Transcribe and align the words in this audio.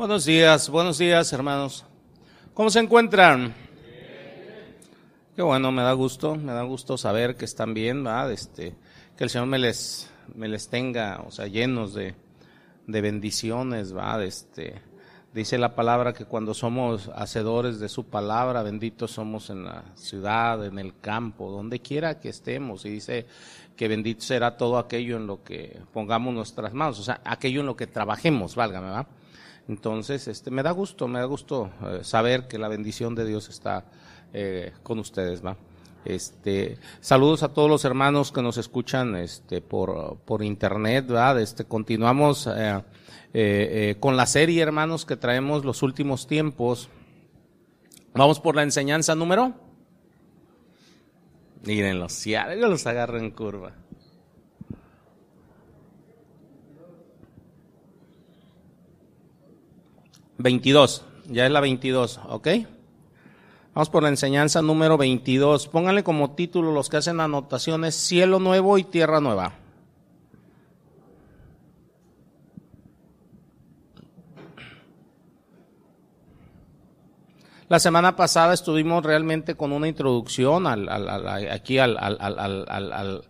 Buenos 0.00 0.24
días, 0.24 0.70
buenos 0.70 0.96
días 0.96 1.30
hermanos. 1.30 1.84
¿Cómo 2.54 2.70
se 2.70 2.78
encuentran? 2.78 3.54
Qué 5.36 5.42
bueno, 5.42 5.70
me 5.72 5.82
da 5.82 5.92
gusto, 5.92 6.36
me 6.36 6.54
da 6.54 6.62
gusto 6.62 6.96
saber 6.96 7.36
que 7.36 7.44
están 7.44 7.74
bien, 7.74 8.02
¿verdad? 8.02 8.32
Este, 8.32 8.74
que 9.14 9.24
el 9.24 9.28
Señor 9.28 9.48
me 9.48 9.58
les, 9.58 10.10
me 10.34 10.48
les 10.48 10.70
tenga, 10.70 11.22
o 11.26 11.30
sea, 11.30 11.48
llenos 11.48 11.92
de, 11.92 12.14
de 12.86 13.00
bendiciones, 13.02 13.92
¿verdad? 13.92 14.22
Este, 14.22 14.80
dice 15.34 15.58
la 15.58 15.74
palabra 15.74 16.14
que 16.14 16.24
cuando 16.24 16.54
somos 16.54 17.10
hacedores 17.14 17.78
de 17.78 17.90
su 17.90 18.06
palabra, 18.06 18.62
benditos 18.62 19.10
somos 19.10 19.50
en 19.50 19.64
la 19.64 19.84
ciudad, 19.96 20.64
en 20.64 20.78
el 20.78 20.98
campo, 20.98 21.50
donde 21.50 21.80
quiera 21.80 22.18
que 22.18 22.30
estemos. 22.30 22.86
Y 22.86 22.88
dice 22.88 23.26
que 23.76 23.86
bendito 23.86 24.22
será 24.22 24.56
todo 24.56 24.78
aquello 24.78 25.18
en 25.18 25.26
lo 25.26 25.44
que 25.44 25.78
pongamos 25.92 26.32
nuestras 26.32 26.72
manos, 26.72 26.98
o 27.00 27.02
sea, 27.02 27.20
aquello 27.22 27.60
en 27.60 27.66
lo 27.66 27.76
que 27.76 27.86
trabajemos, 27.86 28.54
válgame, 28.54 28.86
¿verdad? 28.86 29.06
Entonces, 29.70 30.26
este, 30.26 30.50
me 30.50 30.64
da 30.64 30.72
gusto, 30.72 31.06
me 31.06 31.20
da 31.20 31.26
gusto 31.26 31.70
eh, 31.86 32.00
saber 32.02 32.48
que 32.48 32.58
la 32.58 32.66
bendición 32.66 33.14
de 33.14 33.24
Dios 33.24 33.48
está 33.48 33.84
eh, 34.32 34.72
con 34.82 34.98
ustedes, 34.98 35.46
¿va? 35.46 35.56
Este, 36.04 36.76
saludos 37.00 37.44
a 37.44 37.54
todos 37.54 37.70
los 37.70 37.84
hermanos 37.84 38.32
que 38.32 38.42
nos 38.42 38.56
escuchan, 38.56 39.14
este, 39.14 39.60
por, 39.60 40.18
por 40.24 40.42
internet, 40.42 41.06
¿verdad? 41.06 41.40
Este, 41.40 41.66
continuamos 41.66 42.48
eh, 42.52 43.96
con 44.00 44.16
la 44.16 44.26
serie, 44.26 44.60
hermanos, 44.60 45.06
que 45.06 45.16
traemos 45.16 45.64
los 45.64 45.84
últimos 45.84 46.26
tiempos. 46.26 46.88
Vamos 48.12 48.40
por 48.40 48.56
la 48.56 48.64
enseñanza 48.64 49.14
número. 49.14 49.54
Mírenlos, 51.62 52.12
si 52.12 52.34
algo 52.34 52.66
los 52.66 52.88
agarro 52.88 53.18
en 53.18 53.30
curva. 53.30 53.74
22, 60.42 61.04
ya 61.28 61.46
es 61.46 61.52
la 61.52 61.60
22, 61.60 62.20
¿ok? 62.28 62.48
Vamos 63.74 63.90
por 63.90 64.02
la 64.02 64.08
enseñanza 64.08 64.62
número 64.62 64.96
22. 64.96 65.68
Pónganle 65.68 66.02
como 66.02 66.32
título 66.32 66.72
los 66.72 66.88
que 66.88 66.96
hacen 66.96 67.20
anotaciones, 67.20 67.94
cielo 67.94 68.38
nuevo 68.38 68.78
y 68.78 68.84
tierra 68.84 69.20
nueva. 69.20 69.54
La 77.68 77.78
semana 77.78 78.16
pasada 78.16 78.52
estuvimos 78.52 79.04
realmente 79.04 79.54
con 79.54 79.70
una 79.70 79.86
introducción 79.86 80.66
al, 80.66 80.88
aquí 81.48 81.78
al, 81.78 81.96
al, 81.98 83.22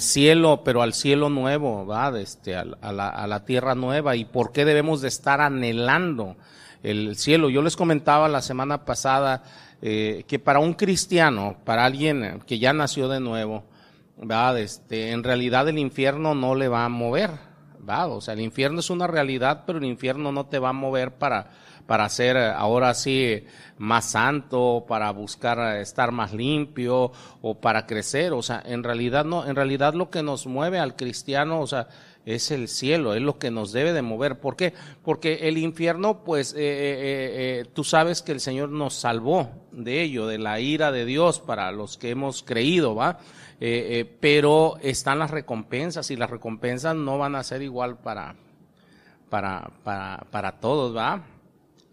cielo, 0.00 0.62
pero 0.64 0.82
al 0.82 0.94
cielo 0.94 1.28
nuevo. 1.28 1.86
Este, 2.16 2.56
a, 2.56 2.64
la, 2.64 3.44
tierra 3.44 3.74
nueva 3.74 4.16
y 4.16 4.24
por 4.24 4.52
qué 4.52 4.64
debemos 4.64 5.00
de 5.00 5.08
estar 5.08 5.40
anhelando 5.40 6.36
el 6.82 7.16
cielo. 7.16 7.50
Yo 7.50 7.62
les 7.62 7.76
comentaba 7.76 8.28
la 8.28 8.42
semana 8.42 8.84
pasada 8.84 9.42
eh, 9.82 10.24
que 10.26 10.38
para 10.38 10.58
un 10.58 10.74
cristiano, 10.74 11.56
para 11.64 11.84
alguien 11.84 12.42
que 12.46 12.58
ya 12.58 12.72
nació 12.72 13.08
de 13.08 13.20
nuevo. 13.20 13.64
Este, 14.56 15.10
en 15.10 15.22
realidad 15.22 15.68
el 15.68 15.78
infierno 15.78 16.34
no 16.34 16.54
le 16.54 16.68
va 16.68 16.84
a 16.84 16.88
mover. 16.88 17.30
O 17.86 18.20
sea, 18.20 18.34
el 18.34 18.40
infierno 18.40 18.80
es 18.80 18.90
una 18.90 19.06
realidad, 19.06 19.64
pero 19.66 19.78
el 19.78 19.84
infierno 19.84 20.32
no 20.32 20.46
te 20.46 20.58
va 20.58 20.70
a 20.70 20.72
mover 20.72 21.12
para 21.12 21.50
para 21.86 22.08
ser 22.08 22.36
eh, 22.36 22.46
ahora 22.46 22.94
sí 22.94 23.44
más 23.78 24.10
santo, 24.10 24.84
para 24.88 25.10
buscar 25.10 25.58
eh, 25.76 25.82
estar 25.82 26.12
más 26.12 26.32
limpio 26.32 27.12
o 27.42 27.54
para 27.60 27.86
crecer. 27.86 28.32
O 28.32 28.42
sea, 28.42 28.62
en 28.64 28.82
realidad 28.82 29.24
no, 29.24 29.46
en 29.46 29.56
realidad 29.56 29.94
lo 29.94 30.10
que 30.10 30.22
nos 30.22 30.46
mueve 30.46 30.78
al 30.78 30.96
cristiano, 30.96 31.60
o 31.60 31.66
sea, 31.66 31.88
es 32.24 32.50
el 32.50 32.68
cielo, 32.68 33.14
es 33.14 33.20
lo 33.20 33.38
que 33.38 33.50
nos 33.50 33.72
debe 33.72 33.92
de 33.92 34.00
mover. 34.00 34.40
¿Por 34.40 34.56
qué? 34.56 34.72
Porque 35.02 35.48
el 35.48 35.58
infierno, 35.58 36.24
pues 36.24 36.54
eh, 36.56 37.66
tú 37.74 37.84
sabes 37.84 38.22
que 38.22 38.32
el 38.32 38.40
Señor 38.40 38.70
nos 38.70 38.94
salvó 38.94 39.50
de 39.72 40.02
ello, 40.02 40.26
de 40.26 40.38
la 40.38 40.58
ira 40.60 40.90
de 40.90 41.04
Dios 41.04 41.40
para 41.40 41.70
los 41.70 41.98
que 41.98 42.10
hemos 42.10 42.42
creído, 42.42 42.94
¿va? 42.94 43.18
pero 44.20 44.76
están 44.82 45.20
las 45.20 45.30
recompensas 45.30 46.10
y 46.10 46.16
las 46.16 46.28
recompensas 46.28 46.94
no 46.94 47.16
van 47.16 47.34
a 47.34 47.42
ser 47.42 47.62
igual 47.62 47.96
para, 47.96 48.34
para, 49.30 49.70
para, 49.82 50.26
para 50.30 50.60
todos, 50.60 50.94
¿va? 50.94 51.24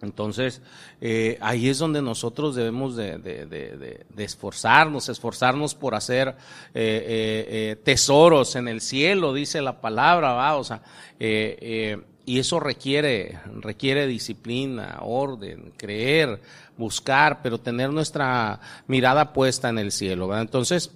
Entonces, 0.01 0.61
eh, 0.99 1.37
ahí 1.41 1.69
es 1.69 1.77
donde 1.77 2.01
nosotros 2.01 2.55
debemos 2.55 2.95
de, 2.95 3.17
de, 3.17 3.45
de, 3.45 4.05
de 4.09 4.23
esforzarnos, 4.23 5.09
esforzarnos 5.09 5.75
por 5.75 5.95
hacer 5.95 6.29
eh, 6.29 6.33
eh, 6.73 7.45
eh 7.49 7.75
tesoros 7.83 8.55
en 8.55 8.67
el 8.67 8.81
cielo, 8.81 9.33
dice 9.33 9.61
la 9.61 9.81
palabra, 9.81 10.33
¿va? 10.33 10.57
O 10.57 10.63
sea, 10.63 10.81
eh, 11.19 11.99
y 12.25 12.39
eso 12.39 12.59
requiere, 12.59 13.39
requiere 13.59 14.07
disciplina, 14.07 14.99
orden, 15.01 15.73
creer, 15.77 16.39
buscar, 16.77 17.41
pero 17.41 17.59
tener 17.59 17.91
nuestra 17.91 18.59
mirada 18.87 19.33
puesta 19.33 19.69
en 19.69 19.79
el 19.79 19.91
cielo, 19.91 20.27
¿va? 20.27 20.41
Entonces, 20.41 20.91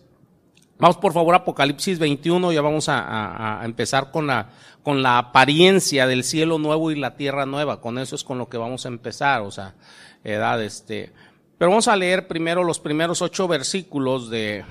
Vamos 0.77 0.97
por 0.97 1.13
favor 1.13 1.33
a 1.33 1.37
Apocalipsis 1.37 1.99
21, 1.99 2.51
ya 2.51 2.61
vamos 2.61 2.89
a, 2.89 3.61
a, 3.61 3.65
empezar 3.65 4.11
con 4.11 4.27
la, 4.27 4.49
con 4.83 5.01
la 5.01 5.17
apariencia 5.17 6.05
del 6.05 6.25
cielo 6.25 6.57
nuevo 6.57 6.91
y 6.91 6.95
la 6.95 7.15
tierra 7.15 7.45
nueva. 7.45 7.79
Con 7.79 7.97
eso 7.97 8.15
es 8.15 8.25
con 8.25 8.37
lo 8.37 8.49
que 8.49 8.57
vamos 8.57 8.85
a 8.85 8.89
empezar, 8.89 9.41
o 9.41 9.51
sea, 9.51 9.75
edad, 10.23 10.61
este. 10.61 11.13
Pero 11.57 11.71
vamos 11.71 11.87
a 11.87 11.95
leer 11.95 12.27
primero 12.27 12.63
los 12.65 12.79
primeros 12.79 13.21
ocho 13.21 13.47
versículos 13.47 14.29
de, 14.29 14.65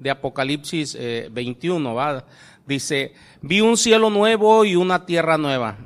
de 0.00 0.10
Apocalipsis 0.10 0.98
21, 1.30 1.88
eh, 1.88 1.94
¿va? 1.94 2.24
Dice, 2.66 3.12
vi 3.40 3.60
un 3.60 3.76
cielo 3.76 4.10
nuevo 4.10 4.64
y 4.64 4.74
una 4.74 5.06
tierra 5.06 5.38
nueva 5.38 5.76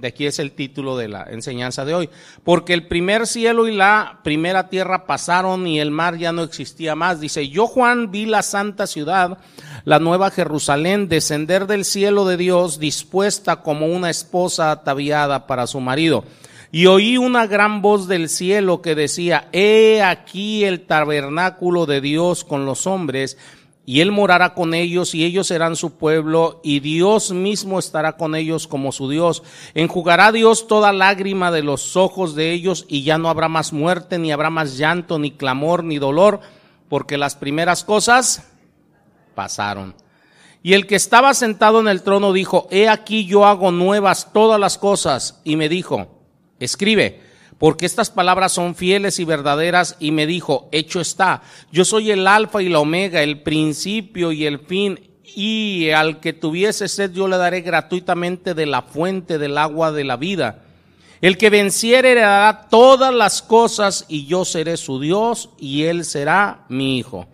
de 0.00 0.08
aquí 0.08 0.26
es 0.26 0.38
el 0.38 0.52
título 0.52 0.96
de 0.96 1.08
la 1.08 1.24
enseñanza 1.30 1.84
de 1.84 1.94
hoy. 1.94 2.10
Porque 2.42 2.72
el 2.72 2.88
primer 2.88 3.26
cielo 3.26 3.68
y 3.68 3.76
la 3.76 4.20
primera 4.24 4.68
tierra 4.68 5.06
pasaron 5.06 5.66
y 5.66 5.80
el 5.80 5.90
mar 5.90 6.16
ya 6.16 6.32
no 6.32 6.42
existía 6.42 6.94
más. 6.94 7.20
Dice, 7.20 7.48
yo 7.48 7.66
Juan 7.66 8.10
vi 8.10 8.26
la 8.26 8.42
santa 8.42 8.86
ciudad, 8.86 9.38
la 9.84 9.98
nueva 9.98 10.30
Jerusalén, 10.30 11.08
descender 11.08 11.66
del 11.66 11.84
cielo 11.84 12.24
de 12.24 12.36
Dios, 12.36 12.78
dispuesta 12.78 13.56
como 13.62 13.86
una 13.86 14.10
esposa 14.10 14.70
ataviada 14.70 15.46
para 15.46 15.66
su 15.66 15.80
marido. 15.80 16.24
Y 16.72 16.86
oí 16.86 17.16
una 17.16 17.46
gran 17.48 17.82
voz 17.82 18.06
del 18.06 18.28
cielo 18.28 18.80
que 18.80 18.94
decía, 18.94 19.48
he 19.52 20.02
aquí 20.02 20.64
el 20.64 20.86
tabernáculo 20.86 21.84
de 21.84 22.00
Dios 22.00 22.44
con 22.44 22.64
los 22.64 22.86
hombres, 22.86 23.36
y 23.86 24.00
él 24.00 24.12
morará 24.12 24.54
con 24.54 24.74
ellos 24.74 25.14
y 25.14 25.24
ellos 25.24 25.46
serán 25.48 25.74
su 25.74 25.96
pueblo 25.96 26.60
y 26.62 26.80
Dios 26.80 27.32
mismo 27.32 27.78
estará 27.78 28.16
con 28.16 28.34
ellos 28.34 28.66
como 28.66 28.92
su 28.92 29.08
Dios. 29.08 29.42
Enjugará 29.74 30.32
Dios 30.32 30.66
toda 30.66 30.92
lágrima 30.92 31.50
de 31.50 31.62
los 31.62 31.96
ojos 31.96 32.34
de 32.34 32.52
ellos 32.52 32.84
y 32.88 33.02
ya 33.02 33.18
no 33.18 33.28
habrá 33.28 33.48
más 33.48 33.72
muerte, 33.72 34.18
ni 34.18 34.32
habrá 34.32 34.50
más 34.50 34.76
llanto, 34.76 35.18
ni 35.18 35.32
clamor, 35.32 35.82
ni 35.82 35.98
dolor, 35.98 36.40
porque 36.88 37.18
las 37.18 37.34
primeras 37.36 37.82
cosas 37.82 38.52
pasaron. 39.34 39.94
Y 40.62 40.74
el 40.74 40.86
que 40.86 40.96
estaba 40.96 41.32
sentado 41.32 41.80
en 41.80 41.88
el 41.88 42.02
trono 42.02 42.32
dijo, 42.32 42.68
he 42.70 42.88
aquí 42.88 43.24
yo 43.24 43.46
hago 43.46 43.72
nuevas 43.72 44.32
todas 44.32 44.60
las 44.60 44.76
cosas. 44.76 45.40
Y 45.42 45.56
me 45.56 45.70
dijo, 45.70 46.20
escribe 46.58 47.29
porque 47.60 47.84
estas 47.84 48.08
palabras 48.08 48.52
son 48.52 48.74
fieles 48.74 49.18
y 49.18 49.26
verdaderas, 49.26 49.94
y 50.00 50.12
me 50.12 50.26
dijo, 50.26 50.70
hecho 50.72 50.98
está, 50.98 51.42
yo 51.70 51.84
soy 51.84 52.10
el 52.10 52.26
alfa 52.26 52.62
y 52.62 52.70
la 52.70 52.78
omega, 52.78 53.22
el 53.22 53.42
principio 53.42 54.32
y 54.32 54.46
el 54.46 54.60
fin, 54.60 54.98
y 55.22 55.90
al 55.90 56.20
que 56.20 56.32
tuviese 56.32 56.88
sed 56.88 57.12
yo 57.12 57.28
le 57.28 57.36
daré 57.36 57.60
gratuitamente 57.60 58.54
de 58.54 58.64
la 58.64 58.80
fuente 58.80 59.36
del 59.36 59.58
agua 59.58 59.92
de 59.92 60.04
la 60.04 60.16
vida. 60.16 60.62
El 61.20 61.36
que 61.36 61.50
venciere 61.50 62.12
heredará 62.12 62.66
todas 62.70 63.12
las 63.12 63.42
cosas, 63.42 64.06
y 64.08 64.24
yo 64.24 64.46
seré 64.46 64.78
su 64.78 64.98
Dios, 64.98 65.50
y 65.58 65.82
él 65.82 66.06
será 66.06 66.64
mi 66.70 66.96
hijo. 66.96 67.26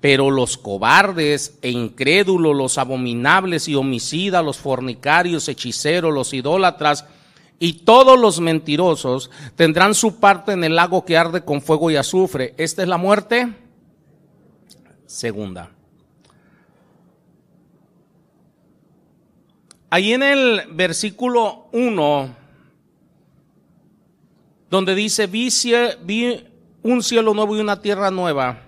Pero 0.00 0.30
los 0.30 0.56
cobardes 0.56 1.58
e 1.60 1.68
incrédulos, 1.68 2.56
los 2.56 2.78
abominables 2.78 3.68
y 3.68 3.74
homicidas, 3.74 4.42
los 4.42 4.56
fornicarios, 4.56 5.50
hechiceros, 5.50 6.14
los 6.14 6.32
idólatras, 6.32 7.04
y 7.58 7.84
todos 7.84 8.18
los 8.18 8.40
mentirosos 8.40 9.30
tendrán 9.54 9.94
su 9.94 10.20
parte 10.20 10.52
en 10.52 10.64
el 10.64 10.76
lago 10.76 11.04
que 11.04 11.16
arde 11.16 11.44
con 11.44 11.62
fuego 11.62 11.90
y 11.90 11.96
azufre. 11.96 12.54
Esta 12.58 12.82
es 12.82 12.88
la 12.88 12.98
muerte 12.98 13.54
segunda. 15.06 15.70
Ahí 19.88 20.12
en 20.12 20.22
el 20.22 20.62
versículo 20.72 21.68
1, 21.72 22.36
donde 24.68 24.94
dice, 24.94 25.26
vi, 25.26 25.48
vi 26.02 26.44
un 26.82 27.02
cielo 27.02 27.32
nuevo 27.32 27.56
y 27.56 27.60
una 27.60 27.80
tierra 27.80 28.10
nueva, 28.10 28.60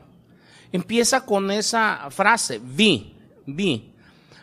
empieza 0.73 1.27
con 1.27 1.51
esa 1.51 2.09
frase, 2.11 2.61
vi, 2.63 3.15
vi. 3.45 3.88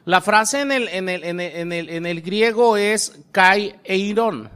La 0.06 0.22
frase 0.22 0.62
en 0.62 0.72
el, 0.72 0.88
en 0.88 1.10
el, 1.10 1.24
en 1.24 1.40
el, 1.40 1.90
en 1.90 2.06
el, 2.06 2.22
griego 2.22 2.78
es 2.78 3.20
kai 3.32 3.76
eiron. 3.84 4.50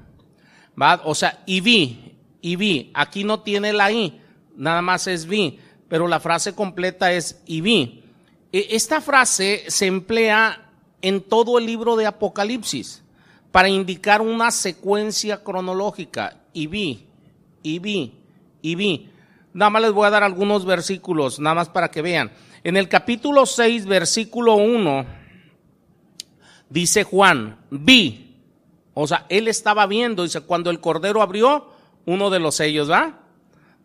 O 1.04 1.16
sea, 1.16 1.42
y 1.48 1.60
vi, 1.62 2.16
y 2.40 2.56
vi. 2.56 2.92
Aquí 2.94 3.24
no 3.24 3.42
tiene 3.42 3.74
la 3.74 3.92
i, 3.92 4.22
nada 4.56 4.82
más 4.84 5.08
es 5.08 5.26
vi, 5.26 5.60
pero 5.88 6.08
la 6.08 6.20
frase 6.20 6.54
completa 6.54 7.12
es 7.12 7.42
y 7.48 7.62
vi. 7.62 8.04
E, 8.54 8.68
esta 8.72 9.02
frase 9.02 9.64
se 9.68 9.88
emplea 9.88 10.70
en 11.02 11.22
todo 11.22 11.58
el 11.58 11.66
libro 11.66 11.96
de 11.96 12.06
Apocalipsis. 12.06 13.04
para 13.52 13.68
indicar 13.68 14.22
una 14.22 14.52
secuencia 14.52 15.44
cronológica. 15.44 16.38
Y 16.54 16.68
vi, 16.68 17.08
y 17.64 17.80
vi, 17.80 18.14
y 18.62 18.76
vi. 18.76 19.10
Nada 19.54 19.72
más 19.72 19.82
les 19.82 19.92
voy 19.92 20.06
a 20.06 20.12
dar 20.12 20.24
algunos 20.24 20.66
versículos, 20.66 21.40
nada 21.40 21.56
más 21.56 21.70
para 21.70 21.90
que 21.90 22.04
vean. 22.04 22.32
En 22.64 22.78
el 22.78 22.88
capítulo 22.88 23.48
6, 23.48 23.88
versículo 23.88 24.56
1, 24.56 25.19
dice 26.70 27.04
Juan, 27.04 27.58
vi. 27.70 28.36
O 28.94 29.08
sea, 29.08 29.26
él 29.30 29.48
estaba 29.48 29.86
viendo, 29.88 30.24
dice, 30.24 30.42
cuando 30.42 30.70
el 30.70 30.80
cordero 30.80 31.22
abrió 31.22 31.72
uno 32.06 32.30
de 32.30 32.40
los 32.40 32.56
sellos, 32.56 32.90
¿va? 32.90 33.20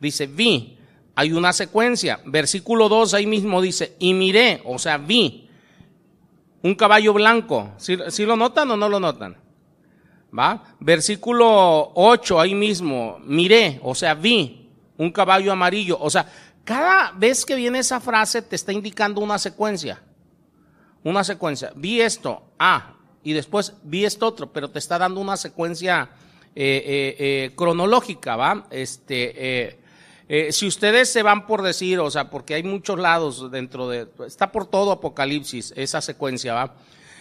Dice, 0.00 0.26
vi. 0.26 0.78
Hay 1.16 1.32
una 1.32 1.52
secuencia. 1.52 2.20
Versículo 2.24 2.88
2 2.88 3.14
ahí 3.14 3.26
mismo 3.26 3.62
dice, 3.62 3.94
y 3.98 4.14
miré, 4.14 4.60
o 4.64 4.78
sea, 4.78 4.98
vi 4.98 5.48
un 6.62 6.74
caballo 6.74 7.12
blanco. 7.12 7.72
¿Sí, 7.76 7.96
lo 8.24 8.36
notan 8.36 8.70
o 8.70 8.76
no 8.76 8.88
lo 8.88 8.98
notan? 8.98 9.36
¿Va? 10.36 10.64
Versículo 10.80 11.92
8 11.94 12.40
ahí 12.40 12.54
mismo, 12.54 13.18
miré, 13.24 13.78
o 13.84 13.94
sea, 13.94 14.14
vi 14.14 14.68
un 14.96 15.12
caballo 15.12 15.52
amarillo. 15.52 15.98
O 16.00 16.10
sea, 16.10 16.26
cada 16.64 17.12
vez 17.12 17.44
que 17.44 17.54
viene 17.54 17.78
esa 17.78 18.00
frase 18.00 18.42
te 18.42 18.56
está 18.56 18.72
indicando 18.72 19.20
una 19.20 19.38
secuencia. 19.38 20.02
Una 21.04 21.22
secuencia. 21.22 21.72
Vi 21.76 22.00
esto, 22.00 22.42
ah, 22.58 22.94
y 23.22 23.32
después 23.32 23.74
vi 23.82 24.04
esto 24.04 24.26
otro, 24.26 24.52
pero 24.52 24.70
te 24.70 24.78
está 24.78 24.98
dando 24.98 25.20
una 25.20 25.36
secuencia 25.36 26.10
eh, 26.56 26.82
eh, 26.86 27.16
eh, 27.18 27.50
cronológica, 27.54 28.36
¿va? 28.36 28.66
Este, 28.70 29.78
si 30.50 30.66
ustedes 30.66 31.10
se 31.10 31.22
van 31.22 31.46
por 31.46 31.62
decir, 31.62 31.98
o 32.00 32.10
sea, 32.10 32.30
porque 32.30 32.54
hay 32.54 32.62
muchos 32.62 32.98
lados 32.98 33.50
dentro 33.50 33.88
de, 33.88 34.08
está 34.26 34.50
por 34.50 34.66
todo 34.66 34.92
Apocalipsis, 34.92 35.72
esa 35.76 36.00
secuencia, 36.00 36.54
¿va? 36.54 36.74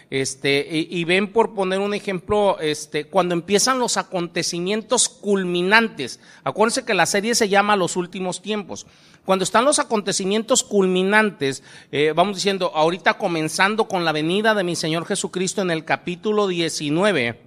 Este, 0.10 0.68
y, 0.70 1.04
ven 1.06 1.32
por 1.32 1.56
poner 1.56 1.80
un 1.80 1.94
ejemplo, 1.94 2.60
este, 2.60 3.06
cuando 3.06 3.34
empiezan 3.34 3.80
los 3.80 3.98
acontecimientos 3.98 5.10
culminantes. 5.10 6.20
Acuérdense 6.44 6.86
que 6.86 6.94
la 6.94 7.08
serie 7.08 7.34
se 7.34 7.50
llama 7.50 7.76
Los 7.76 7.96
últimos 7.96 8.42
tiempos. 8.42 8.86
Cuando 9.26 9.44
están 9.44 9.66
los 9.66 9.80
acontecimientos 9.80 10.64
culminantes, 10.64 11.64
eh, 11.92 12.14
vamos 12.16 12.36
diciendo, 12.36 12.72
ahorita 12.76 13.18
comenzando 13.18 13.88
con 13.88 14.06
la 14.06 14.12
venida 14.12 14.54
de 14.54 14.64
mi 14.64 14.76
Señor 14.76 15.06
Jesucristo 15.06 15.62
en 15.62 15.72
el 15.72 15.86
capítulo 15.86 16.48
19, 16.48 17.40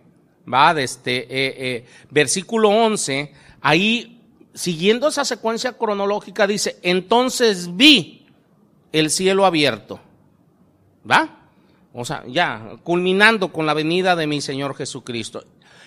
va, 0.52 0.74
de 0.74 0.84
este, 0.84 1.18
eh, 1.18 1.26
eh, 1.30 1.84
versículo 2.10 2.70
11, 2.70 3.32
ahí, 3.60 4.22
siguiendo 4.54 5.08
esa 5.08 5.24
secuencia 5.24 5.74
cronológica, 5.74 6.46
dice, 6.46 6.78
entonces 6.82 7.76
vi 7.76 8.26
el 8.92 9.10
cielo 9.10 9.44
abierto. 9.44 10.00
¿Va? 11.08 11.35
O 11.98 12.04
sea, 12.04 12.24
ya, 12.28 12.76
culminando 12.84 13.50
con 13.50 13.64
la 13.64 13.72
venida 13.72 14.14
de 14.14 14.26
mi 14.26 14.42
Señor 14.42 14.76
Jesucristo. 14.76 15.42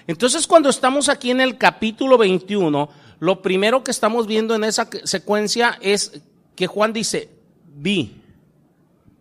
Entonces, 0.08 0.48
cuando 0.48 0.68
estamos 0.70 1.08
aquí 1.08 1.30
en 1.30 1.40
el 1.40 1.60
capítulo 1.60 2.18
21, 2.18 2.90
lo 3.20 3.42
primero 3.44 3.84
que 3.84 3.92
estamos 3.92 4.26
viendo 4.26 4.56
en 4.56 4.64
esa 4.64 4.90
secuencia 5.04 5.78
es 5.82 6.24
que 6.56 6.66
Juan 6.66 6.94
dice, 6.94 7.30
vi. 7.76 8.24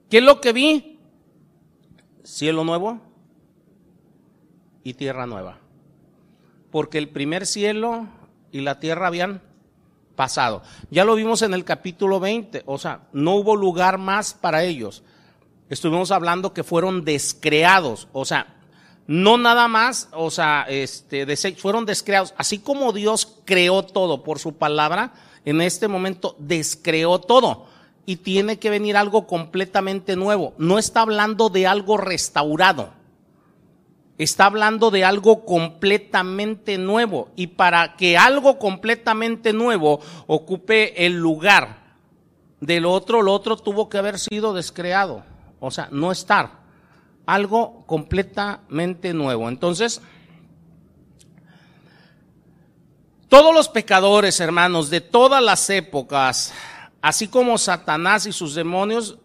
¿Qué 0.09 0.19
es 0.19 0.25
lo 0.25 0.41
que 0.41 0.55
vi? 0.55 0.99
Cielo 2.25 2.65
nuevo 2.65 3.03
y 4.83 4.95
tierra 4.95 5.27
nueva. 5.27 5.59
Porque 6.71 6.97
el 6.97 7.11
primer 7.11 7.45
cielo 7.45 8.07
y 8.51 8.63
la 8.63 8.81
tierra 8.81 9.09
habían 9.09 9.43
pasado. 10.17 10.63
Ya 10.91 11.05
lo 11.05 11.17
vimos 11.17 11.43
en 11.43 11.53
el 11.53 11.67
capítulo 11.67 12.19
20, 12.19 12.63
o 12.65 12.79
sea, 12.79 13.09
no 13.13 13.35
hubo 13.35 13.57
lugar 13.57 13.99
más 13.99 14.33
para 14.33 14.65
ellos 14.65 15.03
estuvimos 15.69 16.11
hablando 16.11 16.53
que 16.53 16.65
fueron 16.65 17.05
descreados, 17.05 18.09
o 18.13 18.25
sea, 18.25 18.59
no 19.09 19.39
nada 19.39 19.69
más, 19.69 20.11
o 20.13 20.31
sea, 20.31 20.67
este, 20.69 21.27
fueron 21.57 21.87
descreados, 21.87 22.35
así 22.37 22.59
como 22.59 22.93
Dios 22.93 23.39
creó 23.47 23.83
todo 23.83 24.23
por 24.23 24.39
su 24.39 24.57
palabra, 24.57 25.15
en 25.47 25.63
este 25.63 25.89
momento 25.89 26.37
descreó 26.39 27.19
todo. 27.19 27.67
Y 28.05 28.17
tiene 28.17 28.59
que 28.59 28.71
venir 28.71 28.97
algo 28.97 29.27
completamente 29.27 30.17
nuevo. 30.17 30.55
No 30.57 30.79
está 30.79 31.03
hablando 31.03 31.51
de 31.51 31.67
algo 31.67 31.99
restaurado, 31.99 32.91
está 34.17 34.47
hablando 34.47 34.91
de 34.91 35.05
algo 35.05 35.45
completamente 35.45 36.79
nuevo. 36.79 37.29
Y 37.37 37.49
para 37.49 37.97
que 37.97 38.17
algo 38.17 38.59
completamente 38.59 39.53
nuevo 39.53 40.01
ocupe 40.27 41.07
el 41.07 41.19
lugar 41.19 41.97
del 42.61 42.87
otro, 42.87 43.21
lo 43.21 43.33
otro 43.33 43.57
tuvo 43.57 43.91
que 43.91 43.99
haber 43.99 44.19
sido 44.19 44.55
descreado 44.55 45.23
o 45.61 45.71
sea, 45.71 45.89
no 45.91 46.13
estar. 46.13 46.59
Algo 47.27 47.85
completamente 47.87 49.13
nuevo. 49.13 49.49
Entonces, 49.49 50.01
todos 53.29 53.55
los 53.55 53.69
pecadores, 53.69 54.41
hermanos, 54.41 54.89
de 54.89 55.03
todas 55.03 55.43
las 55.43 55.69
épocas, 55.69 56.55
así 57.03 57.29
como 57.29 57.59
Satanás 57.59 58.25
y 58.27 58.33
sus 58.33 58.55
demonios, 58.55 59.19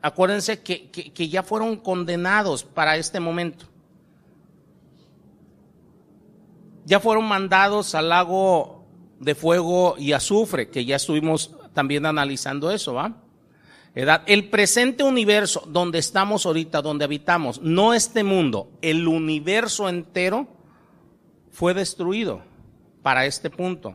acuérdense 0.00 0.62
que, 0.62 0.90
que, 0.90 1.28
ya 1.28 1.42
fueron 1.42 1.76
condenados 1.76 2.64
para 2.64 2.96
este 2.96 3.20
momento. 3.20 3.66
Ya 6.84 6.98
fueron 6.98 7.26
mandados 7.26 7.94
al 7.94 8.08
lago 8.08 8.84
de 9.20 9.34
fuego 9.34 9.96
y 9.98 10.12
azufre, 10.12 10.70
que 10.70 10.84
ya 10.84 10.96
estuvimos 10.96 11.54
también 11.74 12.06
analizando 12.06 12.70
eso, 12.70 12.94
¿va? 12.94 13.16
El 13.94 14.48
presente 14.48 15.02
universo 15.02 15.64
donde 15.66 15.98
estamos 15.98 16.46
ahorita, 16.46 16.80
donde 16.80 17.04
habitamos, 17.04 17.60
no 17.60 17.92
este 17.92 18.24
mundo, 18.24 18.70
el 18.80 19.06
universo 19.06 19.88
entero 19.88 20.48
fue 21.50 21.74
destruido 21.74 22.42
para 23.02 23.26
este 23.26 23.50
punto. 23.50 23.94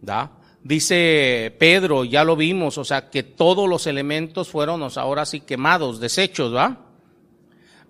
¿Da? 0.00 0.30
Dice 0.62 1.54
Pedro, 1.58 2.04
ya 2.04 2.22
lo 2.22 2.36
vimos, 2.36 2.78
o 2.78 2.84
sea, 2.84 3.10
que 3.10 3.24
todos 3.24 3.68
los 3.68 3.88
elementos 3.88 4.48
fueron 4.48 4.86
ahora 4.96 5.26
sí 5.26 5.40
quemados, 5.40 5.98
desechos, 5.98 6.54
¿va? 6.54 6.78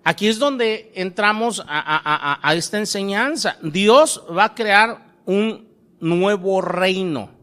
Aquí 0.03 0.27
es 0.27 0.39
donde 0.39 0.91
entramos 0.95 1.63
a, 1.67 2.39
a 2.41 2.55
esta 2.55 2.77
enseñanza. 2.77 3.57
Dios 3.61 4.23
va 4.35 4.45
a 4.45 4.55
crear 4.55 5.15
un 5.25 5.67
nuevo 5.99 6.61
reino 6.61 7.34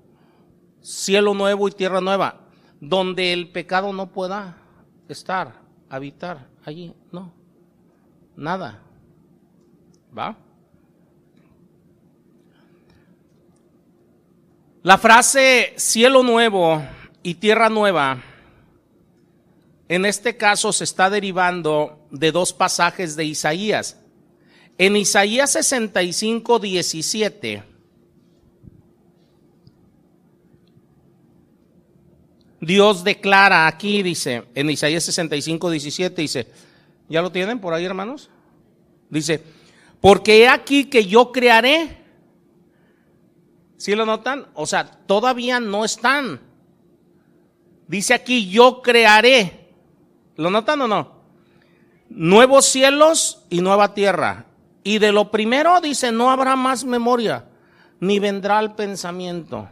cielo 0.83 1.33
nuevo 1.35 1.69
y 1.69 1.73
tierra 1.73 2.01
nueva, 2.01 2.41
donde 2.81 3.33
el 3.33 3.49
pecado 3.49 3.93
no 3.93 4.09
pueda 4.13 4.59
estar, 5.09 5.55
habitar 5.89 6.49
allí, 6.65 6.93
no, 7.11 7.33
nada. 8.37 8.83
¿Va? 10.17 10.37
La 14.83 14.99
frase 14.99 15.75
cielo 15.77 16.23
nuevo 16.25 16.83
y 17.23 17.35
tierra 17.35 17.69
nueva, 17.69 18.21
en 19.89 20.05
este 20.05 20.37
caso 20.37 20.73
se 20.73 20.85
está 20.85 21.09
derivando 21.09 22.07
de 22.11 22.33
dos 22.33 22.53
pasajes 22.53 23.15
de 23.15 23.25
Isaías. 23.25 23.99
En 24.79 24.97
Isaías 24.97 25.53
65, 25.53 26.59
17, 26.59 27.72
Dios 32.63 33.03
declara 33.03 33.67
aquí, 33.67 34.05
dice, 34.05 34.45
en 34.55 34.71
Isaías 34.71 35.03
65, 35.03 35.69
17, 35.69 36.23
dice, 36.23 36.47
¿ya 37.09 37.21
lo 37.21 37.33
tienen 37.33 37.59
por 37.59 37.75
ahí, 37.75 37.85
hermanos? 37.85 38.31
Dice, 39.11 39.43
porque 40.01 40.43
he 40.43 40.49
aquí 40.49 40.85
que 40.85 41.05
yo 41.05 41.33
crearé. 41.33 41.99
¿Sí 43.77 43.97
lo 43.97 44.07
notan? 44.07 44.47
O 44.55 44.67
sea, 44.67 44.89
todavía 44.89 45.59
no 45.59 45.85
están. 45.85 46.41
Dice 47.89 48.15
aquí, 48.15 48.49
yo 48.49 48.81
crearé. 48.81 49.69
¿Lo 50.37 50.49
notan 50.49 50.83
o 50.83 50.87
no? 50.87 51.17
Nuevos 52.11 52.67
cielos 52.67 53.43
y 53.51 53.61
nueva 53.61 53.93
tierra. 53.93 54.47
Y 54.85 55.01
de 55.01 55.11
lo 55.11 55.33
primero 55.33 55.81
dice, 55.81 56.13
no 56.13 56.31
habrá 56.31 56.55
más 56.55 56.85
memoria, 56.85 57.45
ni 57.99 58.21
vendrá 58.21 58.61
el 58.61 58.75
pensamiento. 58.75 59.69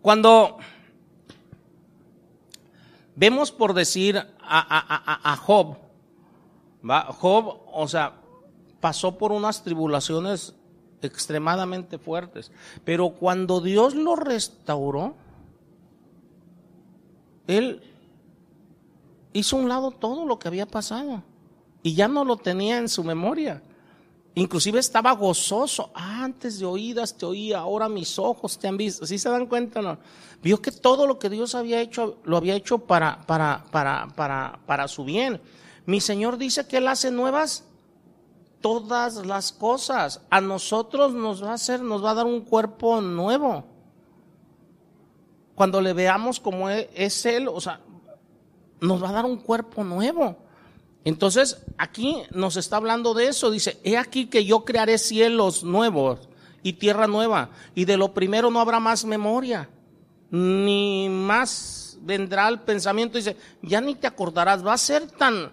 Cuando 0.00 0.58
Vemos 3.16 3.52
por 3.52 3.74
decir 3.74 4.20
a, 4.40 5.36
Job, 5.36 5.76
¿va? 6.88 7.04
Job, 7.12 7.60
o 7.72 7.86
sea, 7.86 8.14
pasó 8.80 9.16
por 9.16 9.32
unas 9.32 9.62
tribulaciones 9.62 10.54
extremadamente 11.00 11.98
fuertes, 11.98 12.50
pero 12.84 13.10
cuando 13.10 13.60
Dios 13.60 13.94
lo 13.94 14.16
restauró, 14.16 15.14
él 17.46 17.82
hizo 19.32 19.56
un 19.56 19.68
lado 19.68 19.90
todo 19.90 20.26
lo 20.26 20.38
que 20.38 20.48
había 20.48 20.66
pasado 20.66 21.22
y 21.82 21.94
ya 21.94 22.08
no 22.08 22.24
lo 22.24 22.36
tenía 22.36 22.78
en 22.78 22.88
su 22.88 23.04
memoria. 23.04 23.62
Inclusive 24.36 24.80
estaba 24.80 25.12
gozoso. 25.12 25.90
Antes 25.94 26.58
de 26.58 26.66
oídas 26.66 27.16
te 27.16 27.24
oía, 27.24 27.58
ahora 27.58 27.88
mis 27.88 28.18
ojos 28.18 28.58
te 28.58 28.66
han 28.66 28.76
visto. 28.76 29.06
¿Sí 29.06 29.18
se 29.18 29.28
dan 29.28 29.46
cuenta? 29.46 29.80
No? 29.80 29.98
Vio 30.42 30.60
que 30.60 30.72
todo 30.72 31.06
lo 31.06 31.18
que 31.18 31.30
Dios 31.30 31.54
había 31.54 31.80
hecho, 31.80 32.18
lo 32.24 32.36
había 32.36 32.54
hecho 32.54 32.78
para, 32.78 33.20
para, 33.26 33.64
para, 33.70 34.08
para, 34.16 34.58
para 34.66 34.88
su 34.88 35.04
bien. 35.04 35.40
Mi 35.86 36.00
Señor 36.00 36.36
dice 36.36 36.66
que 36.66 36.78
Él 36.78 36.88
hace 36.88 37.10
nuevas 37.10 37.64
todas 38.60 39.24
las 39.26 39.52
cosas. 39.52 40.22
A 40.30 40.40
nosotros 40.40 41.12
nos 41.12 41.44
va 41.44 41.50
a 41.50 41.54
hacer, 41.54 41.82
nos 41.82 42.04
va 42.04 42.10
a 42.10 42.14
dar 42.14 42.26
un 42.26 42.40
cuerpo 42.40 43.00
nuevo. 43.00 43.64
Cuando 45.54 45.80
le 45.80 45.92
veamos 45.92 46.40
como 46.40 46.68
e, 46.70 46.90
es 46.94 47.24
Él, 47.26 47.46
o 47.46 47.60
sea, 47.60 47.80
nos 48.80 49.02
va 49.02 49.10
a 49.10 49.12
dar 49.12 49.26
un 49.26 49.36
cuerpo 49.36 49.84
nuevo. 49.84 50.43
Entonces, 51.04 51.62
aquí 51.76 52.22
nos 52.30 52.56
está 52.56 52.76
hablando 52.76 53.12
de 53.12 53.28
eso. 53.28 53.50
Dice, 53.50 53.78
he 53.84 53.98
aquí 53.98 54.26
que 54.26 54.44
yo 54.44 54.64
crearé 54.64 54.98
cielos 54.98 55.62
nuevos 55.62 56.28
y 56.62 56.74
tierra 56.74 57.06
nueva. 57.06 57.50
Y 57.74 57.84
de 57.84 57.96
lo 57.96 58.14
primero 58.14 58.50
no 58.50 58.58
habrá 58.58 58.80
más 58.80 59.04
memoria, 59.04 59.68
ni 60.30 61.08
más 61.10 61.98
vendrá 62.00 62.48
el 62.48 62.60
pensamiento. 62.60 63.18
Dice, 63.18 63.36
ya 63.62 63.80
ni 63.80 63.94
te 63.94 64.06
acordarás, 64.06 64.66
va 64.66 64.72
a 64.72 64.78
ser 64.78 65.10
tan, 65.10 65.52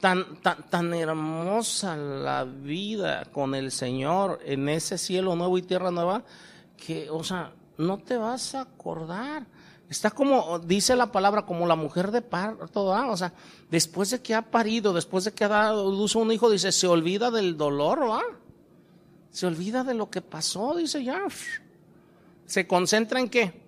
tan, 0.00 0.36
tan, 0.42 0.68
tan 0.68 0.92
hermosa 0.92 1.96
la 1.96 2.44
vida 2.44 3.24
con 3.32 3.54
el 3.54 3.70
Señor 3.70 4.40
en 4.44 4.68
ese 4.68 4.98
cielo 4.98 5.34
nuevo 5.34 5.56
y 5.56 5.62
tierra 5.62 5.90
nueva, 5.90 6.22
que, 6.76 7.08
o 7.08 7.24
sea, 7.24 7.52
no 7.78 7.98
te 7.98 8.18
vas 8.18 8.54
a 8.54 8.62
acordar. 8.62 9.46
Está 9.88 10.10
como, 10.10 10.58
dice 10.58 10.96
la 10.96 11.12
palabra, 11.12 11.44
como 11.44 11.66
la 11.66 11.76
mujer 11.76 12.10
de 12.10 12.22
parto, 12.22 12.84
o 12.84 13.16
sea, 13.16 13.34
después 13.70 14.10
de 14.10 14.22
que 14.22 14.34
ha 14.34 14.42
parido, 14.42 14.94
después 14.94 15.24
de 15.24 15.32
que 15.32 15.44
ha 15.44 15.48
dado 15.48 15.90
luz 15.90 16.16
a 16.16 16.20
un 16.20 16.32
hijo, 16.32 16.50
dice, 16.50 16.72
se 16.72 16.86
olvida 16.86 17.30
del 17.30 17.58
dolor, 17.58 18.08
¿va? 18.08 18.22
Se 19.30 19.46
olvida 19.46 19.84
de 19.84 19.94
lo 19.94 20.08
que 20.08 20.22
pasó, 20.22 20.74
dice 20.76 21.04
ya. 21.04 21.20
¿Se 22.46 22.66
concentra 22.66 23.20
en 23.20 23.28
qué? 23.28 23.62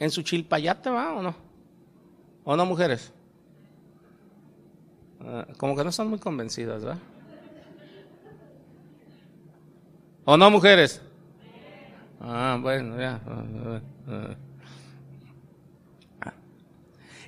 ¿En 0.00 0.10
su 0.10 0.22
chilpayate, 0.22 0.90
va 0.90 1.12
o 1.12 1.22
no? 1.22 1.34
¿O 2.44 2.56
no, 2.56 2.66
mujeres? 2.66 3.12
Ah, 5.20 5.46
como 5.56 5.76
que 5.76 5.84
no 5.84 5.90
están 5.90 6.08
muy 6.08 6.18
convencidas, 6.18 6.82
¿verdad? 6.82 6.98
¿O 10.24 10.36
no, 10.36 10.50
mujeres? 10.50 11.00
Ah, 12.20 12.58
bueno, 12.60 12.98
ya. 12.98 13.20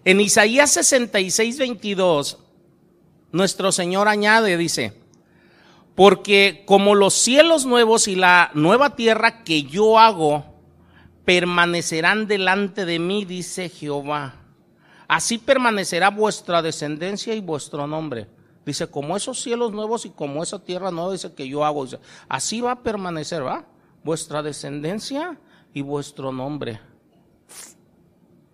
En 0.05 0.21
Isaías 0.21 0.71
66, 0.73 1.59
22, 1.59 2.39
nuestro 3.33 3.73
Señor 3.73 4.07
añade, 4.07 4.59
dice, 4.59 5.01
porque 5.95 6.63
como 6.67 6.95
los 6.95 7.15
cielos 7.15 7.65
nuevos 7.65 8.07
y 8.07 8.15
la 8.15 8.51
nueva 8.53 8.97
tierra 8.97 9.45
que 9.45 9.63
yo 9.63 9.99
hago 9.99 10.45
permanecerán 11.25 12.27
delante 12.27 12.85
de 12.85 12.99
mí, 12.99 13.25
dice 13.25 13.71
Jehová. 13.71 14.43
Así 15.09 15.39
permanecerá 15.39 16.11
vuestra 16.11 16.61
descendencia 16.61 17.35
y 17.35 17.41
vuestro 17.41 17.87
nombre. 17.87 18.27
Dice, 18.67 18.87
como 18.89 19.17
esos 19.17 19.41
cielos 19.41 19.73
nuevos 19.73 20.05
y 20.05 20.11
como 20.11 20.43
esa 20.43 20.59
tierra 20.59 20.91
nueva, 20.91 21.13
dice 21.13 21.33
que 21.33 21.49
yo 21.49 21.65
hago. 21.65 21.87
así 22.29 22.61
va 22.61 22.73
a 22.73 22.83
permanecer, 22.83 23.45
¿va? 23.45 23.65
Vuestra 24.03 24.43
descendencia 24.43 25.39
y 25.73 25.81
vuestro 25.81 26.31
nombre. 26.31 26.81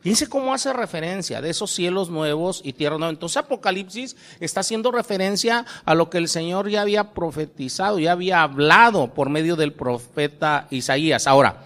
Fíjense 0.01 0.29
cómo 0.29 0.55
hace 0.55 0.73
referencia 0.73 1.43
de 1.43 1.51
esos 1.51 1.71
cielos 1.71 2.09
nuevos 2.09 2.63
y 2.65 2.73
tierra 2.73 2.97
nueva. 2.97 3.13
Entonces 3.13 3.37
Apocalipsis 3.37 4.17
está 4.41 4.61
haciendo 4.61 4.91
referencia 4.91 5.67
a 5.85 5.95
lo 5.95 6.09
que 6.09 6.17
el 6.17 6.29
Señor 6.29 6.71
ya 6.71 6.81
había 6.81 7.13
profetizado, 7.13 7.99
ya 7.99 8.13
había 8.13 8.43
hablado 8.43 9.13
por 9.13 9.29
medio 9.29 9.57
del 9.57 9.75
profeta 9.75 10.67
Isaías. 10.71 11.27
Ahora, 11.27 11.65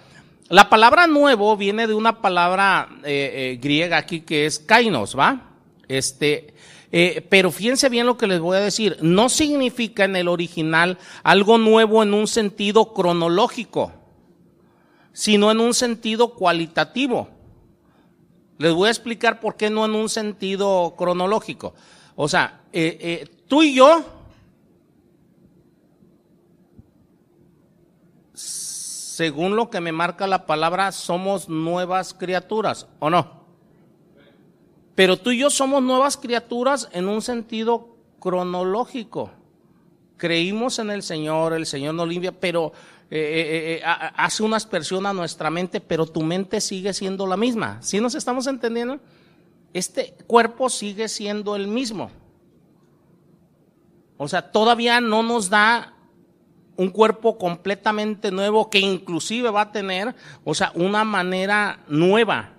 la 0.49 0.69
palabra 0.69 1.07
nuevo 1.07 1.57
viene 1.57 1.87
de 1.87 1.95
una 1.95 2.21
palabra 2.21 2.89
eh, 3.05 3.53
eh, 3.55 3.59
griega 3.63 3.99
aquí 3.99 4.23
que 4.23 4.47
es 4.47 4.59
kainos, 4.59 5.17
¿va? 5.17 5.53
Este, 5.87 6.55
eh, 6.91 7.25
pero 7.29 7.53
fíjense 7.53 7.89
bien 7.89 8.07
lo 8.07 8.19
que 8.19 8.27
les 8.27 8.41
voy 8.41 8.57
a 8.57 8.61
decir. 8.61 8.99
No 9.01 9.29
significa 9.29 10.05
en 10.05 10.17
el 10.17 10.27
original 10.27 10.99
algo 11.23 11.57
nuevo 11.57 12.03
en 12.03 12.13
un 12.15 12.27
sentido 12.27 12.93
cronológico, 12.93 13.93
sino 15.13 15.53
en 15.53 15.61
un 15.61 15.73
sentido 15.73 16.35
cualitativo. 16.35 17.29
Les 18.59 18.73
voy 18.73 18.89
a 18.89 18.91
explicar 18.91 19.41
por 19.41 19.57
qué 19.57 19.71
no 19.71 19.85
en 19.85 19.95
un 19.95 20.09
sentido 20.09 20.95
cronológico. 20.97 21.75
O 22.17 22.29
sea, 22.29 22.63
eh, 22.73 22.99
eh, 23.01 23.29
tú 23.49 23.63
y 23.63 23.75
yo, 23.75 24.05
según 28.33 29.57
lo 29.57 29.71
que 29.71 29.81
me 29.81 29.93
marca 29.93 30.27
la 30.27 30.47
palabra, 30.47 30.93
somos 30.93 31.49
nuevas 31.49 32.15
criaturas, 32.15 32.87
¿o 33.01 33.11
no? 33.11 33.45
Pero 34.95 35.17
tú 35.17 35.33
y 35.33 35.39
yo 35.39 35.51
somos 35.51 35.83
nuevas 35.83 36.17
criaturas 36.17 36.89
en 36.93 37.09
un 37.09 37.21
sentido 37.21 37.97
cronológico. 38.21 39.31
Creímos 40.17 40.79
en 40.79 40.91
el 40.91 41.03
Señor, 41.03 41.53
el 41.53 41.67
Señor 41.67 41.95
nos 41.95 42.09
limpia, 42.09 42.33
pero 42.33 42.73
eh, 43.17 43.21
eh, 43.21 43.75
eh, 43.77 43.83
hace 43.85 44.43
una 44.43 44.57
aspersión 44.57 45.07
a 45.07 45.13
nuestra 45.13 45.49
mente, 45.49 45.81
pero 45.81 46.05
tu 46.05 46.21
mente 46.25 46.61
sigue 46.61 46.93
siendo 46.93 47.29
la 47.29 47.37
misma. 47.37 47.79
¿Sí 47.81 48.01
nos 48.01 48.17
estamos 48.17 48.49
entendiendo? 48.49 48.99
Este 49.73 50.17
cuerpo 50.27 50.69
sigue 50.69 51.09
siendo 51.09 51.55
el 51.55 51.69
mismo. 51.69 52.11
O 54.17 54.27
sea, 54.27 54.51
todavía 54.51 55.01
no 55.01 55.23
nos 55.23 55.49
da 55.49 55.95
un 56.75 56.91
cuerpo 56.91 57.39
completamente 57.39 58.33
nuevo 58.33 58.69
que 58.69 58.81
inclusive 58.81 59.49
va 59.49 59.61
a 59.61 59.71
tener, 59.71 60.17
o 60.43 60.53
sea, 60.53 60.73
una 60.75 61.05
manera 61.05 61.85
nueva 61.87 62.51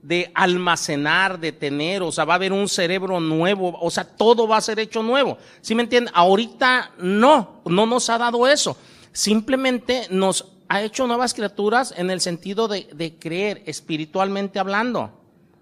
de 0.00 0.32
almacenar, 0.34 1.38
de 1.38 1.52
tener, 1.52 2.02
o 2.02 2.10
sea, 2.10 2.24
va 2.24 2.32
a 2.32 2.36
haber 2.36 2.54
un 2.54 2.70
cerebro 2.70 3.20
nuevo, 3.20 3.78
o 3.82 3.90
sea, 3.90 4.04
todo 4.04 4.48
va 4.48 4.56
a 4.56 4.62
ser 4.62 4.78
hecho 4.78 5.02
nuevo. 5.02 5.36
¿Sí 5.60 5.74
me 5.74 5.82
entienden? 5.82 6.14
Ahorita 6.16 6.92
no, 6.96 7.60
no 7.66 7.84
nos 7.84 8.08
ha 8.08 8.16
dado 8.16 8.48
eso 8.48 8.78
simplemente 9.12 10.06
nos 10.10 10.52
ha 10.68 10.82
hecho 10.82 11.06
nuevas 11.06 11.34
criaturas 11.34 11.92
en 11.96 12.10
el 12.10 12.20
sentido 12.20 12.66
de, 12.66 13.16
creer, 13.20 13.62
espiritualmente 13.66 14.58
hablando. 14.58 15.10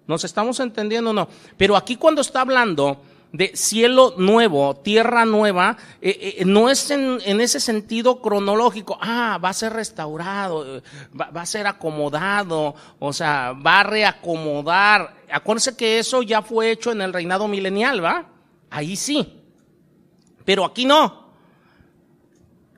¿Nos 0.06 0.24
estamos 0.24 0.60
entendiendo 0.60 1.10
o 1.10 1.12
no? 1.12 1.28
Pero 1.56 1.76
aquí 1.76 1.96
cuando 1.96 2.20
está 2.20 2.42
hablando 2.42 3.02
de 3.32 3.56
cielo 3.56 4.14
nuevo, 4.18 4.76
tierra 4.76 5.24
nueva, 5.24 5.76
eh, 6.00 6.36
eh, 6.38 6.44
no 6.44 6.68
es 6.68 6.90
en, 6.90 7.40
ese 7.40 7.60
sentido 7.60 8.20
cronológico, 8.20 8.98
ah, 9.00 9.38
va 9.42 9.50
a 9.50 9.54
ser 9.54 9.72
restaurado, 9.72 10.78
eh, 10.78 10.82
va, 11.20 11.30
va, 11.30 11.42
a 11.42 11.46
ser 11.46 11.66
acomodado, 11.66 12.74
o 12.98 13.12
sea, 13.12 13.52
va 13.52 13.80
a 13.80 13.84
reacomodar. 13.84 15.16
Acuérdense 15.30 15.76
que 15.76 15.98
eso 15.98 16.22
ya 16.22 16.42
fue 16.42 16.70
hecho 16.70 16.92
en 16.92 17.02
el 17.02 17.12
reinado 17.12 17.46
milenial, 17.48 18.04
¿va? 18.04 18.26
Ahí 18.70 18.96
sí. 18.96 19.40
Pero 20.44 20.64
aquí 20.64 20.84
no. 20.84 21.19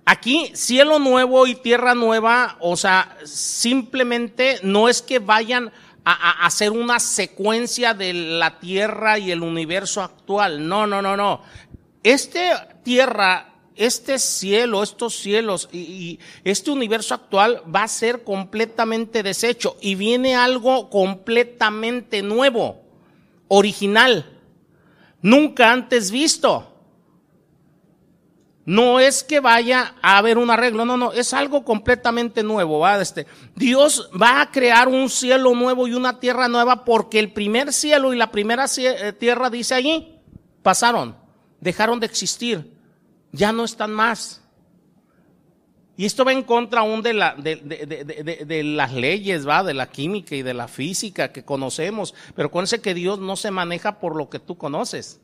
Aquí, 0.05 0.51
cielo 0.55 0.99
nuevo 0.99 1.47
y 1.47 1.55
tierra 1.55 1.95
nueva, 1.95 2.57
o 2.61 2.77
sea, 2.77 3.17
simplemente 3.25 4.59
no 4.63 4.89
es 4.89 5.01
que 5.01 5.21
vayan 5.21 5.73
a, 6.05 6.45
hacer 6.45 6.73
una 6.73 6.99
secuencia 6.99 7.95
de 7.95 8.13
la 8.13 8.59
tierra 8.59 9.19
y 9.19 9.31
el 9.31 9.43
universo 9.43 10.03
actual. 10.03 10.67
No, 10.67 10.89
no, 10.89 11.03
no, 11.03 11.17
no. 11.17 11.43
Este 12.03 12.51
tierra, 12.83 13.55
este 13.77 14.19
cielo, 14.19 14.83
estos 14.83 15.15
cielos 15.15 15.69
y, 15.71 15.79
y 15.79 16.21
este 16.43 16.73
universo 16.73 17.15
actual 17.15 17.63
va 17.73 17.85
a 17.85 17.89
ser 17.89 18.25
completamente 18.25 19.23
deshecho 19.23 19.77
y 19.81 19.95
viene 19.95 20.35
algo 20.35 20.91
completamente 20.91 22.23
nuevo, 22.23 22.83
original, 23.47 24.41
nunca 25.21 25.71
antes 25.71 26.11
visto. 26.11 26.72
No 28.65 29.01
es 29.01 29.25
que 29.25 29.41
vaya 29.41 29.97
a 30.03 30.19
haber 30.19 30.39
un 30.39 30.49
arreglo, 30.51 30.85
no, 30.85 30.97
no, 30.97 31.13
es 31.13 31.35
algo 31.35 31.65
completamente 31.65 32.45
nuevo, 32.45 32.79
¿va? 32.79 33.01
Este, 33.01 33.27
Dios 33.57 34.09
va 34.21 34.41
a 34.41 34.51
crear 34.53 34.87
un 34.87 35.11
cielo 35.11 35.53
nuevo 35.55 35.89
y 35.89 35.95
una 35.95 36.21
tierra 36.21 36.47
nueva 36.47 36.85
porque 36.85 37.19
el 37.19 37.33
primer 37.33 37.73
cielo 37.73 38.15
y 38.15 38.17
la 38.17 38.31
primera 38.31 38.67
eh, 38.77 39.13
tierra, 39.19 39.51
dice 39.51 39.75
allí, 39.75 40.21
pasaron, 40.63 41.17
dejaron 41.61 41.99
de 41.99 42.07
existir, 42.07 42.73
ya 43.33 43.51
no 43.51 43.65
están 43.65 43.93
más. 43.93 44.43
Y 45.97 46.07
esto 46.07 46.25
va 46.25 46.33
en 46.33 46.43
contra 46.43 46.81
aún 46.81 47.03
de, 47.03 47.15
la, 47.15 47.35
de, 47.35 47.57
de, 47.57 48.45
de, 48.47 48.63
las 48.63 48.93
leyes, 48.93 49.47
va, 49.47 49.63
de 49.63 49.75
la 49.75 49.91
química 49.91 50.35
y 50.35 50.43
de 50.43 50.55
la 50.55 50.67
física 50.67 51.33
que 51.33 51.45
conocemos. 51.45 52.15
Pero 52.35 52.49
acuérdense 52.49 52.81
que 52.81 52.95
Dios 52.95 53.19
no 53.19 53.37
se 53.37 53.51
maneja 53.51 54.01
por 54.01 54.17
lo 54.17 54.31
que 54.31 54.39
tú 54.39 54.57
conoces. 54.57 55.21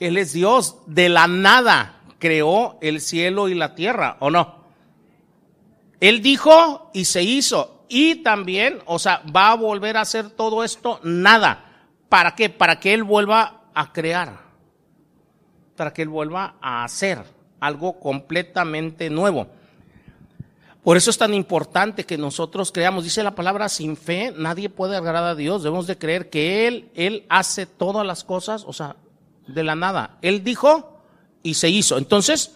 Él 0.00 0.16
es 0.16 0.32
Dios. 0.32 0.78
De 0.86 1.08
la 1.08 1.28
nada 1.28 2.00
creó 2.18 2.78
el 2.80 3.00
cielo 3.00 3.48
y 3.48 3.54
la 3.54 3.74
tierra, 3.74 4.16
¿o 4.20 4.30
no? 4.30 4.60
Él 6.00 6.22
dijo 6.22 6.90
y 6.92 7.04
se 7.04 7.22
hizo. 7.22 7.84
Y 7.88 8.16
también, 8.16 8.80
o 8.86 8.98
sea, 8.98 9.22
va 9.34 9.50
a 9.50 9.56
volver 9.56 9.96
a 9.96 10.02
hacer 10.02 10.30
todo 10.30 10.64
esto 10.64 11.00
nada. 11.02 11.86
¿Para 12.08 12.34
qué? 12.34 12.48
Para 12.48 12.80
que 12.80 12.94
Él 12.94 13.04
vuelva 13.04 13.64
a 13.74 13.92
crear. 13.92 14.40
Para 15.76 15.92
que 15.92 16.02
Él 16.02 16.08
vuelva 16.08 16.54
a 16.60 16.84
hacer 16.84 17.22
algo 17.60 18.00
completamente 18.00 19.10
nuevo. 19.10 19.48
Por 20.82 20.96
eso 20.96 21.10
es 21.10 21.18
tan 21.18 21.34
importante 21.34 22.04
que 22.04 22.16
nosotros 22.16 22.72
creamos, 22.72 23.04
dice 23.04 23.22
la 23.22 23.34
palabra, 23.34 23.68
sin 23.68 23.98
fe 23.98 24.32
nadie 24.34 24.70
puede 24.70 24.96
agradar 24.96 25.24
a 25.24 25.34
Dios. 25.34 25.62
Debemos 25.62 25.86
de 25.86 25.98
creer 25.98 26.30
que 26.30 26.66
Él, 26.66 26.90
Él 26.94 27.26
hace 27.28 27.66
todas 27.66 28.06
las 28.06 28.24
cosas, 28.24 28.64
o 28.66 28.72
sea, 28.72 28.96
de 29.54 29.64
la 29.64 29.74
nada. 29.74 30.18
Él 30.22 30.44
dijo 30.44 31.02
y 31.42 31.54
se 31.54 31.68
hizo. 31.68 31.98
Entonces, 31.98 32.52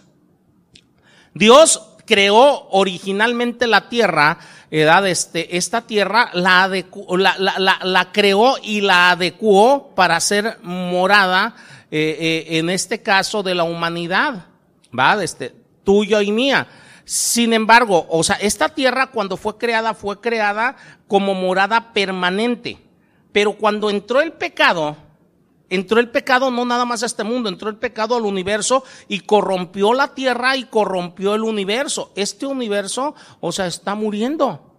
Dios 1.34 1.82
creó 2.06 2.68
originalmente 2.70 3.66
la 3.66 3.88
tierra, 3.88 4.38
edad, 4.70 5.06
este, 5.06 5.56
esta 5.56 5.82
tierra 5.82 6.30
la, 6.34 6.68
la, 6.68 7.36
la, 7.38 7.78
la, 7.82 8.12
creó 8.12 8.56
y 8.62 8.80
la 8.80 9.12
adecuó 9.12 9.94
para 9.94 10.20
ser 10.20 10.58
morada, 10.62 11.56
eh, 11.90 12.16
eh, 12.20 12.58
en 12.58 12.70
este 12.70 13.02
caso 13.02 13.42
de 13.42 13.54
la 13.54 13.64
humanidad, 13.64 14.46
va, 14.96 15.22
este, 15.22 15.54
tuyo 15.84 16.20
y 16.20 16.32
mía. 16.32 16.66
Sin 17.04 17.52
embargo, 17.52 18.06
o 18.08 18.22
sea, 18.22 18.36
esta 18.36 18.68
tierra 18.70 19.08
cuando 19.08 19.36
fue 19.36 19.58
creada 19.58 19.94
fue 19.94 20.20
creada 20.20 20.76
como 21.06 21.34
morada 21.34 21.92
permanente. 21.92 22.78
Pero 23.30 23.56
cuando 23.56 23.90
entró 23.90 24.20
el 24.22 24.32
pecado, 24.32 24.96
entró 25.70 26.00
el 26.00 26.10
pecado 26.10 26.50
no 26.50 26.64
nada 26.64 26.84
más 26.84 27.02
a 27.02 27.06
este 27.06 27.24
mundo, 27.24 27.48
entró 27.48 27.68
el 27.68 27.76
pecado 27.76 28.16
al 28.16 28.24
universo 28.24 28.84
y 29.08 29.20
corrompió 29.20 29.94
la 29.94 30.14
tierra 30.14 30.56
y 30.56 30.64
corrompió 30.64 31.34
el 31.34 31.42
universo. 31.42 32.12
Este 32.14 32.46
universo, 32.46 33.14
o 33.40 33.52
sea, 33.52 33.66
está 33.66 33.94
muriendo. 33.94 34.70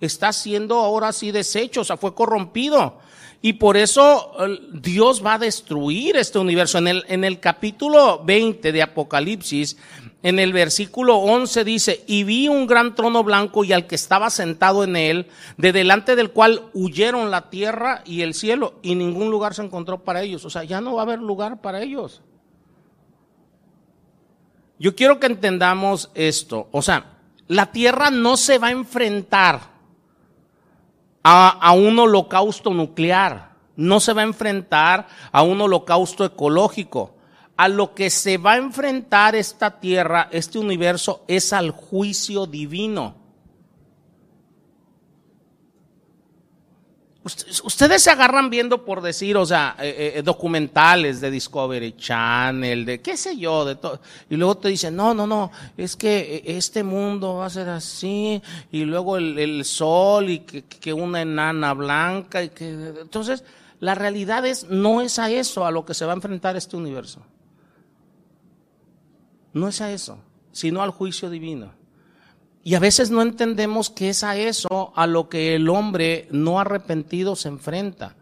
Está 0.00 0.32
siendo 0.32 0.76
ahora 0.76 1.12
sí 1.12 1.30
deshecho, 1.30 1.82
o 1.82 1.84
sea, 1.84 1.96
fue 1.96 2.14
corrompido. 2.14 2.98
Y 3.40 3.54
por 3.54 3.76
eso 3.76 4.32
Dios 4.72 5.24
va 5.24 5.34
a 5.34 5.38
destruir 5.38 6.16
este 6.16 6.38
universo. 6.38 6.78
En 6.78 6.88
el, 6.88 7.04
en 7.08 7.24
el 7.24 7.40
capítulo 7.40 8.22
20 8.24 8.72
de 8.72 8.82
Apocalipsis, 8.82 9.76
en 10.24 10.38
el 10.38 10.54
versículo 10.54 11.18
11 11.18 11.64
dice, 11.64 12.02
y 12.06 12.24
vi 12.24 12.48
un 12.48 12.66
gran 12.66 12.94
trono 12.94 13.22
blanco 13.22 13.62
y 13.62 13.74
al 13.74 13.86
que 13.86 13.94
estaba 13.94 14.30
sentado 14.30 14.82
en 14.82 14.96
él, 14.96 15.26
de 15.58 15.70
delante 15.70 16.16
del 16.16 16.30
cual 16.30 16.62
huyeron 16.72 17.30
la 17.30 17.50
tierra 17.50 18.00
y 18.06 18.22
el 18.22 18.32
cielo, 18.32 18.72
y 18.80 18.94
ningún 18.94 19.30
lugar 19.30 19.52
se 19.52 19.62
encontró 19.62 20.02
para 20.02 20.22
ellos. 20.22 20.46
O 20.46 20.50
sea, 20.50 20.64
ya 20.64 20.80
no 20.80 20.94
va 20.94 21.02
a 21.02 21.04
haber 21.04 21.18
lugar 21.18 21.60
para 21.60 21.82
ellos. 21.82 22.22
Yo 24.78 24.96
quiero 24.96 25.20
que 25.20 25.26
entendamos 25.26 26.10
esto. 26.14 26.68
O 26.72 26.80
sea, 26.80 27.18
la 27.46 27.70
tierra 27.70 28.10
no 28.10 28.38
se 28.38 28.56
va 28.56 28.68
a 28.68 28.72
enfrentar 28.72 29.60
a, 31.22 31.50
a 31.50 31.72
un 31.72 31.98
holocausto 31.98 32.70
nuclear, 32.72 33.50
no 33.76 34.00
se 34.00 34.14
va 34.14 34.22
a 34.22 34.24
enfrentar 34.24 35.06
a 35.30 35.42
un 35.42 35.60
holocausto 35.60 36.24
ecológico 36.24 37.13
a 37.56 37.68
lo 37.68 37.94
que 37.94 38.10
se 38.10 38.38
va 38.38 38.52
a 38.52 38.58
enfrentar 38.58 39.34
esta 39.34 39.78
tierra, 39.78 40.28
este 40.32 40.58
universo, 40.58 41.24
es 41.28 41.52
al 41.52 41.70
juicio 41.70 42.46
divino. 42.46 43.24
Ustedes 47.24 48.02
se 48.02 48.10
agarran 48.10 48.50
viendo 48.50 48.84
por 48.84 49.00
decir, 49.00 49.38
o 49.38 49.46
sea, 49.46 49.76
eh, 49.80 50.14
eh, 50.16 50.22
documentales 50.22 51.22
de 51.22 51.30
Discovery 51.30 51.96
Channel, 51.96 52.84
de 52.84 53.00
qué 53.00 53.16
sé 53.16 53.38
yo, 53.38 53.64
de 53.64 53.76
todo. 53.76 53.98
Y 54.28 54.36
luego 54.36 54.58
te 54.58 54.68
dicen, 54.68 54.94
no, 54.94 55.14
no, 55.14 55.26
no, 55.26 55.50
es 55.78 55.96
que 55.96 56.18
eh, 56.18 56.42
este 56.48 56.84
mundo 56.84 57.36
va 57.36 57.46
a 57.46 57.50
ser 57.50 57.70
así, 57.70 58.42
y 58.70 58.84
luego 58.84 59.16
el, 59.16 59.64
sol, 59.64 60.28
y 60.28 60.40
que, 60.40 60.64
que, 60.64 60.92
una 60.92 61.22
enana 61.22 61.72
blanca, 61.72 62.42
y 62.42 62.50
que. 62.50 62.68
Entonces, 63.00 63.42
la 63.80 63.94
realidad 63.94 64.44
es, 64.44 64.68
no 64.68 65.00
es 65.00 65.18
a 65.18 65.30
eso 65.30 65.64
a 65.64 65.70
lo 65.70 65.86
que 65.86 65.94
se 65.94 66.04
va 66.04 66.12
a 66.12 66.16
enfrentar 66.16 66.56
este 66.56 66.76
universo. 66.76 67.22
No 69.54 69.68
es 69.68 69.80
a 69.80 69.90
eso, 69.92 70.18
sino 70.52 70.82
al 70.82 70.90
juicio 70.90 71.30
divino. 71.30 71.72
Y 72.62 72.74
a 72.74 72.80
veces 72.80 73.10
no 73.10 73.22
entendemos 73.22 73.88
que 73.90 74.08
es 74.08 74.24
a 74.24 74.36
eso 74.36 74.92
a 74.96 75.06
lo 75.06 75.28
que 75.28 75.54
el 75.54 75.68
hombre 75.68 76.28
no 76.30 76.58
arrepentido 76.58 77.36
se 77.36 77.48
enfrenta. 77.48 78.16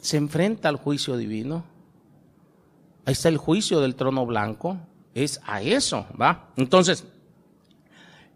Se 0.00 0.16
enfrenta 0.16 0.68
al 0.68 0.76
juicio 0.76 1.16
divino. 1.16 1.64
Ahí 3.04 3.12
está 3.12 3.28
el 3.28 3.38
juicio 3.38 3.80
del 3.80 3.94
trono 3.94 4.26
blanco. 4.26 4.78
Es 5.14 5.40
a 5.44 5.62
eso, 5.62 6.06
¿va? 6.20 6.48
Entonces, 6.56 7.04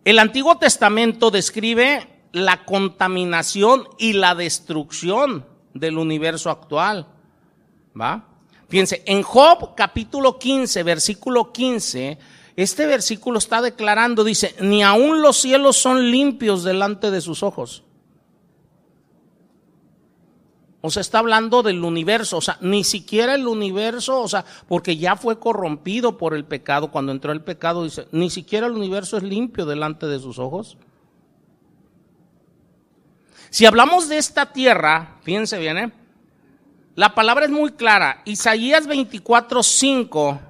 el 0.05 0.19
Antiguo 0.19 0.57
Testamento 0.59 1.31
describe 1.31 2.09
la 2.33 2.65
contaminación 2.65 3.85
y 3.99 4.15
la 4.15 4.35
destrucción 4.35 5.45
del 5.73 5.99
universo 5.99 6.51
actual, 6.51 7.09
¿va? 7.99 8.29
Fíjense, 8.75 9.05
en 9.07 9.23
Job 9.23 9.77
capítulo 9.77 10.37
15, 10.37 10.83
versículo 10.83 11.53
15, 11.53 12.19
este 12.57 12.87
versículo 12.87 13.39
está 13.39 13.63
declarando, 13.63 14.25
dice, 14.25 14.57
ni 14.61 14.83
aun 14.83 15.23
los 15.23 15.37
cielos 15.37 15.77
son 15.77 16.11
limpios 16.11 16.65
delante 16.65 17.13
de 17.13 17.21
sus 17.21 17.45
ojos. 17.45 17.85
O 20.81 20.91
sea, 20.91 21.03
está 21.03 21.21
hablando 21.21 21.63
del 21.63 21.85
universo, 21.85 22.39
o 22.39 22.41
sea, 22.41 22.59
ni 22.63 22.83
siquiera 22.83 23.37
el 23.37 23.47
universo, 23.47 24.21
o 24.21 24.27
sea, 24.27 24.45
porque 24.67 24.97
ya 24.97 25.15
fue 25.15 25.39
corrompido 25.39 26.19
por 26.19 26.35
el 26.35 26.45
pecado, 26.45 26.91
cuando 26.91 27.13
entró 27.13 27.31
el 27.31 27.45
pecado, 27.45 27.85
dice, 27.85 28.09
ni 28.11 28.29
siquiera 28.29 28.67
el 28.67 28.73
universo 28.73 29.17
es 29.17 29.23
limpio 29.23 29.67
delante 29.67 30.07
de 30.07 30.19
sus 30.19 30.41
ojos. 30.41 30.79
Si 33.51 33.67
hablamos 33.67 34.09
de 34.09 34.19
esta 34.19 34.53
tierra, 34.53 35.21
fíjense 35.23 35.61
bien, 35.61 35.79
¿eh? 35.79 36.04
La 36.97 37.15
palabra 37.15 37.45
es 37.45 37.51
muy 37.51 37.73
clara. 37.73 38.23
Isaías 38.25 38.87
24, 38.87 39.63
5 39.63 40.41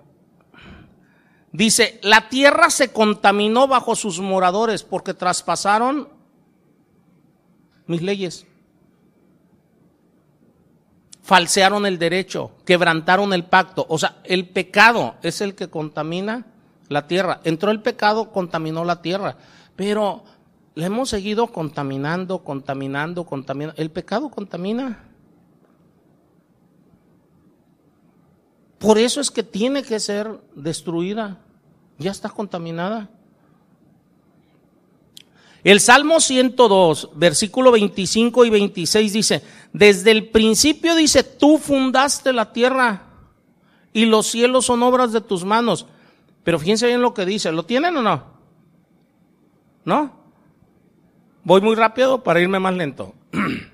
dice, 1.52 2.00
la 2.02 2.28
tierra 2.28 2.68
se 2.68 2.92
contaminó 2.92 3.66
bajo 3.66 3.96
sus 3.96 4.20
moradores 4.20 4.82
porque 4.82 5.14
traspasaron 5.14 6.08
mis 7.86 8.02
leyes. 8.02 8.46
Falsearon 11.22 11.86
el 11.86 11.98
derecho, 11.98 12.50
quebrantaron 12.66 13.32
el 13.32 13.44
pacto. 13.44 13.86
O 13.88 13.98
sea, 13.98 14.16
el 14.24 14.46
pecado 14.46 15.14
es 15.22 15.40
el 15.40 15.54
que 15.54 15.70
contamina 15.70 16.44
la 16.88 17.06
tierra. 17.06 17.40
Entró 17.44 17.70
el 17.70 17.80
pecado, 17.80 18.30
contaminó 18.30 18.84
la 18.84 19.00
tierra. 19.00 19.38
Pero 19.74 20.24
le 20.74 20.84
hemos 20.84 21.08
seguido 21.08 21.46
contaminando, 21.46 22.40
contaminando, 22.44 23.24
contaminando. 23.24 23.80
El 23.80 23.90
pecado 23.90 24.28
contamina. 24.28 25.13
Por 28.84 28.98
eso 28.98 29.22
es 29.22 29.30
que 29.30 29.42
tiene 29.42 29.82
que 29.82 29.98
ser 29.98 30.30
destruida. 30.54 31.38
Ya 31.96 32.10
está 32.10 32.28
contaminada. 32.28 33.08
El 35.62 35.80
Salmo 35.80 36.20
102, 36.20 37.08
versículo 37.14 37.72
25 37.72 38.44
y 38.44 38.50
26 38.50 39.12
dice, 39.14 39.42
desde 39.72 40.10
el 40.10 40.28
principio 40.28 40.94
dice, 40.94 41.22
tú 41.22 41.56
fundaste 41.56 42.34
la 42.34 42.52
tierra 42.52 43.06
y 43.94 44.04
los 44.04 44.26
cielos 44.26 44.66
son 44.66 44.82
obras 44.82 45.12
de 45.12 45.22
tus 45.22 45.46
manos. 45.46 45.86
Pero 46.42 46.58
fíjense 46.58 46.86
bien 46.86 47.00
lo 47.00 47.14
que 47.14 47.24
dice, 47.24 47.52
¿lo 47.52 47.64
tienen 47.64 47.96
o 47.96 48.02
no? 48.02 48.24
¿No? 49.86 50.12
Voy 51.42 51.62
muy 51.62 51.74
rápido 51.74 52.22
para 52.22 52.42
irme 52.42 52.58
más 52.58 52.74
lento. 52.74 53.14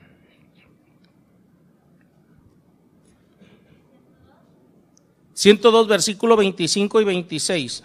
102, 5.40 5.88
versículo 5.88 6.36
25 6.36 7.00
y 7.00 7.04
26. 7.04 7.82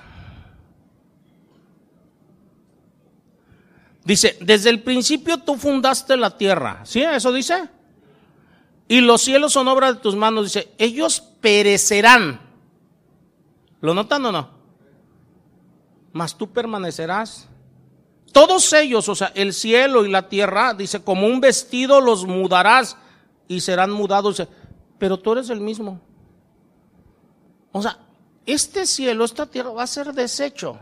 Dice, 4.03 4.37
desde 4.41 4.69
el 4.69 4.83
principio 4.83 5.37
tú 5.37 5.55
fundaste 5.55 6.17
la 6.17 6.37
tierra. 6.37 6.81
¿Sí? 6.83 7.01
¿Eso 7.01 7.31
dice? 7.31 7.69
Y 8.89 8.99
los 8.99 9.21
cielos 9.21 9.53
son 9.53 9.69
obra 9.69 9.93
de 9.93 10.01
tus 10.01 10.17
manos. 10.17 10.43
Dice, 10.43 10.73
ellos 10.77 11.21
perecerán. 11.39 12.41
¿Lo 13.79 13.93
notan 13.93 14.25
o 14.25 14.33
no? 14.33 14.49
Mas 16.11 16.37
tú 16.37 16.51
permanecerás. 16.51 17.47
Todos 18.33 18.73
ellos, 18.73 19.07
o 19.07 19.15
sea, 19.15 19.31
el 19.33 19.53
cielo 19.53 20.05
y 20.05 20.11
la 20.11 20.27
tierra, 20.27 20.73
dice, 20.73 21.01
como 21.01 21.25
un 21.25 21.39
vestido 21.39 22.01
los 22.01 22.25
mudarás 22.25 22.97
y 23.47 23.61
serán 23.61 23.91
mudados. 23.91 24.39
Dice, 24.39 24.51
pero 24.99 25.17
tú 25.17 25.31
eres 25.31 25.49
el 25.49 25.61
mismo. 25.61 26.01
O 27.77 27.81
sea, 27.81 27.97
este 28.45 28.85
cielo, 28.85 29.25
esta 29.25 29.47
tierra 29.47 29.71
va 29.71 29.83
a 29.83 29.87
ser 29.87 30.13
deshecho. 30.13 30.77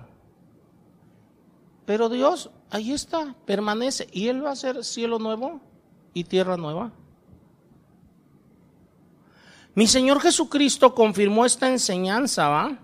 Pero 1.87 2.07
Dios, 2.07 2.51
ahí 2.69 2.93
está, 2.93 3.33
permanece. 3.47 4.07
Y 4.11 4.27
Él 4.27 4.45
va 4.45 4.51
a 4.51 4.55
ser 4.55 4.83
cielo 4.83 5.17
nuevo 5.17 5.59
y 6.13 6.25
tierra 6.25 6.55
nueva. 6.55 6.91
Mi 9.73 9.87
Señor 9.87 10.21
Jesucristo 10.21 10.93
confirmó 10.93 11.45
esta 11.45 11.67
enseñanza, 11.67 12.47
¿va? 12.47 12.77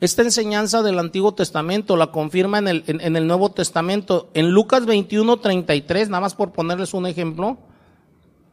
Esta 0.00 0.22
enseñanza 0.22 0.82
del 0.82 0.98
Antiguo 0.98 1.34
Testamento 1.34 1.98
la 1.98 2.06
confirma 2.06 2.56
en 2.56 2.68
el, 2.68 2.84
en 2.86 3.16
el 3.16 3.26
Nuevo 3.26 3.50
Testamento. 3.50 4.30
En 4.32 4.50
Lucas 4.50 4.86
21, 4.86 5.40
33, 5.40 6.08
nada 6.08 6.22
más 6.22 6.34
por 6.34 6.52
ponerles 6.52 6.94
un 6.94 7.04
ejemplo. 7.04 7.58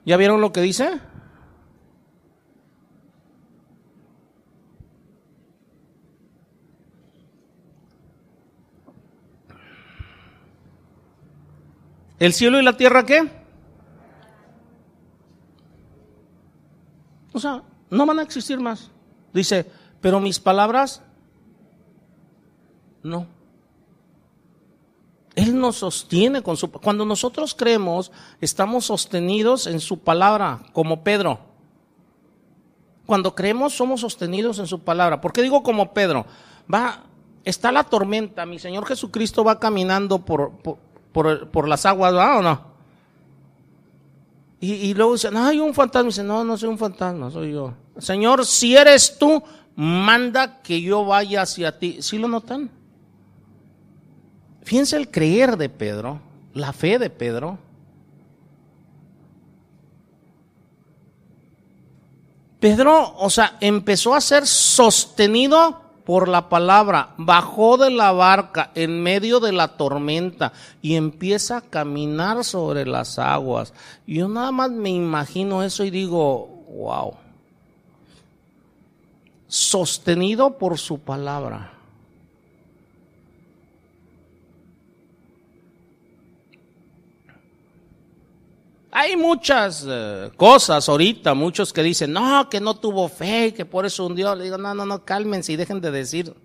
¿Ya 0.06 0.18
vieron 0.18 0.42
lo 0.42 0.52
que 0.52 0.60
dice? 0.60 1.00
¿El 12.22 12.34
cielo 12.34 12.60
y 12.60 12.64
la 12.64 12.78
tierra 12.78 13.04
qué? 13.04 13.28
O 17.34 17.40
sea, 17.40 17.64
no 17.90 18.06
van 18.06 18.20
a 18.20 18.22
existir 18.22 18.60
más. 18.60 18.92
Dice, 19.34 19.66
pero 20.02 20.20
mis 20.20 20.40
palabras, 20.40 21.02
no. 23.02 23.26
Él 25.34 25.60
nos 25.60 25.78
sostiene 25.78 26.44
con 26.44 26.58
su... 26.58 26.70
Cuando 26.72 27.06
nosotros 27.06 27.56
creemos, 27.56 28.12
estamos 28.40 28.86
sostenidos 28.86 29.66
en 29.66 29.80
su 29.80 29.98
palabra, 29.98 30.60
como 30.74 31.04
Pedro. 31.04 31.40
Cuando 33.08 33.34
creemos, 33.34 33.74
somos 33.74 34.02
sostenidos 34.02 34.60
en 34.60 34.68
su 34.68 34.82
palabra. 34.82 35.22
¿Por 35.22 35.34
qué 35.34 35.42
digo 35.42 35.64
como 35.64 35.92
Pedro? 35.92 36.28
Va, 36.72 37.02
está 37.46 37.72
la 37.72 37.84
tormenta, 37.84 38.46
mi 38.46 38.60
Señor 38.60 38.86
Jesucristo 38.86 39.44
va 39.44 39.60
caminando 39.60 40.24
por, 40.24 40.52
por, 40.60 40.91
las 41.68 41.86
aguas, 41.86 42.14
¿va 42.14 42.38
o 42.38 42.42
no? 42.42 42.72
Y, 44.60 44.74
y 44.74 44.94
luego 44.94 45.14
dicen, 45.14 45.36
hay 45.38 45.60
un 45.60 45.74
fantasma. 45.74 46.08
Y 46.08 46.12
dice, 46.12 46.24
no, 46.24 46.44
no 46.44 46.58
soy 46.58 46.70
un 46.70 46.78
fantasma, 46.78 47.32
soy 47.32 47.54
yo. 47.54 47.74
Señor, 47.98 48.46
si 48.46 48.76
eres 48.76 49.18
tú, 49.18 49.44
manda 49.76 50.62
que 50.62 50.82
yo 50.82 51.04
vaya 51.06 51.42
hacia 51.42 51.78
ti. 51.78 51.98
¿Sí 52.02 52.18
lo 52.18 52.28
notan? 52.28 52.70
Fíjense 54.64 54.96
el 54.96 55.10
creer 55.10 55.58
de 55.58 55.70
Pedro, 55.70 56.22
la 56.54 56.72
fe 56.74 57.00
de 57.00 57.10
Pedro. 57.10 57.58
Pedro, 62.60 63.16
o 63.18 63.30
sea, 63.32 63.58
empezó 63.60 64.14
a 64.14 64.22
ser 64.22 64.46
sostenido 64.46 65.81
por 66.12 66.28
la 66.28 66.50
palabra, 66.50 67.14
bajó 67.16 67.78
de 67.78 67.90
la 67.90 68.12
barca 68.12 68.72
en 68.76 69.02
medio 69.02 69.40
de 69.40 69.54
la 69.54 69.70
tormenta 69.70 70.52
y 70.82 70.96
empieza 70.96 71.56
a 71.56 71.62
caminar 71.62 72.44
sobre 72.44 72.86
las 72.86 73.18
aguas. 73.18 73.74
Yo 74.06 74.28
nada 74.28 74.52
más 74.52 74.72
me 74.72 74.90
imagino 74.90 75.64
eso 75.64 75.86
y 75.86 75.90
digo, 75.90 76.66
wow, 76.76 77.14
sostenido 79.48 80.58
por 80.58 80.78
su 80.78 81.00
palabra. 81.00 81.72
Hay 88.94 89.16
muchas 89.16 89.86
eh, 89.88 90.32
cosas 90.36 90.90
ahorita, 90.90 91.34
muchos 91.34 91.72
que 91.72 91.82
dicen, 91.82 92.12
no, 92.12 92.50
que 92.50 92.60
no 92.60 92.76
tuvo 92.76 93.08
fe, 93.08 93.54
que 93.54 93.66
por 93.66 93.86
eso 93.86 94.06
hundió. 94.06 94.36
Le 94.36 94.44
digo, 94.44 94.58
no, 94.58 94.74
no, 94.74 94.86
no, 94.86 95.06
cálmense 95.06 95.54
y 95.54 95.56
dejen 95.56 95.80
de 95.80 95.92
decir 95.92 96.36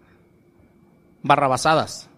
barrabasadas. 1.23 2.09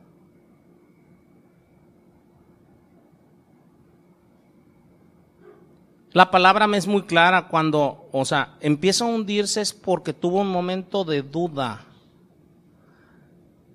La 6.13 6.31
palabra 6.31 6.67
me 6.67 6.77
es 6.77 6.87
muy 6.87 7.03
clara 7.03 7.49
cuando, 7.49 8.09
o 8.13 8.25
sea, 8.25 8.57
empieza 8.61 9.05
a 9.05 9.09
hundirse 9.09 9.61
es 9.63 9.73
porque 9.73 10.13
tuvo 10.13 10.41
un 10.41 10.51
momento 10.51 11.05
de 11.05 11.23
duda. 11.23 11.85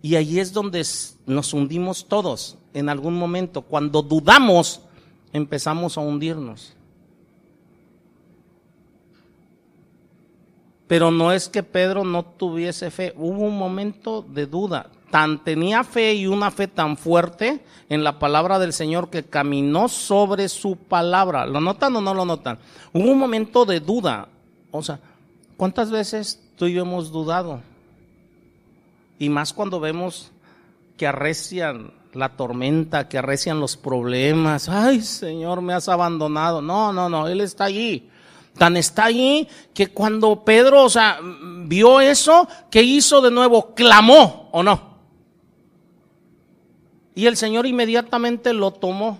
Y 0.04 0.16
ahí 0.16 0.40
es 0.40 0.54
donde 0.54 0.86
nos 1.26 1.54
hundimos 1.54 2.08
todos, 2.08 2.58
en 2.74 2.90
algún 2.90 3.16
momento. 3.16 3.62
Cuando 3.62 4.02
dudamos, 4.02 4.82
empezamos 5.34 5.98
a 5.98 6.02
hundirnos. 6.02 6.76
Pero 10.88 11.12
no 11.12 11.32
es 11.32 11.50
que 11.50 11.64
Pedro 11.64 12.04
no 12.04 12.24
tuviese 12.24 12.92
fe, 12.92 13.14
hubo 13.18 13.42
un 13.42 13.58
momento 13.58 14.22
de 14.22 14.46
duda. 14.46 14.92
Tan 15.10 15.44
tenía 15.44 15.84
fe 15.84 16.14
y 16.14 16.28
una 16.28 16.50
fe 16.50 16.68
tan 16.68 16.98
fuerte 16.98 17.64
en 17.90 18.04
la 18.04 18.20
palabra 18.20 18.58
del 18.60 18.74
Señor 18.74 19.10
que 19.10 19.24
caminó 19.24 19.88
sobre 19.88 20.50
su 20.50 20.76
palabra. 20.76 21.46
¿Lo 21.46 21.62
notan 21.62 21.96
o 21.96 22.02
no 22.02 22.14
lo 22.14 22.26
notan? 22.26 22.58
Hubo 22.94 23.12
un 23.12 23.20
momento 23.20 23.66
de 23.66 23.80
duda. 23.80 24.28
O 24.72 24.82
sea, 24.82 25.00
¿cuántas 25.56 25.92
veces 25.92 26.42
tú 26.56 26.66
y 26.66 26.74
yo 26.74 26.82
hemos 26.82 27.12
dudado? 27.12 27.62
Y 29.20 29.30
más 29.30 29.54
cuando 29.54 29.80
vemos 29.80 30.32
que 30.98 31.08
arrecian 31.08 31.92
la 32.14 32.30
tormenta, 32.30 33.10
que 33.10 33.18
arrecian 33.18 33.60
los 33.60 33.76
problemas. 33.78 34.70
Ay, 34.70 35.02
Señor, 35.02 35.62
me 35.62 35.74
has 35.74 35.90
abandonado. 35.90 36.62
No, 36.62 36.94
no, 36.94 37.10
no, 37.10 37.28
Él 37.28 37.42
está 37.42 37.66
allí. 37.66 38.10
Tan 38.58 38.78
está 38.78 39.06
allí 39.06 39.48
que 39.74 39.88
cuando 39.88 40.44
Pedro, 40.44 40.84
o 40.84 40.90
sea, 40.90 41.20
vio 41.66 42.00
eso, 42.00 42.48
¿qué 42.70 42.84
hizo 42.84 43.22
de 43.22 43.32
nuevo? 43.32 43.74
Clamó, 43.74 44.50
¿o 44.52 44.62
no? 44.62 44.94
Y 47.16 47.26
el 47.26 47.36
Señor 47.36 47.66
inmediatamente 47.66 48.54
lo 48.54 48.72
tomó. 48.72 49.20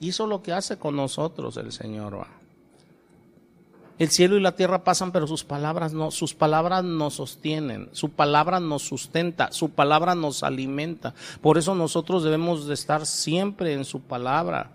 Hizo 0.00 0.26
lo 0.26 0.42
que 0.42 0.52
hace 0.52 0.78
con 0.78 0.94
nosotros 0.94 1.56
el 1.56 1.72
Señor. 1.72 2.37
El 3.98 4.10
cielo 4.10 4.36
y 4.36 4.40
la 4.40 4.54
tierra 4.54 4.84
pasan, 4.84 5.10
pero 5.10 5.26
sus 5.26 5.42
palabras 5.42 5.92
no, 5.92 6.12
sus 6.12 6.32
palabras 6.32 6.84
nos 6.84 7.14
sostienen, 7.14 7.88
su 7.92 8.10
palabra 8.10 8.60
nos 8.60 8.82
sustenta, 8.82 9.50
su 9.50 9.70
palabra 9.70 10.14
nos 10.14 10.44
alimenta. 10.44 11.14
Por 11.40 11.58
eso 11.58 11.74
nosotros 11.74 12.22
debemos 12.22 12.68
de 12.68 12.74
estar 12.74 13.06
siempre 13.06 13.72
en 13.72 13.84
su 13.84 14.00
palabra. 14.00 14.70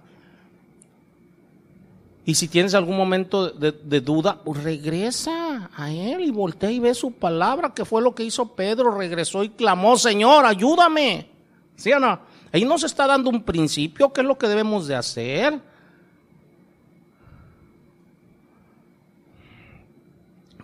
Y 2.25 2.35
si 2.35 2.47
tienes 2.47 2.73
algún 2.73 2.95
momento 2.95 3.49
de, 3.49 4.01
duda, 4.01 4.39
pues 4.43 4.63
regresa 4.63 5.69
a 5.75 5.91
Él 5.91 6.21
y 6.21 6.31
voltea 6.31 6.71
y 6.71 6.79
ve 6.79 6.93
su 6.93 7.11
palabra, 7.11 7.73
que 7.73 7.83
fue 7.83 8.01
lo 8.01 8.15
que 8.15 8.23
hizo 8.23 8.55
Pedro. 8.55 8.97
Regresó 8.97 9.43
y 9.43 9.49
clamó, 9.49 9.97
Señor, 9.97 10.45
ayúdame. 10.45 11.29
¿Sí 11.75 11.91
o 11.91 11.99
no? 11.99 12.19
Ahí 12.53 12.63
nos 12.63 12.83
está 12.83 13.07
dando 13.07 13.29
un 13.29 13.43
principio, 13.43 14.13
¿qué 14.13 14.21
es 14.21 14.27
lo 14.27 14.37
que 14.37 14.47
debemos 14.47 14.87
de 14.87 14.95
hacer? 14.95 15.59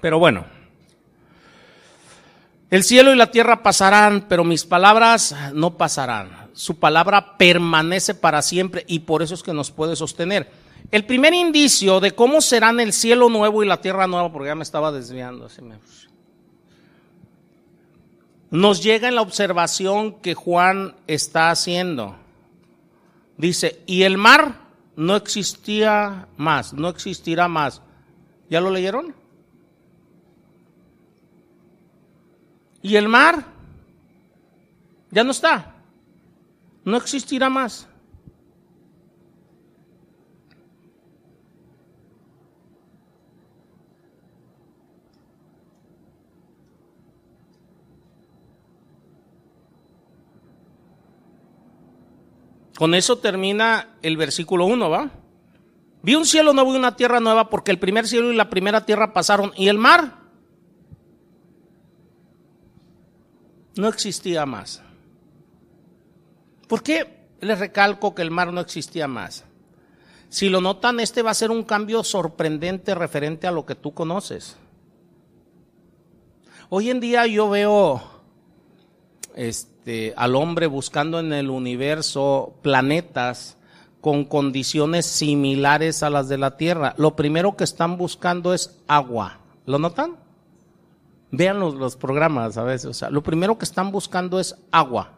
Pero 0.02 0.20
bueno, 0.20 0.46
el 2.70 2.84
cielo 2.84 3.12
y 3.12 3.16
la 3.16 3.32
tierra 3.32 3.64
pasarán, 3.64 4.28
pero 4.30 4.44
mis 4.44 4.64
palabras 4.64 5.36
no 5.54 5.76
pasarán. 5.78 6.50
Su 6.54 6.78
palabra 6.78 7.38
permanece 7.38 8.14
para 8.14 8.42
siempre 8.42 8.84
y 8.88 9.00
por 9.00 9.24
eso 9.24 9.34
es 9.34 9.42
que 9.42 9.54
nos 9.54 9.72
puede 9.72 9.96
sostener. 9.96 10.52
El 10.92 11.06
primer 11.06 11.34
indicio 11.34 12.00
de 12.00 12.12
cómo 12.12 12.42
serán 12.42 12.80
el 12.80 12.94
cielo 12.94 13.30
nuevo 13.30 13.64
y 13.64 13.68
la 13.68 13.82
tierra 13.82 14.08
nueva, 14.08 14.32
porque 14.32 14.50
ya 14.50 14.56
me 14.56 14.64
estaba 14.64 14.92
desviando, 14.92 15.46
así 15.46 15.62
me... 15.62 15.78
nos 18.52 18.82
llega 18.84 19.08
en 19.08 19.16
la 19.16 19.22
observación 19.22 20.20
que 20.22 20.36
Juan 20.36 20.96
está 21.08 21.52
haciendo. 21.52 22.16
Dice, 23.38 23.82
y 23.86 24.04
el 24.04 24.18
mar 24.18 24.62
no 24.96 25.16
existía 25.16 26.28
más, 26.38 26.74
no 26.74 26.90
existirá 26.90 27.48
más. 27.48 27.82
¿Ya 28.50 28.62
lo 28.62 28.70
leyeron? 28.70 29.16
Y 32.82 32.96
el 32.96 33.08
mar 33.10 33.46
ya 35.12 35.24
no 35.24 35.32
está, 35.32 35.76
no 36.86 36.98
existirá 36.98 37.50
más. 37.50 37.88
Con 52.78 52.96
eso 52.96 53.18
termina 53.18 53.90
el 54.02 54.16
versículo 54.16 54.66
1, 54.66 54.90
¿va? 54.90 55.12
Vi 56.02 56.16
un 56.16 56.26
cielo 56.26 56.54
nuevo 56.54 56.74
y 56.74 56.78
una 56.78 56.96
tierra 56.96 57.20
nueva 57.20 57.50
porque 57.50 57.72
el 57.72 57.78
primer 57.78 58.08
cielo 58.08 58.32
y 58.32 58.36
la 58.38 58.50
primera 58.50 58.86
tierra 58.86 59.12
pasaron 59.12 59.52
y 59.58 59.68
el 59.68 59.78
mar 59.78 60.19
no 63.76 63.88
existía 63.88 64.46
más. 64.46 64.82
¿Por 66.68 66.84
qué 66.84 67.28
les 67.42 67.60
recalco 67.60 68.14
que 68.14 68.22
el 68.22 68.32
mar 68.32 68.54
no 68.54 68.62
existía 68.62 69.08
más? 69.08 69.46
Si 70.30 70.50
lo 70.50 70.62
notan, 70.62 71.00
este 71.00 71.24
va 71.24 71.32
a 71.32 71.36
ser 71.36 71.50
un 71.50 71.64
cambio 71.64 72.04
sorprendente 72.04 72.94
referente 72.94 73.48
a 73.48 73.52
lo 73.52 73.66
que 73.66 73.76
tú 73.76 73.94
conoces. 73.94 74.58
Hoy 76.70 76.92
en 76.92 77.00
día 77.00 77.26
yo 77.26 77.50
veo 77.50 78.04
este, 79.36 80.14
al 80.16 80.36
hombre 80.36 80.68
buscando 80.68 81.20
en 81.20 81.34
el 81.34 81.50
universo 81.50 82.54
planetas 82.62 83.58
con 84.02 84.24
condiciones 84.24 85.08
similares 85.08 86.04
a 86.04 86.12
las 86.12 86.30
de 86.30 86.38
la 86.38 86.58
Tierra. 86.58 86.94
Lo 86.98 87.16
primero 87.16 87.58
que 87.58 87.64
están 87.64 87.98
buscando 87.98 88.54
es 88.54 88.80
agua. 88.88 89.40
¿Lo 89.66 89.80
notan? 89.80 90.18
Vean 91.32 91.60
los, 91.60 91.96
programas 91.96 92.58
a 92.58 92.64
veces. 92.64 92.86
O 92.86 92.94
sea, 92.94 93.10
lo 93.10 93.22
primero 93.22 93.58
que 93.58 93.66
están 93.66 93.92
buscando 93.92 94.40
es 94.40 94.56
agua. 94.72 95.12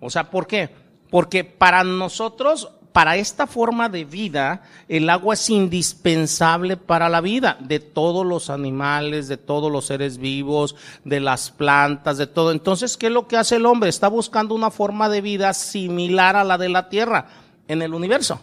O 0.00 0.10
sea, 0.10 0.30
¿por 0.30 0.46
qué? 0.46 0.70
Porque 1.10 1.42
para 1.44 1.82
nosotros 1.82 2.70
para 2.92 3.16
esta 3.16 3.46
forma 3.46 3.88
de 3.88 4.04
vida, 4.04 4.62
el 4.88 5.08
agua 5.10 5.34
es 5.34 5.48
indispensable 5.50 6.76
para 6.76 7.08
la 7.08 7.20
vida 7.20 7.56
de 7.60 7.78
todos 7.78 8.26
los 8.26 8.50
animales, 8.50 9.28
de 9.28 9.36
todos 9.36 9.70
los 9.70 9.86
seres 9.86 10.18
vivos, 10.18 10.74
de 11.04 11.20
las 11.20 11.50
plantas, 11.50 12.18
de 12.18 12.26
todo. 12.26 12.50
Entonces, 12.50 12.96
¿qué 12.96 13.06
es 13.06 13.12
lo 13.12 13.28
que 13.28 13.36
hace 13.36 13.56
el 13.56 13.66
hombre? 13.66 13.88
Está 13.88 14.08
buscando 14.08 14.54
una 14.54 14.70
forma 14.70 15.08
de 15.08 15.20
vida 15.20 15.54
similar 15.54 16.36
a 16.36 16.44
la 16.44 16.58
de 16.58 16.68
la 16.68 16.88
Tierra 16.88 17.26
en 17.68 17.82
el 17.82 17.94
universo. 17.94 18.40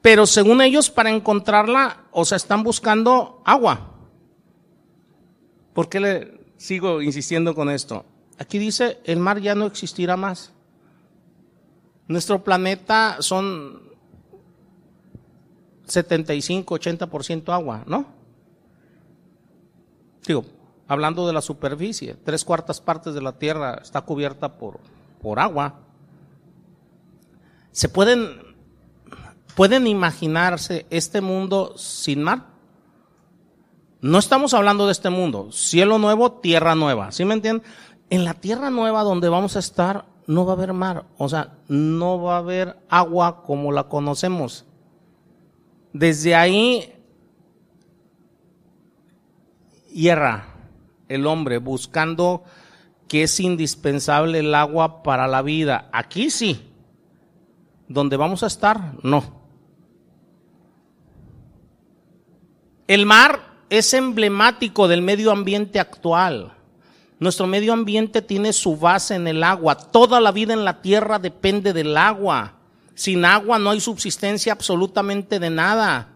Pero 0.00 0.26
según 0.26 0.60
ellos, 0.60 0.90
para 0.90 1.10
encontrarla, 1.10 2.04
o 2.10 2.24
sea, 2.24 2.36
están 2.36 2.62
buscando 2.62 3.42
agua. 3.44 3.93
¿Por 5.74 5.88
qué 5.88 6.00
le 6.00 6.40
sigo 6.56 7.02
insistiendo 7.02 7.54
con 7.54 7.68
esto? 7.68 8.06
Aquí 8.38 8.58
dice, 8.58 8.98
el 9.04 9.18
mar 9.18 9.40
ya 9.40 9.54
no 9.54 9.66
existirá 9.66 10.16
más. 10.16 10.52
Nuestro 12.06 12.42
planeta 12.44 13.16
son 13.20 13.82
75, 15.86 16.78
80% 16.78 17.52
agua, 17.52 17.82
¿no? 17.86 18.06
Digo, 20.26 20.44
hablando 20.86 21.26
de 21.26 21.32
la 21.32 21.40
superficie, 21.40 22.14
tres 22.14 22.44
cuartas 22.44 22.80
partes 22.80 23.14
de 23.14 23.20
la 23.22 23.32
Tierra 23.32 23.80
está 23.82 24.02
cubierta 24.02 24.56
por, 24.56 24.80
por 25.20 25.38
agua. 25.38 25.80
¿Se 27.72 27.88
pueden, 27.88 28.54
pueden 29.54 29.86
imaginarse 29.86 30.86
este 30.90 31.20
mundo 31.20 31.76
sin 31.76 32.22
mar? 32.22 32.53
No 34.04 34.18
estamos 34.18 34.52
hablando 34.52 34.84
de 34.84 34.92
este 34.92 35.08
mundo, 35.08 35.50
cielo 35.50 35.96
nuevo, 35.96 36.30
tierra 36.30 36.74
nueva, 36.74 37.10
¿sí 37.10 37.24
me 37.24 37.32
entienden? 37.32 37.66
En 38.10 38.26
la 38.26 38.34
tierra 38.34 38.68
nueva 38.68 39.02
donde 39.02 39.30
vamos 39.30 39.56
a 39.56 39.60
estar 39.60 40.04
no 40.26 40.44
va 40.44 40.52
a 40.52 40.56
haber 40.56 40.74
mar, 40.74 41.06
o 41.16 41.26
sea, 41.26 41.54
no 41.68 42.20
va 42.20 42.34
a 42.34 42.40
haber 42.40 42.76
agua 42.90 43.42
como 43.44 43.72
la 43.72 43.84
conocemos. 43.84 44.66
Desde 45.94 46.34
ahí 46.34 46.92
hierra 49.90 50.48
el 51.08 51.26
hombre 51.26 51.56
buscando 51.56 52.44
que 53.08 53.22
es 53.22 53.40
indispensable 53.40 54.40
el 54.40 54.54
agua 54.54 55.02
para 55.02 55.26
la 55.26 55.40
vida. 55.40 55.88
Aquí 55.94 56.28
sí, 56.28 56.70
donde 57.88 58.18
vamos 58.18 58.42
a 58.42 58.48
estar, 58.48 58.96
no. 59.02 59.24
El 62.86 63.06
mar 63.06 63.53
es 63.78 63.94
emblemático 63.94 64.88
del 64.88 65.02
medio 65.02 65.30
ambiente 65.30 65.80
actual. 65.80 66.52
Nuestro 67.18 67.46
medio 67.46 67.72
ambiente 67.72 68.22
tiene 68.22 68.52
su 68.52 68.76
base 68.76 69.14
en 69.14 69.26
el 69.26 69.42
agua. 69.42 69.76
Toda 69.76 70.20
la 70.20 70.32
vida 70.32 70.52
en 70.52 70.64
la 70.64 70.82
tierra 70.82 71.18
depende 71.18 71.72
del 71.72 71.96
agua. 71.96 72.54
Sin 72.94 73.24
agua 73.24 73.58
no 73.58 73.70
hay 73.70 73.80
subsistencia 73.80 74.52
absolutamente 74.52 75.38
de 75.38 75.50
nada. 75.50 76.08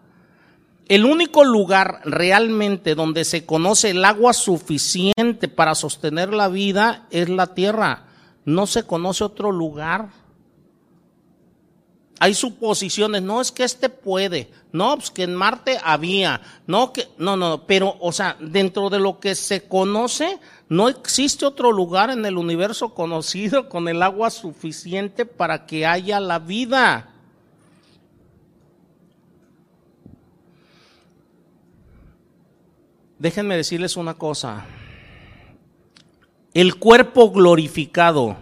El 0.89 1.05
único 1.05 1.45
lugar 1.45 2.01
realmente 2.05 2.95
donde 2.95 3.25
se 3.25 3.45
conoce 3.45 3.91
el 3.91 4.05
agua 4.05 4.33
suficiente 4.33 5.49
para 5.49 5.75
sostener 5.75 6.33
la 6.33 6.49
vida 6.49 7.07
es 7.11 7.29
la 7.29 7.55
tierra. 7.55 8.05
No 8.45 8.67
se 8.67 8.85
conoce 8.85 9.25
otro 9.25 9.53
lugar 9.53 10.09
hay 12.21 12.35
suposiciones, 12.35 13.23
no 13.23 13.41
es 13.41 13.53
que 13.53 13.65
este 13.65 13.89
puede, 13.89 14.51
no, 14.73 14.97
pues 14.97 15.11
que 15.11 15.23
en 15.23 15.35
Marte 15.35 15.79
había, 15.83 16.41
no 16.67 16.93
que, 16.93 17.09
no, 17.17 17.37
no, 17.37 17.67
pero, 17.67 17.97
o 18.01 18.13
sea, 18.13 18.37
dentro 18.41 18.91
de 18.91 18.99
lo 18.99 19.21
que 19.21 19.35
se 19.35 19.69
conoce, 19.69 20.39
no 20.69 20.89
existe 20.89 21.47
otro 21.47 21.71
lugar 21.71 22.11
en 22.11 22.27
el 22.27 22.37
universo 22.37 22.95
conocido 22.95 23.69
con 23.69 23.89
el 23.89 24.03
agua 24.03 24.31
suficiente 24.31 25.27
para 25.27 25.67
que 25.67 25.87
haya 25.87 26.19
la 26.19 26.41
vida. 26.41 27.15
Déjenme 33.19 33.57
decirles 33.57 33.97
una 33.97 34.15
cosa. 34.15 34.67
El 36.55 36.77
cuerpo 36.77 37.31
glorificado 37.31 38.37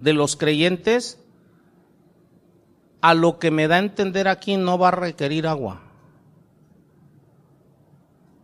de 0.00 0.12
los 0.12 0.36
creyentes 0.36 1.21
a 3.02 3.14
lo 3.14 3.38
que 3.40 3.50
me 3.50 3.66
da 3.68 3.74
a 3.74 3.80
entender 3.80 4.28
aquí 4.28 4.56
no 4.56 4.78
va 4.78 4.88
a 4.88 4.92
requerir 4.92 5.46
agua. 5.46 5.82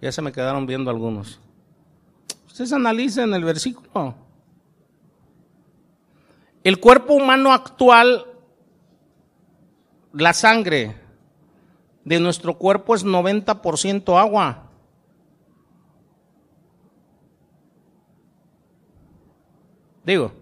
Ya 0.03 0.13
se 0.13 0.21
me 0.21 0.33
quedaron 0.33 0.67
viendo 0.67 0.91
algunos. 0.91 1.41
Ustedes 2.47 2.73
analicen 2.73 3.33
el 3.35 3.45
versículo. 3.45 4.17
El 6.65 6.81
cuerpo 6.81 7.15
humano 7.15 7.53
actual, 7.53 8.27
la 10.13 10.33
sangre 10.33 10.97
de 12.05 12.19
nuestro 12.19 12.59
cuerpo 12.59 12.97
es 12.97 13.07
90% 13.07 14.21
agua. 14.21 14.65
Digo, 20.05 20.33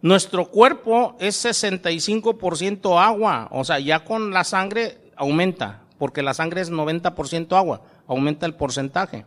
nuestro 0.00 0.46
cuerpo 0.46 1.16
es 1.18 1.44
65% 1.44 3.00
agua, 3.00 3.48
o 3.50 3.64
sea, 3.64 3.78
ya 3.80 4.04
con 4.04 4.32
la 4.32 4.44
sangre 4.44 4.98
aumenta, 5.16 5.82
porque 5.98 6.22
la 6.22 6.34
sangre 6.34 6.60
es 6.60 6.70
90% 6.70 7.56
agua, 7.56 7.82
aumenta 8.06 8.46
el 8.46 8.54
porcentaje. 8.54 9.26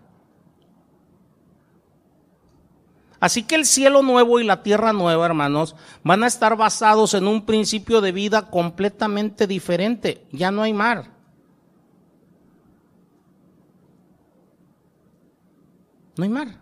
Así 3.20 3.44
que 3.44 3.54
el 3.54 3.66
cielo 3.66 4.02
nuevo 4.02 4.40
y 4.40 4.44
la 4.44 4.64
tierra 4.64 4.94
nueva, 4.94 5.28
hermanos, 5.28 5.76
van 6.04 6.24
a 6.24 6.28
estar 6.28 6.56
basados 6.58 7.14
en 7.14 7.28
un 7.28 7.46
principio 7.46 8.02
de 8.02 8.12
vida 8.12 8.50
completamente 8.50 9.46
diferente. 9.46 10.26
Ya 10.32 10.50
no 10.50 10.64
hay 10.64 10.74
mar. 10.74 11.12
No 16.18 16.24
hay 16.24 16.30
mar. 16.30 16.61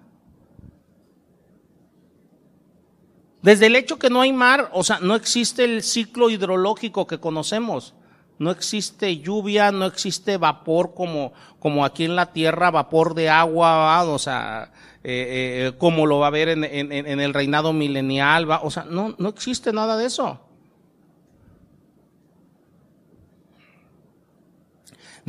Desde 3.42 3.68
el 3.68 3.76
hecho 3.76 3.98
que 3.98 4.10
no 4.10 4.22
hay 4.22 4.34
mar, 4.34 4.70
o 4.74 4.84
sea, 4.84 5.00
no 5.00 5.16
existe 5.16 5.64
el 5.64 5.82
ciclo 5.84 6.30
hidrológico 6.30 7.08
que 7.08 7.20
conocemos. 7.20 7.94
No 8.38 8.52
existe 8.52 9.18
lluvia, 9.18 9.72
no 9.72 9.86
existe 9.86 10.38
vapor 10.38 10.94
como, 10.94 11.34
como 11.60 11.84
aquí 11.84 12.06
en 12.06 12.16
la 12.16 12.32
tierra, 12.32 12.72
vapor 12.72 13.14
de 13.14 13.30
agua, 13.30 14.04
o 14.04 14.20
sea, 14.20 14.72
eh, 15.04 15.68
eh, 15.68 15.78
como 15.78 16.06
lo 16.06 16.20
va 16.20 16.28
a 16.28 16.30
haber 16.30 16.50
en, 16.50 16.64
en 16.64 17.20
el 17.20 17.34
reinado 17.34 17.74
milenial, 17.74 18.50
¿va? 18.50 18.62
o 18.64 18.72
sea, 18.72 18.86
no, 18.86 19.14
no 19.18 19.30
existe 19.30 19.74
nada 19.74 19.98
de 19.98 20.06
eso. 20.06 20.40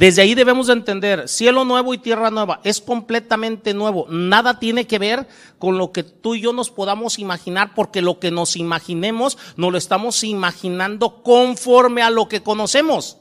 Desde 0.01 0.23
ahí 0.23 0.35
debemos 0.35 0.71
entender, 0.71 1.29
cielo 1.29 1.67
nuevo 1.67 1.93
y 1.93 1.99
tierra 1.99 2.31
nueva, 2.31 2.63
es 2.65 2.81
completamente 2.81 3.75
nuevo. 3.75 4.07
Nada 4.09 4.59
tiene 4.59 4.87
que 4.87 4.99
ver 4.99 5.29
con 5.59 5.77
lo 5.77 5.93
que 5.93 6.03
tú 6.03 6.35
y 6.35 6.41
yo 6.41 6.55
nos 6.55 6.71
podamos 6.71 7.19
imaginar, 7.19 7.75
porque 7.75 8.01
lo 8.01 8.19
que 8.19 8.31
nos 8.31 8.57
imaginemos, 8.57 9.37
nos 9.57 9.73
lo 9.73 9.77
estamos 9.77 10.25
imaginando 10.25 11.23
conforme 11.23 12.01
a 12.01 12.09
lo 12.09 12.31
que 12.31 12.43
conocemos. 12.43 13.19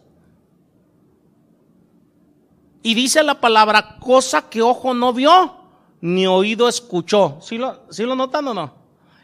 Y 2.82 2.94
dice 2.94 3.24
la 3.24 3.42
palabra, 3.42 3.98
cosa 4.00 4.50
que 4.50 4.62
ojo 4.62 4.94
no 4.94 5.12
vio, 5.12 5.56
ni 6.00 6.28
oído 6.28 6.70
escuchó. 6.70 7.40
¿Sí 7.42 7.58
lo, 7.58 7.82
¿sí 7.90 8.04
lo 8.04 8.16
notan 8.16 8.48
o 8.48 8.54
no? 8.54 8.74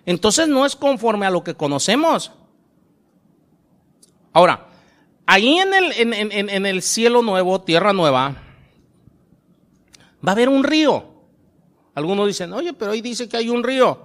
Entonces 0.05 0.49
no 0.49 0.65
es 0.65 0.75
conforme 0.75 1.25
a 1.25 1.29
lo 1.29 1.41
que 1.41 1.55
conocemos. 1.55 2.33
Ahora, 4.33 4.74
Ahí 5.25 5.57
en 5.57 5.73
el, 5.73 5.91
en, 5.93 6.65
el 6.65 6.81
cielo 6.81 7.21
nuevo, 7.23 7.61
tierra 7.61 7.93
nueva, 7.93 8.35
va 10.25 10.31
a 10.31 10.31
haber 10.31 10.49
un 10.49 10.63
río. 10.63 11.03
Algunos 11.95 12.27
dicen, 12.27 12.53
oye, 12.53 12.73
pero 12.73 12.91
ahí 12.91 13.01
dice 13.01 13.27
que 13.27 13.37
hay 13.37 13.49
un 13.49 13.63
río. 13.63 13.99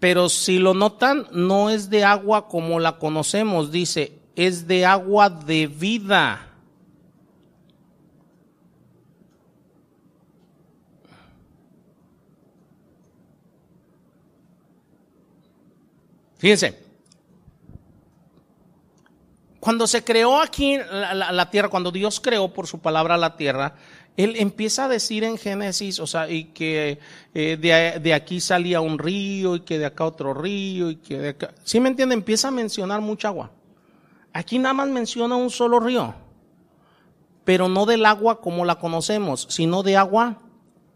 Pero 0.00 0.28
si 0.28 0.58
lo 0.58 0.72
notan, 0.72 1.26
no 1.32 1.68
es 1.68 1.90
de 1.90 2.04
agua 2.04 2.48
como 2.48 2.80
la 2.80 2.98
conocemos, 2.98 3.70
dice, 3.70 4.18
es 4.34 4.66
de 4.66 4.86
agua 4.86 5.28
de 5.28 5.66
vida. 5.66 6.50
Fíjense, 16.38 16.83
cuando 19.64 19.86
se 19.86 20.04
creó 20.04 20.42
aquí 20.42 20.76
la, 20.76 21.48
tierra, 21.48 21.70
cuando 21.70 21.90
Dios 21.90 22.20
creó 22.20 22.52
por 22.52 22.66
su 22.66 22.80
palabra 22.80 23.16
la 23.16 23.34
tierra, 23.34 23.76
Él 24.14 24.34
empieza 24.36 24.84
a 24.84 24.88
decir 24.88 25.24
en 25.24 25.38
Génesis, 25.38 26.00
o 26.00 26.06
sea, 26.06 26.28
y 26.28 26.44
que 26.52 26.98
eh, 27.32 27.56
de, 27.56 28.12
aquí 28.12 28.42
salía 28.42 28.82
un 28.82 28.98
río 28.98 29.56
y 29.56 29.60
que 29.60 29.78
de 29.78 29.86
acá 29.86 30.04
otro 30.04 30.34
río 30.34 30.90
y 30.90 30.96
que 30.96 31.18
de 31.18 31.28
acá. 31.30 31.54
¿Sí 31.64 31.80
me 31.80 31.88
entiende? 31.88 32.14
Empieza 32.14 32.48
a 32.48 32.50
mencionar 32.50 33.00
mucha 33.00 33.28
agua. 33.28 33.52
Aquí 34.34 34.58
nada 34.58 34.74
más 34.74 34.88
menciona 34.88 35.34
un 35.34 35.48
solo 35.48 35.80
río, 35.80 36.14
pero 37.46 37.66
no 37.66 37.86
del 37.86 38.04
agua 38.04 38.42
como 38.42 38.66
la 38.66 38.74
conocemos, 38.74 39.46
sino 39.48 39.82
de 39.82 39.96
agua 39.96 40.40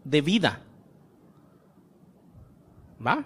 de 0.03 0.21
vida. 0.21 0.61
¿Va? 3.03 3.25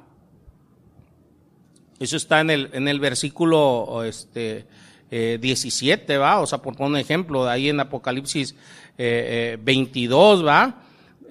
Eso 1.99 2.15
está 2.15 2.39
en 2.39 2.49
el, 2.49 2.69
en 2.71 2.88
el 2.88 3.01
versículo 3.01 4.06
este, 4.06 4.67
17, 5.39 6.17
¿va? 6.17 6.39
O 6.39 6.47
sea, 6.47 6.58
por 6.60 6.76
poner 6.76 6.91
un 6.91 6.97
ejemplo, 6.97 7.47
ahí 7.47 7.69
en 7.69 7.80
Apocalipsis 7.80 8.56
22, 8.97 10.45
¿va? 10.45 10.84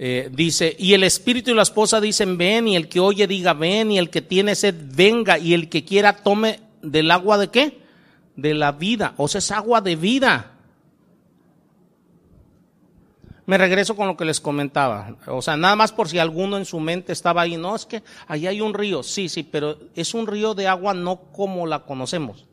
Eh, 0.04 0.30
dice, 0.32 0.74
y 0.78 0.94
el 0.94 1.04
espíritu 1.04 1.50
y 1.50 1.54
la 1.54 1.62
esposa 1.62 2.00
dicen, 2.00 2.36
ven, 2.36 2.66
y 2.66 2.74
el 2.74 2.88
que 2.88 2.98
oye 2.98 3.26
diga, 3.28 3.52
ven, 3.52 3.92
y 3.92 3.98
el 3.98 4.10
que 4.10 4.20
tiene 4.22 4.54
sed, 4.54 4.74
venga, 4.94 5.38
y 5.38 5.54
el 5.54 5.68
que 5.68 5.84
quiera 5.84 6.16
tome 6.16 6.58
del 6.82 7.10
agua 7.10 7.38
de 7.38 7.48
qué? 7.50 7.78
De 8.34 8.52
la 8.52 8.72
vida, 8.72 9.14
o 9.16 9.28
sea, 9.28 9.38
es 9.38 9.52
agua 9.52 9.80
de 9.80 9.94
vida. 9.94 10.54
Me 13.46 13.58
regreso 13.58 13.94
con 13.94 14.08
lo 14.08 14.16
que 14.16 14.24
les 14.24 14.40
comentaba, 14.40 15.16
o 15.26 15.40
sea, 15.40 15.56
nada 15.56 15.76
más 15.76 15.92
por 15.92 16.08
si 16.08 16.18
alguno 16.18 16.56
en 16.56 16.64
su 16.64 16.80
mente 16.80 17.12
estaba 17.12 17.42
ahí, 17.42 17.56
no, 17.56 17.76
es 17.76 17.86
que 17.86 18.02
ahí 18.26 18.48
hay 18.48 18.60
un 18.60 18.74
río, 18.74 19.04
sí, 19.04 19.28
sí, 19.28 19.42
pero 19.44 19.78
es 19.94 20.14
un 20.14 20.26
río 20.26 20.54
de 20.54 20.66
agua 20.66 20.94
no 20.94 21.16
como 21.32 21.66
la 21.66 21.84
conocemos. 21.84 22.46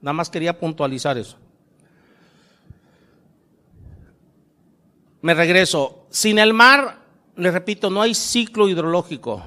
Nada 0.00 0.12
más 0.12 0.30
quería 0.30 0.58
puntualizar 0.58 1.18
eso. 1.18 1.36
Me 5.20 5.34
regreso. 5.34 6.06
Sin 6.10 6.38
el 6.38 6.54
mar, 6.54 6.98
le 7.36 7.50
repito, 7.50 7.90
no 7.90 8.02
hay 8.02 8.14
ciclo 8.14 8.68
hidrológico. 8.68 9.42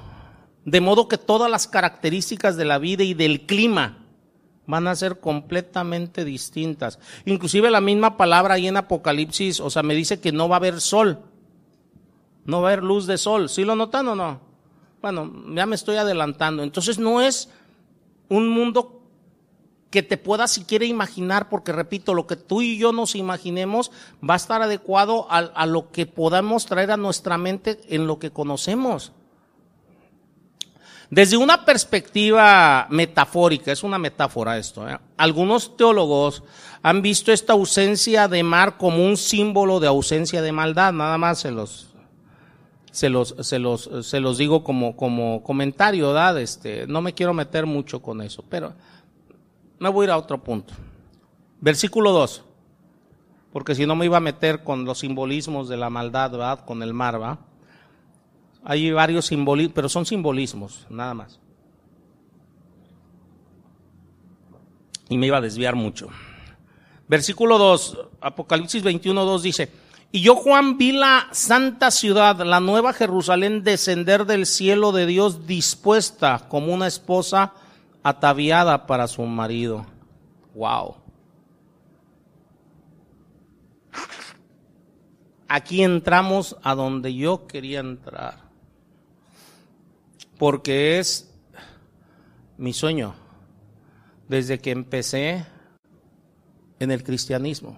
De 0.66 0.82
modo 0.82 1.08
que 1.08 1.18
todas 1.18 1.50
las 1.50 1.68
características 1.68 2.58
de 2.58 2.66
la 2.66 2.78
vida 2.78 3.04
y 3.04 3.14
del 3.14 3.46
clima 3.46 3.98
van 4.68 4.88
a 4.88 4.96
ser 4.96 5.20
completamente 5.20 6.24
distintas. 6.24 7.00
Inclusive 7.26 7.72
la 7.72 7.82
misma 7.82 8.16
palabra 8.16 8.56
ahí 8.56 8.68
en 8.68 8.78
Apocalipsis, 8.78 9.60
o 9.60 9.70
sea, 9.70 9.84
me 9.84 9.96
dice 9.96 10.20
que 10.20 10.32
no 10.32 10.48
va 10.48 10.58
a 10.58 10.60
haber 10.60 10.80
sol. 10.82 11.20
No 12.46 12.62
va 12.62 12.70
a 12.70 12.74
haber 12.74 12.84
luz 12.84 13.08
de 13.08 13.18
sol. 13.18 13.50
¿Sí 13.50 13.64
lo 13.64 13.76
notan 13.76 14.08
o 14.10 14.16
no? 14.16 14.40
Bueno, 15.02 15.32
ya 15.56 15.66
me 15.66 15.76
estoy 15.76 15.96
adelantando. 15.96 16.64
Entonces 16.64 17.00
no 17.00 17.22
es 17.22 17.50
un 18.30 18.48
mundo 18.48 19.01
que 19.92 20.02
te 20.02 20.18
puedas 20.18 20.52
siquiera 20.52 20.86
imaginar, 20.86 21.50
porque 21.50 21.74
repito, 21.74 22.14
lo 22.14 22.26
que 22.26 22.38
tú 22.38 22.62
y 22.62 22.78
yo 22.78 22.94
nos 22.94 23.14
imaginemos 23.14 23.92
va 24.28 24.36
a 24.36 24.38
estar 24.38 24.62
adecuado 24.62 25.28
a, 25.30 25.66
lo 25.66 25.92
que 25.92 26.06
podamos 26.06 26.66
traer 26.66 26.92
a 26.92 26.98
nuestra 26.98 27.38
mente 27.38 27.78
en 27.90 28.08
lo 28.08 28.18
que 28.18 28.32
conocemos. 28.32 29.12
Desde 31.10 31.36
una 31.36 31.66
perspectiva 31.66 32.88
metafórica, 32.90 33.74
es 33.74 33.84
una 33.84 33.98
metáfora 33.98 34.58
esto, 34.58 34.88
¿eh? 34.88 34.98
algunos 35.18 35.76
teólogos 35.76 36.42
han 36.82 37.02
visto 37.02 37.34
esta 37.34 37.52
ausencia 37.52 38.30
de 38.30 38.44
mar 38.44 38.78
como 38.78 39.06
un 39.06 39.18
símbolo 39.18 39.82
de 39.82 39.88
ausencia 39.88 40.42
de 40.42 40.54
maldad, 40.54 40.94
nada 40.94 41.18
más 41.18 41.40
se 41.40 41.52
los, 41.52 41.90
se 42.92 43.10
los, 43.10 43.36
se 43.42 43.60
los, 43.60 43.90
se 44.04 44.22
los 44.22 44.38
digo 44.38 44.64
como, 44.64 44.96
como 44.96 45.44
comentario, 45.44 46.08
¿verdad? 46.08 46.40
Este, 46.40 46.88
no 46.88 47.02
me 47.02 47.14
quiero 47.14 47.34
meter 47.34 47.66
mucho 47.66 48.02
con 48.02 48.22
eso, 48.22 48.46
pero 48.48 48.74
me 49.82 49.90
voy 49.90 50.04
a 50.04 50.06
ir 50.06 50.12
a 50.12 50.18
otro 50.18 50.38
punto. 50.38 50.76
Versículo 51.60 52.12
2. 52.12 52.44
Porque 53.52 53.74
si 53.74 53.88
no 53.88 53.96
me 53.96 54.06
iba 54.06 54.18
a 54.18 54.22
meter 54.22 54.64
con 54.64 54.86
los 54.86 55.00
simbolismos 55.00 55.70
de 55.70 55.76
la 55.76 55.90
maldad, 55.90 56.30
¿verdad? 56.30 56.64
Con 56.66 56.84
el 56.84 56.94
mar, 56.94 57.20
¿va? 57.20 57.40
Hay 58.64 58.92
varios 58.92 59.26
simbolismos, 59.26 59.74
pero 59.74 59.90
son 59.90 60.06
simbolismos, 60.06 60.86
nada 60.88 61.16
más. 61.16 61.40
Y 65.10 65.18
me 65.18 65.26
iba 65.26 65.38
a 65.38 65.42
desviar 65.42 65.76
mucho. 65.76 66.10
Versículo 67.08 67.58
2, 67.58 67.98
Apocalipsis 68.22 68.84
21, 68.84 69.26
2 69.26 69.44
dice, 69.44 69.72
y 70.12 70.22
yo 70.22 70.36
Juan 70.36 70.78
vi 70.78 70.92
la 70.92 71.28
santa 71.32 71.90
ciudad, 71.90 72.40
la 72.46 72.60
nueva 72.60 72.94
Jerusalén, 72.94 73.64
descender 73.64 74.28
del 74.28 74.46
cielo 74.46 74.92
de 74.92 75.08
Dios 75.08 75.48
dispuesta 75.48 76.46
como 76.50 76.72
una 76.72 76.86
esposa 76.86 77.54
ataviada 78.04 78.88
para 78.88 79.08
su 79.08 79.24
marido. 79.24 79.86
Wow. 80.56 80.96
Aquí 85.48 85.84
entramos 85.84 86.56
a 86.64 86.76
donde 86.76 87.14
yo 87.14 87.46
quería 87.48 87.82
entrar. 87.82 88.50
Porque 90.38 90.98
es 90.98 91.30
mi 92.58 92.74
sueño 92.74 93.16
desde 94.28 94.60
que 94.60 94.72
empecé 94.72 95.46
en 96.80 96.90
el 96.90 97.04
cristianismo. 97.04 97.78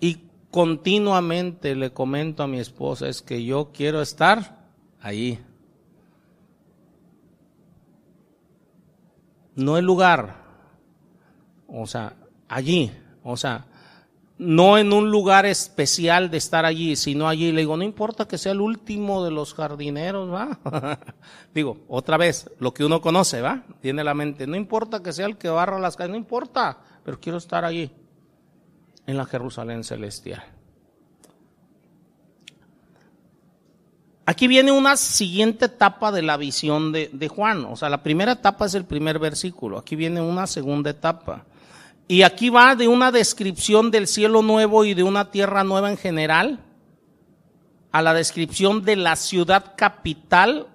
Y 0.00 0.24
continuamente 0.50 1.76
le 1.76 1.92
comento 1.92 2.42
a 2.42 2.48
mi 2.48 2.58
esposa 2.58 3.08
es 3.08 3.22
que 3.22 3.44
yo 3.44 3.70
quiero 3.72 4.02
estar 4.02 4.66
ahí. 5.00 5.38
No 9.60 9.76
el 9.76 9.84
lugar, 9.84 10.36
o 11.68 11.86
sea, 11.86 12.14
allí, 12.48 12.90
o 13.22 13.36
sea, 13.36 13.66
no 14.38 14.78
en 14.78 14.92
un 14.94 15.10
lugar 15.10 15.44
especial 15.44 16.30
de 16.30 16.38
estar 16.38 16.64
allí, 16.64 16.96
sino 16.96 17.28
allí. 17.28 17.52
Le 17.52 17.60
digo, 17.60 17.76
no 17.76 17.84
importa 17.84 18.26
que 18.26 18.38
sea 18.38 18.52
el 18.52 18.62
último 18.62 19.22
de 19.22 19.30
los 19.30 19.52
jardineros, 19.52 20.32
¿va? 20.32 20.58
digo, 21.54 21.84
otra 21.88 22.16
vez, 22.16 22.50
lo 22.58 22.72
que 22.72 22.84
uno 22.84 23.02
conoce, 23.02 23.42
¿va? 23.42 23.64
Tiene 23.82 24.02
la 24.02 24.14
mente, 24.14 24.46
no 24.46 24.56
importa 24.56 25.02
que 25.02 25.12
sea 25.12 25.26
el 25.26 25.36
que 25.36 25.50
barra 25.50 25.78
las 25.78 25.96
calles, 25.96 26.12
no 26.12 26.16
importa, 26.16 26.78
pero 27.04 27.20
quiero 27.20 27.36
estar 27.36 27.66
allí, 27.66 27.92
en 29.06 29.16
la 29.18 29.26
Jerusalén 29.26 29.84
celestial. 29.84 30.42
Aquí 34.30 34.46
viene 34.46 34.70
una 34.70 34.96
siguiente 34.96 35.64
etapa 35.64 36.12
de 36.12 36.22
la 36.22 36.36
visión 36.36 36.92
de, 36.92 37.28
Juan. 37.34 37.64
O 37.64 37.74
sea, 37.74 37.88
la 37.88 38.04
primera 38.04 38.30
etapa 38.30 38.66
es 38.66 38.74
el 38.74 38.84
primer 38.84 39.18
versículo. 39.18 39.76
Aquí 39.76 39.96
viene 39.96 40.20
una 40.20 40.46
segunda 40.46 40.90
etapa. 40.90 41.46
Y 42.06 42.22
aquí 42.22 42.48
va 42.48 42.76
de 42.76 42.86
una 42.86 43.10
descripción 43.10 43.90
del 43.90 44.06
cielo 44.06 44.42
nuevo 44.42 44.84
y 44.84 44.94
de 44.94 45.02
una 45.02 45.32
tierra 45.32 45.64
nueva 45.64 45.90
en 45.90 45.96
general 45.96 46.60
a 47.90 48.02
la 48.02 48.14
descripción 48.14 48.84
de 48.84 48.94
la 48.94 49.16
ciudad 49.16 49.74
capital 49.76 50.68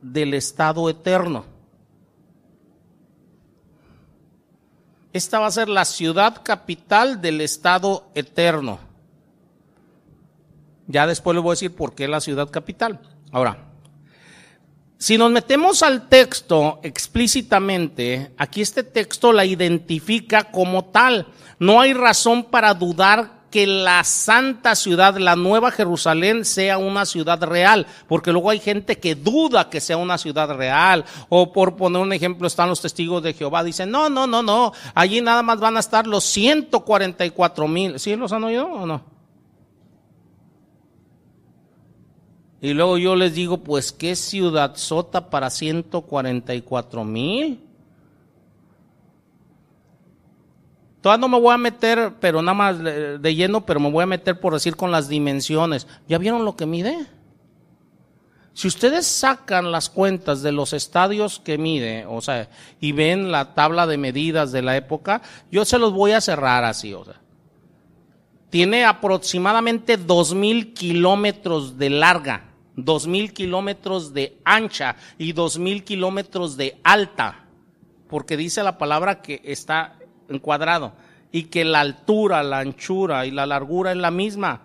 del 0.00 0.32
estado 0.32 0.88
eterno. 0.88 1.44
Esta 5.12 5.38
va 5.38 5.48
a 5.48 5.50
ser 5.50 5.68
la 5.68 5.84
ciudad 5.84 6.40
capital 6.42 7.20
del 7.20 7.42
estado 7.42 8.06
eterno. 8.14 8.91
Ya 10.86 11.06
después 11.06 11.34
les 11.34 11.42
voy 11.42 11.50
a 11.50 11.54
decir 11.54 11.74
por 11.74 11.94
qué 11.94 12.08
la 12.08 12.20
ciudad 12.20 12.50
capital. 12.50 13.00
Ahora, 13.30 13.72
si 15.02 15.18
nos 15.18 15.32
metemos 15.32 15.82
al 15.82 16.08
texto 16.08 16.78
explícitamente, 16.84 18.32
aquí 18.38 18.60
este 18.60 18.84
texto 18.84 19.32
la 19.32 19.44
identifica 19.44 20.44
como 20.44 20.84
tal. 20.84 21.26
No 21.58 21.80
hay 21.80 21.92
razón 21.92 22.44
para 22.44 22.72
dudar 22.74 23.42
que 23.50 23.66
la 23.66 24.04
santa 24.04 24.76
ciudad, 24.76 25.16
la 25.18 25.34
nueva 25.36 25.72
Jerusalén, 25.72 26.44
sea 26.44 26.78
una 26.78 27.04
ciudad 27.04 27.42
real, 27.42 27.86
porque 28.08 28.32
luego 28.32 28.50
hay 28.50 28.60
gente 28.60 28.98
que 28.98 29.14
duda 29.14 29.68
que 29.68 29.80
sea 29.80 29.96
una 29.96 30.18
ciudad 30.18 30.54
real, 30.56 31.04
o 31.28 31.52
por 31.52 31.76
poner 31.76 32.00
un 32.00 32.12
ejemplo, 32.12 32.46
están 32.46 32.70
los 32.70 32.80
testigos 32.80 33.22
de 33.22 33.34
Jehová, 33.34 33.62
dicen, 33.62 33.90
no, 33.90 34.08
no, 34.08 34.26
no, 34.26 34.42
no, 34.42 34.72
allí 34.94 35.20
nada 35.20 35.42
más 35.42 35.60
van 35.60 35.76
a 35.76 35.80
estar 35.80 36.06
los 36.06 36.24
144 36.24 37.68
mil, 37.68 38.00
¿sí 38.00 38.16
los 38.16 38.32
han 38.32 38.44
oído 38.44 38.66
o 38.66 38.86
no? 38.86 39.11
Y 42.62 42.74
luego 42.74 42.96
yo 42.96 43.16
les 43.16 43.34
digo, 43.34 43.58
pues 43.58 43.90
qué 43.90 44.14
ciudad 44.14 44.76
sota 44.76 45.28
para 45.30 45.50
144 45.50 47.04
mil. 47.04 47.60
Todavía 51.00 51.20
no 51.20 51.28
me 51.28 51.40
voy 51.40 51.52
a 51.52 51.58
meter, 51.58 52.12
pero 52.20 52.40
nada 52.40 52.54
más 52.54 52.78
de 52.78 53.34
lleno, 53.34 53.66
pero 53.66 53.80
me 53.80 53.90
voy 53.90 54.04
a 54.04 54.06
meter 54.06 54.38
por 54.38 54.52
decir 54.52 54.76
con 54.76 54.92
las 54.92 55.08
dimensiones. 55.08 55.88
¿Ya 56.06 56.18
vieron 56.18 56.44
lo 56.44 56.54
que 56.54 56.64
mide? 56.64 57.04
Si 58.54 58.68
ustedes 58.68 59.08
sacan 59.08 59.72
las 59.72 59.90
cuentas 59.90 60.42
de 60.42 60.52
los 60.52 60.72
estadios 60.72 61.40
que 61.40 61.58
mide, 61.58 62.06
o 62.06 62.20
sea, 62.20 62.48
y 62.78 62.92
ven 62.92 63.32
la 63.32 63.54
tabla 63.54 63.88
de 63.88 63.98
medidas 63.98 64.52
de 64.52 64.62
la 64.62 64.76
época, 64.76 65.20
yo 65.50 65.64
se 65.64 65.80
los 65.80 65.92
voy 65.92 66.12
a 66.12 66.20
cerrar 66.20 66.62
así, 66.62 66.94
o 66.94 67.04
sea. 67.04 67.20
Tiene 68.50 68.84
aproximadamente 68.84 69.96
dos 69.96 70.32
mil 70.32 70.74
kilómetros 70.74 71.76
de 71.76 71.90
larga 71.90 72.51
dos 72.76 73.06
mil 73.06 73.32
kilómetros 73.32 74.12
de 74.12 74.38
ancha 74.44 74.96
y 75.18 75.32
dos 75.32 75.58
mil 75.58 75.84
kilómetros 75.84 76.56
de 76.56 76.80
alta, 76.84 77.44
porque 78.08 78.36
dice 78.36 78.62
la 78.62 78.78
palabra 78.78 79.22
que 79.22 79.40
está 79.44 79.96
encuadrado 80.28 80.92
y 81.30 81.44
que 81.44 81.64
la 81.64 81.80
altura, 81.80 82.42
la 82.42 82.60
anchura 82.60 83.26
y 83.26 83.30
la 83.30 83.46
largura 83.46 83.92
es 83.92 83.98
la 83.98 84.10
misma. 84.10 84.62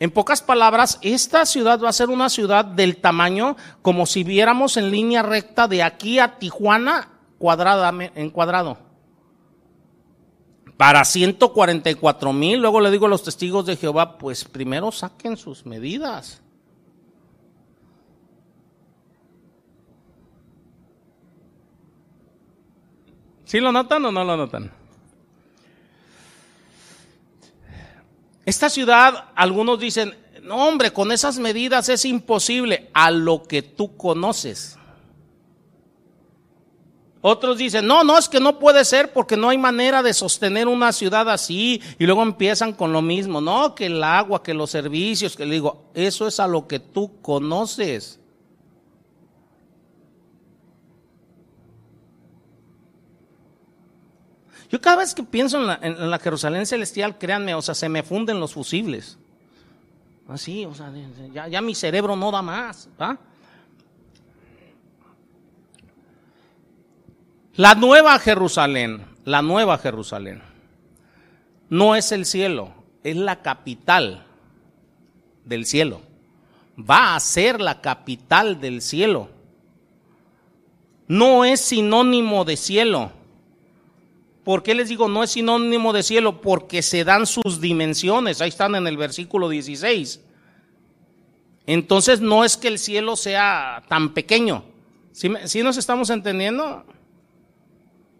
En 0.00 0.10
pocas 0.10 0.42
palabras, 0.42 0.98
esta 1.00 1.46
ciudad 1.46 1.80
va 1.80 1.88
a 1.88 1.92
ser 1.92 2.10
una 2.10 2.28
ciudad 2.28 2.64
del 2.64 2.96
tamaño 2.96 3.56
como 3.82 4.04
si 4.04 4.24
viéramos 4.24 4.76
en 4.76 4.90
línea 4.90 5.22
recta 5.22 5.68
de 5.68 5.84
aquí 5.84 6.18
a 6.18 6.38
Tijuana 6.38 7.08
cuadrada, 7.38 7.92
en 8.14 8.30
cuadrado. 8.30 8.78
Para 10.76 11.04
144 11.04 12.32
mil, 12.32 12.60
luego 12.60 12.80
le 12.80 12.90
digo 12.90 13.06
a 13.06 13.08
los 13.08 13.22
testigos 13.22 13.66
de 13.66 13.76
Jehová, 13.76 14.18
pues 14.18 14.44
primero 14.44 14.90
saquen 14.90 15.36
sus 15.36 15.64
medidas. 15.64 16.41
¿Sí 23.52 23.60
lo 23.60 23.70
notan 23.70 24.02
o 24.06 24.10
no 24.10 24.24
lo 24.24 24.34
notan? 24.34 24.72
Esta 28.46 28.70
ciudad, 28.70 29.26
algunos 29.34 29.78
dicen, 29.78 30.16
no 30.42 30.66
hombre, 30.66 30.90
con 30.90 31.12
esas 31.12 31.38
medidas 31.38 31.90
es 31.90 32.06
imposible 32.06 32.88
a 32.94 33.10
lo 33.10 33.42
que 33.42 33.60
tú 33.60 33.94
conoces. 33.98 34.78
Otros 37.20 37.58
dicen, 37.58 37.86
no, 37.86 38.04
no, 38.04 38.16
es 38.16 38.26
que 38.26 38.40
no 38.40 38.58
puede 38.58 38.86
ser 38.86 39.12
porque 39.12 39.36
no 39.36 39.50
hay 39.50 39.58
manera 39.58 40.02
de 40.02 40.14
sostener 40.14 40.66
una 40.66 40.90
ciudad 40.90 41.28
así. 41.28 41.82
Y 41.98 42.06
luego 42.06 42.22
empiezan 42.22 42.72
con 42.72 42.90
lo 42.90 43.02
mismo, 43.02 43.42
no, 43.42 43.74
que 43.74 43.84
el 43.84 44.02
agua, 44.02 44.42
que 44.42 44.54
los 44.54 44.70
servicios, 44.70 45.36
que 45.36 45.44
le 45.44 45.56
digo, 45.56 45.90
eso 45.92 46.26
es 46.26 46.40
a 46.40 46.48
lo 46.48 46.66
que 46.66 46.78
tú 46.78 47.20
conoces. 47.20 48.18
Yo 54.72 54.80
cada 54.80 54.96
vez 54.96 55.14
que 55.14 55.22
pienso 55.22 55.58
en 55.82 56.10
la, 56.10 56.18
Jerusalén 56.18 56.64
celestial, 56.64 57.18
créanme, 57.18 57.54
o 57.54 57.60
sea, 57.60 57.74
se 57.74 57.90
me 57.90 58.02
funden 58.02 58.40
los 58.40 58.54
fusibles. 58.54 59.18
Así, 60.26 60.64
o 60.64 60.74
sea, 60.74 60.90
ya, 61.30 61.46
ya 61.46 61.60
mi 61.60 61.74
cerebro 61.74 62.16
no 62.16 62.30
da 62.30 62.40
más. 62.40 62.88
¿va? 62.98 63.18
La 67.56 67.74
nueva 67.74 68.18
Jerusalén, 68.18 69.04
la 69.26 69.42
nueva 69.42 69.76
Jerusalén, 69.76 70.40
no 71.68 71.94
es 71.94 72.10
el 72.10 72.24
cielo, 72.24 72.72
es 73.04 73.16
la 73.16 73.42
capital 73.42 74.24
del 75.44 75.66
cielo. 75.66 76.00
Va 76.78 77.14
a 77.14 77.20
ser 77.20 77.60
la 77.60 77.82
capital 77.82 78.58
del 78.58 78.80
cielo. 78.80 79.28
No 81.08 81.44
es 81.44 81.60
sinónimo 81.60 82.46
de 82.46 82.56
cielo. 82.56 83.12
¿Por 84.44 84.62
qué 84.62 84.74
les 84.74 84.88
digo 84.88 85.08
no 85.08 85.22
es 85.22 85.30
sinónimo 85.30 85.92
de 85.92 86.02
cielo? 86.02 86.40
Porque 86.40 86.82
se 86.82 87.04
dan 87.04 87.26
sus 87.26 87.60
dimensiones. 87.60 88.40
Ahí 88.40 88.48
están 88.48 88.74
en 88.74 88.86
el 88.86 88.96
versículo 88.96 89.48
16. 89.48 90.20
Entonces 91.66 92.20
no 92.20 92.44
es 92.44 92.56
que 92.56 92.68
el 92.68 92.78
cielo 92.78 93.16
sea 93.16 93.84
tan 93.88 94.14
pequeño. 94.14 94.64
¿Sí, 95.12 95.30
¿Sí 95.44 95.62
nos 95.62 95.76
estamos 95.76 96.10
entendiendo? 96.10 96.84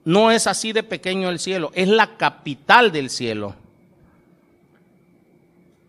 No 0.05 0.31
es 0.31 0.47
así 0.47 0.73
de 0.73 0.83
pequeño 0.83 1.29
el 1.29 1.39
cielo, 1.39 1.71
es 1.75 1.89
la 1.89 2.17
capital 2.17 2.93
del 2.93 3.09
cielo. 3.11 3.55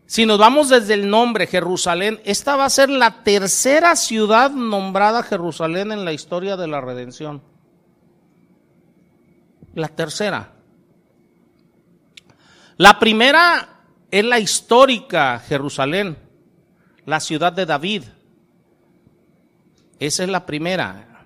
Si 0.06 0.26
nos 0.26 0.38
vamos 0.38 0.70
desde 0.70 0.94
el 0.94 1.10
nombre 1.10 1.48
Jerusalén, 1.48 2.22
esta 2.24 2.56
va 2.56 2.66
a 2.66 2.70
ser 2.70 2.90
la 2.90 3.24
tercera 3.24 3.96
ciudad 3.96 4.52
nombrada 4.52 5.24
Jerusalén 5.24 5.92
en 5.92 6.06
la 6.06 6.14
historia 6.14 6.56
de 6.56 6.68
la 6.68 6.82
redención. 6.82 7.42
La 9.74 9.88
tercera. 9.88 10.52
La 12.78 13.00
primera 13.00 13.70
es 14.12 14.24
la 14.26 14.40
histórica 14.40 15.40
Jerusalén, 15.40 16.18
la 17.06 17.20
ciudad 17.20 17.54
de 17.54 17.66
David. 17.66 18.04
Esa 20.00 20.24
es 20.24 20.30
la 20.30 20.46
primera 20.46 21.26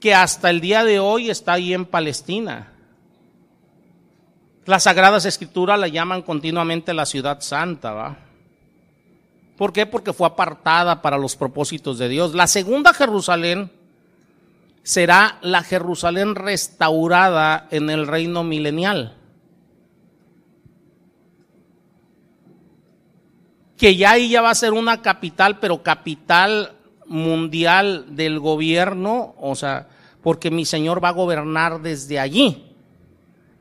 que 0.00 0.14
hasta 0.14 0.50
el 0.50 0.60
día 0.60 0.84
de 0.84 1.00
hoy 1.00 1.30
está 1.30 1.54
ahí 1.54 1.74
en 1.74 1.84
Palestina. 1.84 2.72
Las 4.64 4.84
Sagradas 4.84 5.24
Escrituras 5.24 5.78
la 5.78 5.88
llaman 5.88 6.22
continuamente 6.22 6.94
la 6.94 7.06
ciudad 7.06 7.40
santa, 7.40 7.92
¿va? 7.92 8.16
¿Por 9.56 9.72
qué? 9.72 9.86
Porque 9.86 10.12
fue 10.12 10.26
apartada 10.26 11.02
para 11.02 11.18
los 11.18 11.34
propósitos 11.34 11.98
de 11.98 12.08
Dios. 12.08 12.34
La 12.34 12.46
segunda 12.46 12.94
Jerusalén 12.94 13.72
será 14.88 15.36
la 15.42 15.62
Jerusalén 15.62 16.34
restaurada 16.34 17.68
en 17.70 17.90
el 17.90 18.06
reino 18.06 18.42
milenial. 18.42 19.14
Que 23.76 23.96
ya 23.96 24.12
ahí 24.12 24.30
ya 24.30 24.40
va 24.40 24.48
a 24.48 24.54
ser 24.54 24.72
una 24.72 25.02
capital, 25.02 25.58
pero 25.58 25.82
capital 25.82 26.72
mundial 27.04 28.16
del 28.16 28.40
gobierno, 28.40 29.34
o 29.38 29.54
sea, 29.56 29.88
porque 30.22 30.50
mi 30.50 30.64
Señor 30.64 31.04
va 31.04 31.08
a 31.10 31.12
gobernar 31.12 31.82
desde 31.82 32.18
allí, 32.18 32.72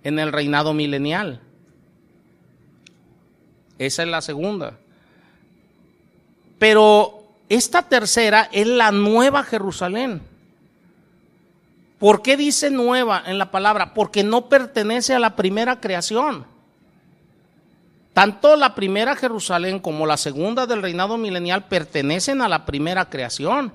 en 0.05 0.19
el 0.19 0.31
reinado 0.31 0.73
milenial. 0.73 1.41
Esa 3.77 4.03
es 4.03 4.07
la 4.07 4.21
segunda. 4.21 4.77
Pero 6.57 7.25
esta 7.49 7.81
tercera 7.81 8.47
es 8.53 8.65
la 8.65 8.93
nueva 8.93 9.43
Jerusalén. 9.43 10.36
¿Por 11.99 12.21
qué 12.21 12.37
dice 12.37 12.69
nueva 12.69 13.23
en 13.25 13.37
la 13.37 13.49
palabra? 13.49 13.93
Porque 13.93 14.23
no 14.23 14.49
pertenece 14.49 15.15
a 15.15 15.19
la 15.19 15.35
primera 15.35 15.79
creación. 15.79 16.45
Tanto 18.13 18.55
la 18.55 18.75
primera 18.75 19.15
Jerusalén 19.15 19.79
como 19.79 20.05
la 20.05 20.17
segunda 20.17 20.65
del 20.65 20.81
reinado 20.81 21.17
milenial 21.17 21.65
pertenecen 21.67 22.41
a 22.41 22.47
la 22.47 22.65
primera 22.65 23.09
creación. 23.09 23.71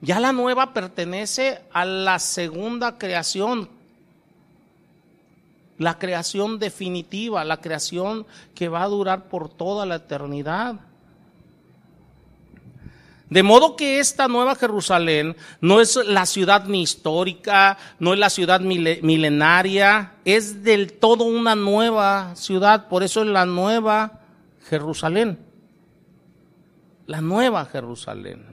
Ya 0.00 0.20
la 0.20 0.32
nueva 0.32 0.72
pertenece 0.74 1.62
a 1.72 1.84
la 1.84 2.18
segunda 2.18 2.98
creación, 2.98 3.70
la 5.78 5.98
creación 5.98 6.58
definitiva, 6.58 7.44
la 7.44 7.60
creación 7.60 8.26
que 8.54 8.68
va 8.68 8.82
a 8.82 8.88
durar 8.88 9.28
por 9.28 9.48
toda 9.48 9.86
la 9.86 9.96
eternidad. 9.96 10.76
De 13.28 13.42
modo 13.42 13.74
que 13.74 13.98
esta 13.98 14.28
nueva 14.28 14.54
Jerusalén 14.54 15.36
no 15.60 15.80
es 15.80 15.96
la 15.96 16.26
ciudad 16.26 16.64
ni 16.66 16.82
histórica, 16.82 17.76
no 17.98 18.12
es 18.12 18.20
la 18.20 18.30
ciudad 18.30 18.60
milenaria, 18.60 20.12
es 20.24 20.62
del 20.62 20.92
todo 20.92 21.24
una 21.24 21.56
nueva 21.56 22.36
ciudad, 22.36 22.88
por 22.88 23.02
eso 23.02 23.22
es 23.22 23.28
la 23.28 23.44
nueva 23.44 24.20
Jerusalén. 24.68 25.40
La 27.06 27.20
nueva 27.20 27.64
Jerusalén. 27.64 28.46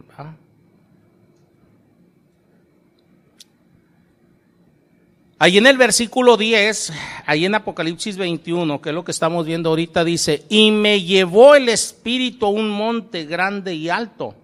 Ahí 5.37 5.57
en 5.57 5.67
el 5.67 5.77
versículo 5.77 6.37
10, 6.37 6.93
ahí 7.25 7.45
en 7.45 7.53
Apocalipsis 7.53 8.15
21, 8.15 8.81
que 8.81 8.89
es 8.89 8.95
lo 8.95 9.03
que 9.03 9.11
estamos 9.11 9.45
viendo 9.45 9.69
ahorita, 9.69 10.03
dice, 10.05 10.45
y 10.49 10.71
me 10.71 11.01
llevó 11.01 11.53
el 11.53 11.67
Espíritu 11.67 12.45
a 12.45 12.49
un 12.49 12.69
monte 12.69 13.25
grande 13.25 13.75
y 13.75 13.89
alto 13.89 14.35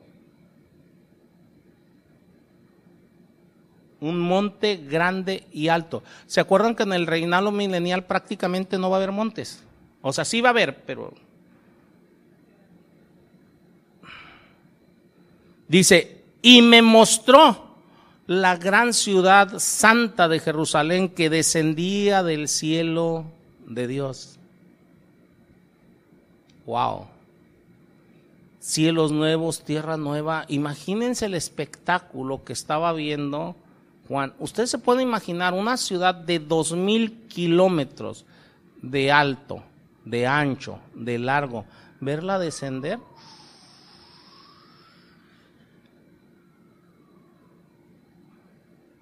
un 4.01 4.19
monte 4.19 4.77
grande 4.77 5.45
y 5.51 5.67
alto. 5.67 6.03
¿Se 6.25 6.39
acuerdan 6.39 6.75
que 6.75 6.83
en 6.83 6.93
el 6.93 7.07
reinado 7.07 7.51
milenial 7.51 8.05
prácticamente 8.05 8.77
no 8.77 8.89
va 8.89 8.97
a 8.97 8.99
haber 8.99 9.11
montes? 9.11 9.63
O 10.01 10.13
sea, 10.13 10.25
sí 10.25 10.41
va 10.41 10.49
a 10.49 10.51
haber, 10.51 10.83
pero... 10.85 11.13
Dice, 15.67 16.23
y 16.41 16.61
me 16.61 16.81
mostró 16.81 17.69
la 18.25 18.57
gran 18.57 18.93
ciudad 18.93 19.59
santa 19.59 20.27
de 20.27 20.39
Jerusalén 20.39 21.09
que 21.09 21.29
descendía 21.29 22.23
del 22.23 22.47
cielo 22.47 23.25
de 23.67 23.87
Dios. 23.87 24.39
Wow. 26.65 27.07
Cielos 28.59 29.11
nuevos, 29.11 29.63
tierra 29.63 29.97
nueva. 29.97 30.45
Imagínense 30.47 31.25
el 31.25 31.33
espectáculo 31.33 32.43
que 32.43 32.53
estaba 32.53 32.93
viendo 32.93 33.55
Juan, 34.09 34.33
usted 34.39 34.65
se 34.65 34.79
puede 34.79 35.03
imaginar 35.03 35.53
una 35.53 35.77
ciudad 35.77 36.15
de 36.15 36.39
dos 36.39 36.73
mil 36.73 37.27
kilómetros 37.27 38.25
de 38.81 39.11
alto, 39.11 39.61
de 40.03 40.25
ancho, 40.25 40.79
de 40.95 41.19
largo, 41.19 41.65
verla 41.99 42.39
descender. 42.39 42.97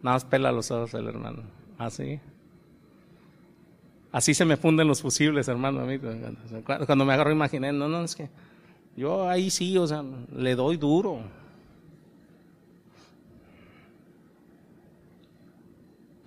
Nada 0.02 0.18
más 0.18 0.26
pela 0.26 0.52
los 0.52 0.70
ojos 0.72 0.94
el 0.94 1.08
hermano. 1.08 1.44
Así. 1.78 2.20
Así 4.12 4.34
se 4.34 4.44
me 4.44 4.58
funden 4.58 4.90
los 4.90 5.02
fusibles, 5.02 5.48
hermano. 5.48 5.88
Cuando 6.86 7.06
me 7.06 7.14
agarro 7.14 7.32
imaginé, 7.32 7.72
no, 7.72 7.88
no, 7.88 8.04
es 8.04 8.14
que 8.14 8.30
yo 8.98 9.30
ahí 9.30 9.50
sí, 9.52 9.78
o 9.78 9.88
sea, 9.88 10.04
le 10.36 10.56
doy 10.56 10.76
duro. 10.76 11.22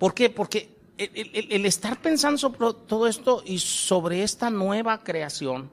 ¿Por 0.01 0.15
qué? 0.15 0.31
Porque 0.31 0.75
el, 0.97 1.63
estar 1.67 2.01
pensando 2.01 2.39
sobre 2.39 2.57
todo 2.87 3.05
esto 3.05 3.43
y 3.45 3.59
sobre 3.59 4.23
esta 4.23 4.49
nueva 4.49 5.03
creación, 5.03 5.69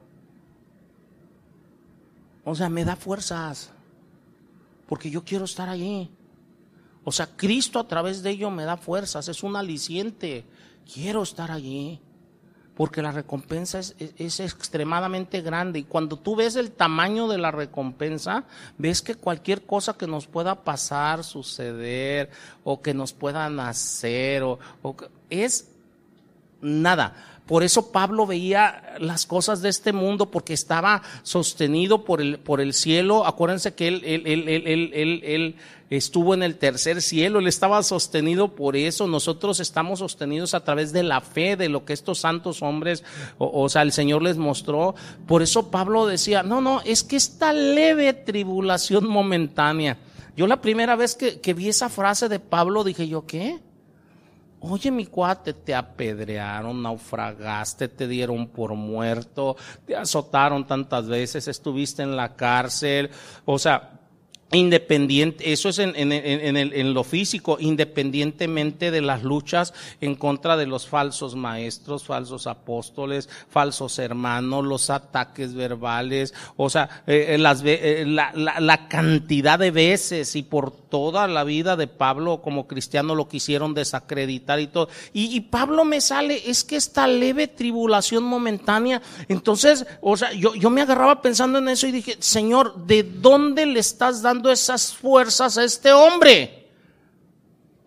o 2.43 2.53
sea, 2.53 2.69
me 2.69 2.85
da 2.85 2.95
fuerzas, 2.95 3.71
porque 4.85 5.09
yo 5.09 5.23
quiero 5.23 5.45
estar 5.45 5.67
allí. 5.67 6.11
O 7.03 7.11
sea, 7.11 7.35
Cristo 7.35 7.79
a 7.79 7.87
través 7.87 8.21
de 8.21 8.29
ello 8.29 8.51
me 8.51 8.65
da 8.65 8.77
fuerzas, 8.77 9.27
es 9.29 9.41
un 9.41 9.55
aliciente. 9.55 10.45
Quiero 10.93 11.23
estar 11.23 11.49
allí. 11.49 11.99
Porque 12.79 13.01
la 13.01 13.11
recompensa 13.11 13.77
es, 13.77 14.39
extremadamente 14.39 15.41
grande. 15.41 15.79
Y 15.79 15.83
cuando 15.83 16.15
tú 16.15 16.37
ves 16.37 16.55
el 16.55 16.71
tamaño 16.71 17.27
de 17.27 17.37
la 17.37 17.51
recompensa, 17.51 18.45
ves 18.77 19.01
que 19.01 19.15
cualquier 19.15 19.65
cosa 19.65 19.97
que 19.97 20.07
nos 20.07 20.27
pueda 20.27 20.63
pasar, 20.63 21.25
suceder, 21.25 22.29
o 22.63 22.81
que 22.81 22.93
nos 22.93 23.11
pueda 23.11 23.49
nacer, 23.49 24.43
o, 24.43 24.59
o 24.81 24.95
es 25.29 25.67
nada. 26.61 27.38
Por 27.49 27.63
eso 27.63 27.91
Pablo 27.91 28.27
veía 28.27 28.95
las 28.99 29.25
cosas 29.25 29.63
de 29.63 29.69
este 29.69 29.91
mundo 29.91 30.29
porque 30.29 30.53
estaba 30.53 31.01
sostenido 31.23 32.05
por 32.05 32.21
el, 32.21 32.37
por 32.37 32.61
el 32.61 32.75
cielo. 32.75 33.25
Acuérdense 33.25 33.73
que 33.73 33.87
él, 33.87 34.03
él, 34.05 34.47
él, 34.47 35.21
él, 35.23 35.55
estuvo 35.89 36.35
en 36.35 36.43
el 36.43 36.57
tercer 36.57 37.01
cielo, 37.01 37.39
él 37.39 37.47
estaba 37.47 37.81
sostenido 37.81 38.49
por 38.49 38.75
eso. 38.75 39.07
Nosotros 39.07 39.59
estamos 39.61 39.97
sostenidos 39.97 40.53
a 40.53 40.63
través 40.63 40.93
de 40.93 41.01
la 41.01 41.21
fe, 41.21 41.55
de 41.55 41.69
lo 41.69 41.85
que 41.85 41.93
estos 41.93 42.19
santos 42.19 42.61
hombres, 42.61 43.03
o, 43.39 43.63
o 43.63 43.67
sea, 43.67 43.81
el 43.81 43.93
Señor 43.93 44.21
les 44.21 44.37
mostró. 44.37 44.93
Por 45.25 45.41
eso 45.41 45.71
Pablo 45.71 46.05
decía, 46.05 46.43
no, 46.43 46.61
no, 46.61 46.81
es 46.85 47.03
que 47.03 47.15
esta 47.15 47.51
leve 47.51 48.13
tribulación 48.13 49.07
momentánea. 49.07 49.97
Yo 50.37 50.45
la 50.45 50.61
primera 50.61 50.95
vez 50.95 51.15
que, 51.15 51.39
que 51.39 51.55
vi 51.55 51.69
esa 51.69 51.89
frase 51.89 52.29
de 52.29 52.39
Pablo 52.39 52.83
dije 52.83 53.07
yo, 53.07 53.25
¿qué? 53.25 53.59
Oye, 54.61 54.91
mi 54.91 55.05
cuate, 55.05 55.53
te 55.53 55.73
apedrearon, 55.73 56.81
naufragaste, 56.81 57.87
te 57.87 58.07
dieron 58.07 58.47
por 58.47 58.73
muerto, 58.75 59.55
te 59.85 59.95
azotaron 59.95 60.67
tantas 60.67 61.07
veces, 61.07 61.47
estuviste 61.47 62.03
en 62.03 62.15
la 62.15 62.35
cárcel. 62.35 63.09
O 63.45 63.57
sea, 63.57 63.98
independiente, 64.51 65.51
eso 65.51 65.69
es 65.69 65.77
en, 65.77 65.93
en, 65.95 66.11
en, 66.11 66.57
en, 66.57 66.93
lo 66.93 67.03
físico, 67.03 67.57
independientemente 67.59 68.89
de 68.89 69.01
las 69.01 69.23
luchas 69.23 69.73
en 70.01 70.15
contra 70.15 70.57
de 70.57 70.65
los 70.65 70.87
falsos 70.87 71.35
maestros, 71.35 72.03
falsos 72.03 72.47
apóstoles, 72.47 73.29
falsos 73.49 73.99
hermanos, 73.99 74.65
los 74.65 74.89
ataques 74.89 75.53
verbales, 75.53 76.33
o 76.57 76.69
sea, 76.69 77.03
eh, 77.05 77.37
las, 77.39 77.61
eh, 77.63 78.05
la, 78.07 78.87
cantidad 78.87 79.59
de 79.59 79.69
veces 79.69 80.35
y 80.35 80.41
por 80.41 80.71
toda 80.71 81.27
la 81.27 81.43
vida 81.43 81.75
de 81.75 81.85
Pablo 81.85 82.41
como 82.41 82.65
cristiano 82.65 83.13
lo 83.13 83.27
quisieron 83.27 83.75
desacreditar 83.75 84.59
y 84.59 84.67
todo. 84.67 84.89
Y, 85.13 85.39
Pablo 85.41 85.85
me 85.85 86.01
sale, 86.01 86.49
es 86.49 86.63
que 86.63 86.75
esta 86.75 87.07
leve 87.07 87.47
tribulación 87.47 88.23
momentánea, 88.23 89.01
entonces, 89.27 89.85
o 90.01 90.17
sea, 90.17 90.31
yo 90.33 90.69
me 90.69 90.81
agarraba 90.81 91.21
pensando 91.21 91.59
en 91.59 91.69
eso 91.69 91.87
y 91.87 91.91
dije, 91.91 92.17
Señor, 92.19 92.85
¿de 92.85 93.03
dónde 93.03 93.65
le 93.65 93.79
estás 93.79 94.21
dando 94.21 94.38
esas 94.49 94.93
fuerzas 94.93 95.57
a 95.57 95.63
este 95.63 95.91
hombre. 95.91 96.59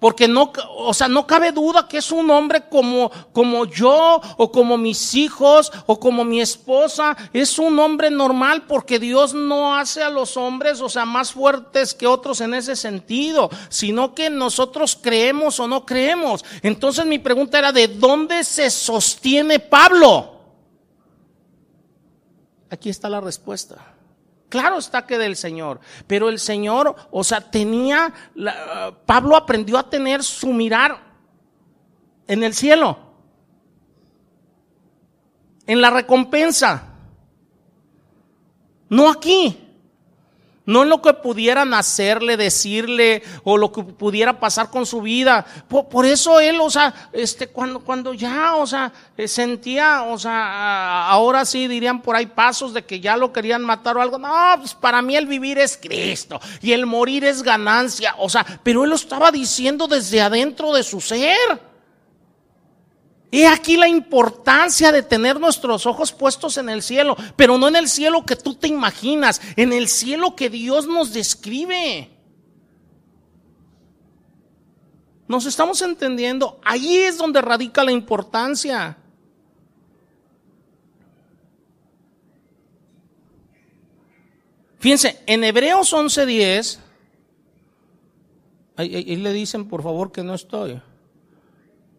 Porque 0.02 0.26
no, 0.26 0.52
o 0.78 0.92
sea, 0.92 1.06
no 1.06 1.28
cabe 1.28 1.52
duda 1.52 1.86
que 1.86 1.98
es 1.98 2.10
un 2.10 2.28
hombre 2.32 2.68
como, 2.68 3.08
como 3.32 3.66
yo, 3.66 4.20
o 4.36 4.50
como 4.50 4.76
mis 4.76 5.14
hijos, 5.14 5.70
o 5.86 6.00
como 6.00 6.24
mi 6.24 6.40
esposa. 6.40 7.16
Es 7.32 7.56
un 7.56 7.78
hombre 7.78 8.10
normal 8.10 8.64
porque 8.66 8.98
Dios 8.98 9.32
no 9.32 9.76
hace 9.76 10.02
a 10.02 10.10
los 10.10 10.36
hombres, 10.36 10.80
o 10.80 10.88
sea, 10.88 11.04
más 11.04 11.30
fuertes 11.30 11.94
que 11.94 12.08
otros 12.08 12.40
en 12.40 12.52
ese 12.52 12.74
sentido, 12.74 13.48
sino 13.68 14.12
que 14.12 14.28
nosotros 14.28 14.98
creemos 15.00 15.60
o 15.60 15.68
no 15.68 15.86
creemos. 15.86 16.44
Entonces 16.62 17.06
mi 17.06 17.20
pregunta 17.20 17.60
era, 17.60 17.70
¿de 17.70 17.86
dónde 17.86 18.42
se 18.42 18.70
sostiene 18.70 19.60
Pablo? 19.60 20.32
Aquí 22.70 22.90
está 22.90 23.08
la 23.08 23.20
respuesta. 23.20 23.94
Claro 24.52 24.76
está 24.76 25.06
que 25.06 25.16
del 25.16 25.34
Señor, 25.34 25.80
pero 26.06 26.28
el 26.28 26.38
Señor, 26.38 26.94
o 27.10 27.24
sea, 27.24 27.40
tenía, 27.40 28.12
Pablo 29.06 29.34
aprendió 29.34 29.78
a 29.78 29.88
tener 29.88 30.22
su 30.22 30.48
mirar 30.48 31.02
en 32.26 32.44
el 32.44 32.52
cielo, 32.52 32.98
en 35.66 35.80
la 35.80 35.88
recompensa, 35.88 36.82
no 38.90 39.08
aquí. 39.08 39.61
No 40.64 40.84
en 40.84 40.90
lo 40.90 41.02
que 41.02 41.12
pudieran 41.14 41.74
hacerle, 41.74 42.36
decirle 42.36 43.22
o 43.42 43.58
lo 43.58 43.72
que 43.72 43.82
pudiera 43.82 44.38
pasar 44.38 44.70
con 44.70 44.86
su 44.86 45.00
vida. 45.02 45.44
Por, 45.68 46.06
eso 46.06 46.38
él, 46.38 46.60
o 46.60 46.70
sea, 46.70 47.10
este, 47.12 47.48
cuando, 47.48 47.80
cuando 47.80 48.14
ya, 48.14 48.54
o 48.54 48.66
sea, 48.66 48.92
eh, 49.16 49.26
sentía, 49.26 50.04
o 50.04 50.18
sea, 50.18 51.08
ahora 51.08 51.44
sí 51.44 51.66
dirían 51.66 52.00
por 52.00 52.14
ahí 52.14 52.26
pasos 52.26 52.72
de 52.72 52.84
que 52.84 53.00
ya 53.00 53.16
lo 53.16 53.32
querían 53.32 53.62
matar 53.62 53.96
o 53.96 54.02
algo. 54.02 54.18
No, 54.18 54.32
pues 54.58 54.74
para 54.74 55.02
mí 55.02 55.16
el 55.16 55.26
vivir 55.26 55.58
es 55.58 55.76
Cristo 55.76 56.40
y 56.60 56.72
el 56.72 56.86
morir 56.86 57.24
es 57.24 57.42
ganancia. 57.42 58.14
O 58.18 58.28
sea, 58.28 58.46
pero 58.62 58.84
él 58.84 58.90
lo 58.90 58.96
estaba 58.96 59.32
diciendo 59.32 59.88
desde 59.88 60.20
adentro 60.20 60.72
de 60.72 60.84
su 60.84 61.00
ser. 61.00 61.71
He 63.34 63.46
aquí 63.46 63.78
la 63.78 63.88
importancia 63.88 64.92
de 64.92 65.02
tener 65.02 65.40
nuestros 65.40 65.86
ojos 65.86 66.12
puestos 66.12 66.58
en 66.58 66.68
el 66.68 66.82
cielo, 66.82 67.16
pero 67.34 67.56
no 67.56 67.66
en 67.66 67.76
el 67.76 67.88
cielo 67.88 68.26
que 68.26 68.36
tú 68.36 68.54
te 68.54 68.68
imaginas, 68.68 69.40
en 69.56 69.72
el 69.72 69.88
cielo 69.88 70.36
que 70.36 70.50
Dios 70.50 70.86
nos 70.86 71.14
describe. 71.14 72.10
¿Nos 75.26 75.46
estamos 75.46 75.80
entendiendo? 75.80 76.60
Ahí 76.62 76.94
es 76.94 77.16
donde 77.16 77.40
radica 77.40 77.82
la 77.82 77.92
importancia. 77.92 78.98
Fíjense, 84.78 85.22
en 85.24 85.42
Hebreos 85.42 85.90
11:10, 85.90 86.80
ahí, 88.76 88.94
ahí 88.94 89.16
le 89.16 89.32
dicen 89.32 89.66
por 89.66 89.82
favor 89.82 90.12
que 90.12 90.22
no 90.22 90.34
estoy 90.34 90.82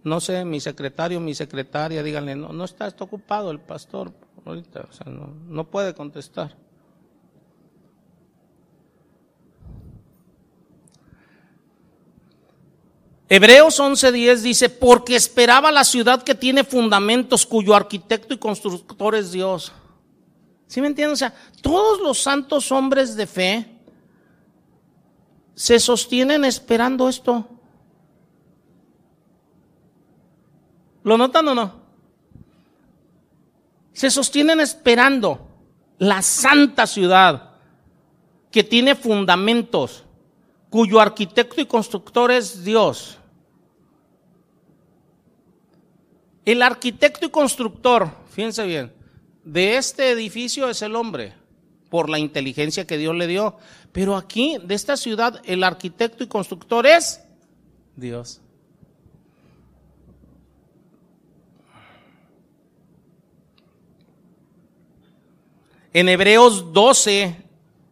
no 0.04 0.20
sé, 0.20 0.44
mi 0.46 0.60
secretario, 0.60 1.20
mi 1.20 1.34
secretaria, 1.34 2.04
díganle, 2.04 2.36
no, 2.36 2.52
no 2.52 2.66
está, 2.66 2.88
está 2.88 3.04
ocupado 3.04 3.52
el 3.52 3.60
pastor 3.60 4.12
ahorita, 4.46 4.88
o 4.90 4.94
sea, 4.94 5.12
no, 5.12 5.34
no 5.48 5.70
puede 5.70 5.94
contestar. 5.94 6.56
Hebreos 13.30 13.80
11:10 13.80 14.42
dice, 14.42 14.70
porque 14.70 15.16
esperaba 15.16 15.72
la 15.72 15.84
ciudad 15.84 16.22
que 16.22 16.36
tiene 16.36 16.64
fundamentos, 16.64 17.46
cuyo 17.46 17.74
arquitecto 17.74 18.34
y 18.34 18.38
constructor 18.38 19.16
es 19.16 19.32
Dios. 19.32 19.72
¿Sí 20.68 20.82
me 20.82 20.88
entienden? 20.88 21.14
O 21.14 21.18
sea, 21.18 21.34
todos 21.62 22.00
los 22.02 22.20
santos 22.20 22.72
hombres 22.72 23.16
de 23.16 23.26
fe 23.26 23.80
se 25.56 25.80
sostienen 25.80 26.46
esperando 26.46 27.08
esto. 27.08 27.48
¿Lo 31.04 31.18
notan 31.18 31.48
o 31.50 31.56
no? 31.56 31.84
Se 33.94 34.10
sostienen 34.10 34.60
esperando 34.60 35.48
la 36.00 36.22
santa 36.22 36.88
ciudad 36.88 37.52
que 38.52 38.64
tiene 38.64 38.96
fundamentos, 38.96 40.04
cuyo 40.70 41.00
arquitecto 41.00 41.62
y 41.62 41.66
constructor 41.66 42.32
es 42.32 42.64
Dios. 42.64 43.18
El 46.46 46.62
arquitecto 46.62 47.26
y 47.26 47.30
constructor, 47.30 48.10
fíjense 48.30 48.66
bien, 48.66 48.94
de 49.44 49.78
este 49.78 50.12
edificio 50.12 50.70
es 50.70 50.82
el 50.82 50.96
hombre, 50.96 51.34
por 51.90 52.10
la 52.10 52.18
inteligencia 52.18 52.88
que 52.88 52.98
Dios 52.98 53.16
le 53.16 53.28
dio. 53.28 53.56
Pero 53.92 54.16
aquí, 54.16 54.58
de 54.64 54.74
esta 54.74 54.98
ciudad, 54.98 55.40
el 55.46 55.64
arquitecto 55.64 56.24
y 56.24 56.28
constructor 56.28 56.88
es 56.88 57.22
Dios. 57.96 58.42
En 65.94 66.10
Hebreos 66.10 66.74
12, 66.74 67.36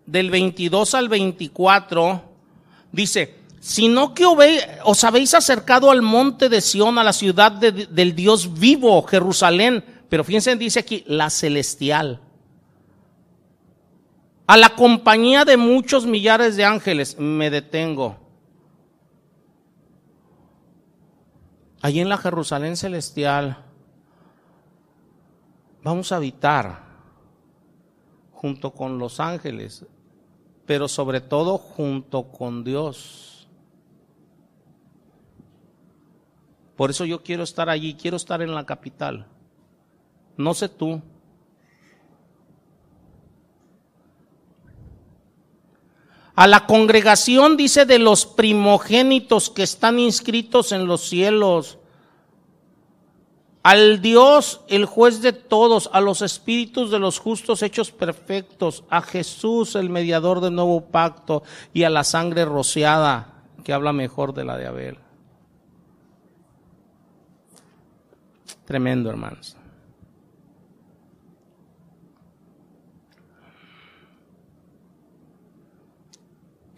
del 0.08 0.32
22 0.32 0.96
al 0.96 1.08
24, 1.08 2.22
dice, 2.92 3.36
sino 3.60 4.16
que 4.16 4.26
os 4.84 5.04
habéis 5.04 5.36
acercado 5.36 5.92
al 5.92 6.02
monte 6.02 6.50
de 6.50 6.62
Sión, 6.62 6.98
a 6.98 7.04
la 7.04 7.14
ciudad 7.14 7.52
del 7.52 8.16
Dios 8.16 8.60
vivo, 8.60 9.04
Jerusalén, 9.04 9.86
pero 10.10 10.24
fíjense, 10.24 10.56
dice 10.56 10.80
aquí, 10.80 11.04
la 11.06 11.30
celestial, 11.30 12.20
a 14.48 14.58
la 14.58 14.76
compañía 14.76 15.46
de 15.46 15.56
muchos 15.56 16.06
millares 16.06 16.58
de 16.58 16.66
ángeles, 16.66 17.18
me 17.20 17.50
detengo. 17.50 18.18
Allí 21.82 22.02
en 22.02 22.10
la 22.10 22.18
Jerusalén 22.18 22.76
celestial 22.76 23.64
vamos 25.84 26.12
a 26.12 26.18
habitar 26.18 26.91
junto 28.42 28.72
con 28.72 28.98
los 28.98 29.20
ángeles, 29.20 29.86
pero 30.66 30.88
sobre 30.88 31.22
todo 31.22 31.60
junto 31.60 32.32
con 32.32 32.64
Dios. 32.64 33.48
Por 36.76 36.90
eso 36.90 37.06
yo 37.06 37.22
quiero 37.22 37.44
estar 37.44 37.70
allí, 37.70 37.94
quiero 37.94 38.18
estar 38.18 38.42
en 38.42 38.56
la 38.56 38.66
capital. 38.66 39.28
No 40.38 40.56
sé 40.56 40.70
tú. 40.70 41.04
A 46.34 46.48
la 46.48 46.66
congregación 46.66 47.58
dice 47.58 47.86
de 47.86 48.00
los 48.00 48.26
primogénitos 48.26 49.52
que 49.52 49.62
están 49.62 50.00
inscritos 50.00 50.72
en 50.72 50.88
los 50.88 51.02
cielos. 51.02 51.78
Al 53.64 54.02
Dios, 54.02 54.62
el 54.68 54.86
juez 54.86 55.22
de 55.22 55.34
todos, 55.34 55.90
a 55.94 56.02
los 56.02 56.22
espíritus 56.22 56.90
de 56.90 57.00
los 57.00 57.20
justos 57.20 57.62
hechos 57.62 57.92
perfectos, 57.92 58.84
a 58.90 59.02
Jesús, 59.02 59.76
el 59.76 59.90
mediador 59.90 60.42
del 60.42 60.56
nuevo 60.56 60.86
pacto, 60.86 61.44
y 61.74 61.84
a 61.84 61.90
la 61.90 62.04
sangre 62.04 62.46
rociada, 62.46 63.44
que 63.64 63.74
habla 63.74 63.94
mejor 63.94 64.34
de 64.34 64.46
la 64.46 64.58
de 64.58 64.66
Abel. 64.66 64.98
Tremendo, 68.66 69.10
hermanos. 69.10 69.58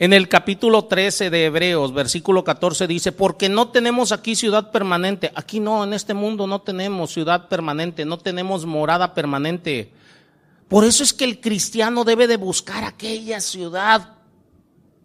En 0.03 0.11
el 0.11 0.27
capítulo 0.27 0.83
13 0.83 1.29
de 1.29 1.45
Hebreos, 1.45 1.93
versículo 1.93 2.43
14 2.43 2.87
dice, 2.87 3.13
porque 3.13 3.47
no 3.47 3.69
tenemos 3.69 4.11
aquí 4.11 4.35
ciudad 4.35 4.69
permanente. 4.69 5.31
Aquí 5.33 5.61
no, 5.61 5.81
en 5.81 5.93
este 5.93 6.13
mundo 6.13 6.45
no 6.45 6.59
tenemos 6.59 7.13
ciudad 7.13 7.47
permanente, 7.47 8.03
no 8.03 8.17
tenemos 8.17 8.65
morada 8.65 9.13
permanente. 9.13 9.93
Por 10.67 10.83
eso 10.83 11.03
es 11.05 11.13
que 11.13 11.23
el 11.23 11.39
cristiano 11.39 12.03
debe 12.03 12.27
de 12.27 12.35
buscar 12.35 12.83
aquella 12.83 13.39
ciudad 13.39 14.15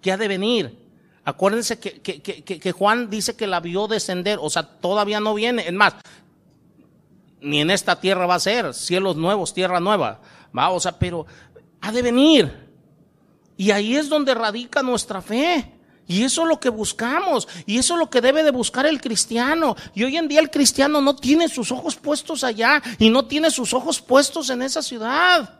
que 0.03 0.11
ha 0.11 0.17
de 0.17 0.27
venir. 0.27 0.77
Acuérdense 1.25 1.79
que, 1.79 2.01
que, 2.01 2.21
que, 2.21 2.43
que, 2.43 2.73
Juan 2.73 3.09
dice 3.09 3.37
que 3.37 3.47
la 3.47 3.61
vio 3.61 3.87
descender, 3.87 4.41
o 4.43 4.51
sea, 4.51 4.65
todavía 4.65 5.21
no 5.21 5.33
viene. 5.33 5.69
Es 5.69 5.75
más, 5.75 5.95
ni 7.41 7.61
en 7.61 7.71
esta 7.71 8.01
tierra 8.01 8.27
va 8.27 8.35
a 8.35 8.41
ser, 8.41 8.75
cielos 8.75 9.15
nuevos, 9.15 9.55
tierra 9.55 9.79
nueva. 9.79 10.21
Va, 10.59 10.71
o 10.71 10.81
sea, 10.81 10.99
pero 10.99 11.25
ha 11.83 11.93
de 11.93 12.03
venir. 12.03 12.68
Y 13.59 13.73
ahí 13.73 13.97
es 13.97 14.09
donde 14.09 14.35
radica 14.35 14.83
nuestra 14.85 15.21
fe. 15.21 15.75
Y 16.07 16.23
eso 16.23 16.43
es 16.43 16.49
lo 16.49 16.61
que 16.61 16.69
buscamos. 16.69 17.49
Y 17.67 17.77
eso 17.77 17.95
es 17.95 18.01
lo 18.01 18.09
que 18.09 18.21
debe 18.21 18.45
de 18.45 18.53
buscar 18.53 18.87
el 18.87 19.01
cristiano. 19.01 19.75
Y 19.95 20.05
hoy 20.05 20.17
en 20.17 20.29
día 20.29 20.39
el 20.39 20.51
cristiano 20.51 21.01
no 21.01 21.17
tiene 21.17 21.49
sus 21.49 21.73
ojos 21.73 21.97
puestos 21.97 22.45
allá 22.45 22.81
y 23.01 23.11
no 23.11 23.27
tiene 23.27 23.51
sus 23.51 23.75
ojos 23.75 24.01
puestos 24.01 24.49
en 24.51 24.63
esa 24.63 24.81
ciudad. 24.81 25.59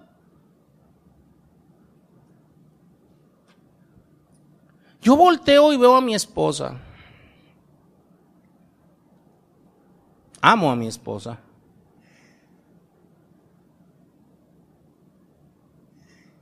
Yo 5.03 5.17
volteo 5.17 5.73
y 5.73 5.77
veo 5.77 5.97
a 5.97 6.01
mi 6.01 6.15
esposa. 6.15 6.81
Amo 10.41 10.71
a 10.71 10.77
mi 10.77 10.87
esposa. 10.87 11.41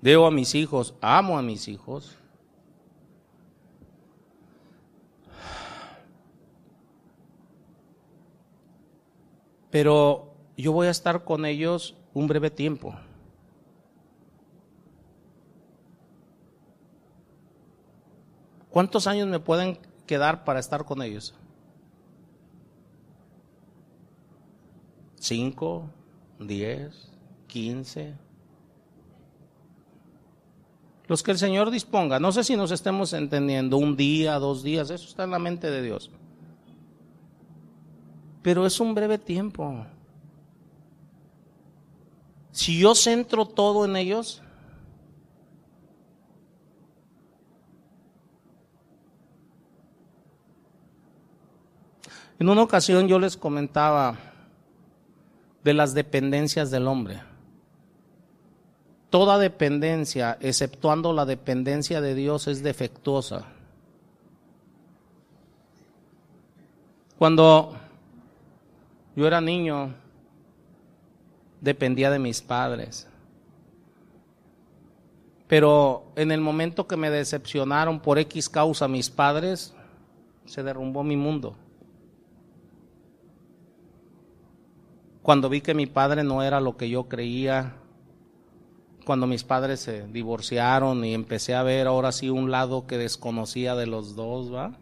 Veo 0.07 0.25
a 0.25 0.31
mis 0.31 0.55
hijos, 0.55 0.95
amo 1.01 1.37
a 1.37 1.43
mis 1.43 1.67
hijos. 1.67 2.17
Pero 9.69 10.33
yo 10.57 10.71
voy 10.71 10.87
a 10.87 10.91
estar 10.93 11.25
con 11.25 11.45
ellos 11.45 11.97
un 12.15 12.29
breve 12.29 12.51
tiempo. 12.51 12.95
¿Cuántos 18.71 19.09
años 19.09 19.27
me 19.27 19.41
pueden 19.41 19.77
quedar 20.07 20.45
para 20.45 20.61
estar 20.61 20.85
con 20.85 21.03
ellos? 21.03 21.35
¿Cinco? 25.17 25.91
¿Diez? 26.39 27.11
¿Quince? 27.49 28.15
Los 31.09 31.23
que 31.23 31.31
el 31.31 31.39
Señor 31.39 31.71
disponga. 31.71 32.19
No 32.19 32.33
sé 32.33 32.43
si 32.43 32.57
nos 32.57 32.71
estemos 32.71 33.13
entendiendo 33.13 33.77
un 33.77 33.97
día, 33.97 34.39
dos 34.39 34.63
días, 34.63 34.91
eso 34.91 35.07
está 35.07 35.25
en 35.25 35.31
la 35.31 35.39
mente 35.39 35.71
de 35.71 35.83
Dios. 35.83 36.11
Pero 38.43 38.67
es 38.67 38.81
un 38.81 38.95
breve 38.95 39.19
tiempo. 39.19 39.87
Si 42.51 42.81
yo 42.81 42.95
centro 42.95 43.47
todo 43.47 43.85
en 43.85 43.97
ellos, 43.97 44.43
En 52.39 52.51
una 52.51 52.63
ocasión 52.63 53.09
yo 53.09 53.19
les 53.19 53.35
comentaba 53.35 54.19
de 55.65 55.73
las 55.73 55.95
dependencias 55.95 56.71
del 56.71 56.87
hombre 56.87 57.23
toda 59.17 59.39
dependencia, 59.39 60.37
exceptuando 60.43 61.15
la 61.15 61.25
dependencia 61.25 62.03
de 62.03 62.15
Dios, 62.15 62.49
es 62.49 62.63
defectuosa. 62.63 63.47
Cuando 67.17 67.75
yo 69.15 69.27
era 69.27 69.41
niño, 69.41 69.95
dependía 71.63 72.11
de 72.11 72.19
mis 72.19 72.43
padres. 72.43 73.09
Pero 75.49 76.13
en 76.15 76.31
el 76.31 76.43
momento 76.43 76.87
que 76.87 76.99
me 76.99 77.09
decepcionaron 77.09 78.01
por 78.01 78.19
X 78.19 78.51
causa 78.51 78.87
mis 78.87 79.09
padres, 79.09 79.75
se 80.45 80.63
derrumbó 80.63 81.03
mi 81.03 81.17
mundo. 81.17 81.57
Cuando 85.23 85.49
vi 85.49 85.63
que 85.63 85.73
mi 85.73 85.87
padre 85.87 86.23
no 86.23 86.43
era 86.43 86.61
lo 86.61 86.77
que 86.77 86.91
yo 86.91 87.05
creía, 87.05 87.77
cuando 89.07 89.29
mis 89.29 89.45
padres 89.45 89.79
se 89.79 90.05
divorciaron 90.09 91.05
y 91.05 91.15
empecé 91.15 91.55
a 91.55 91.63
ver 91.63 91.87
ahora 91.87 92.11
sí 92.11 92.29
un 92.29 92.51
lado 92.51 92.89
que 92.89 92.99
desconocía 92.99 93.77
de 93.77 93.87
los 93.87 94.17
dos, 94.17 94.53
¿va? 94.53 94.77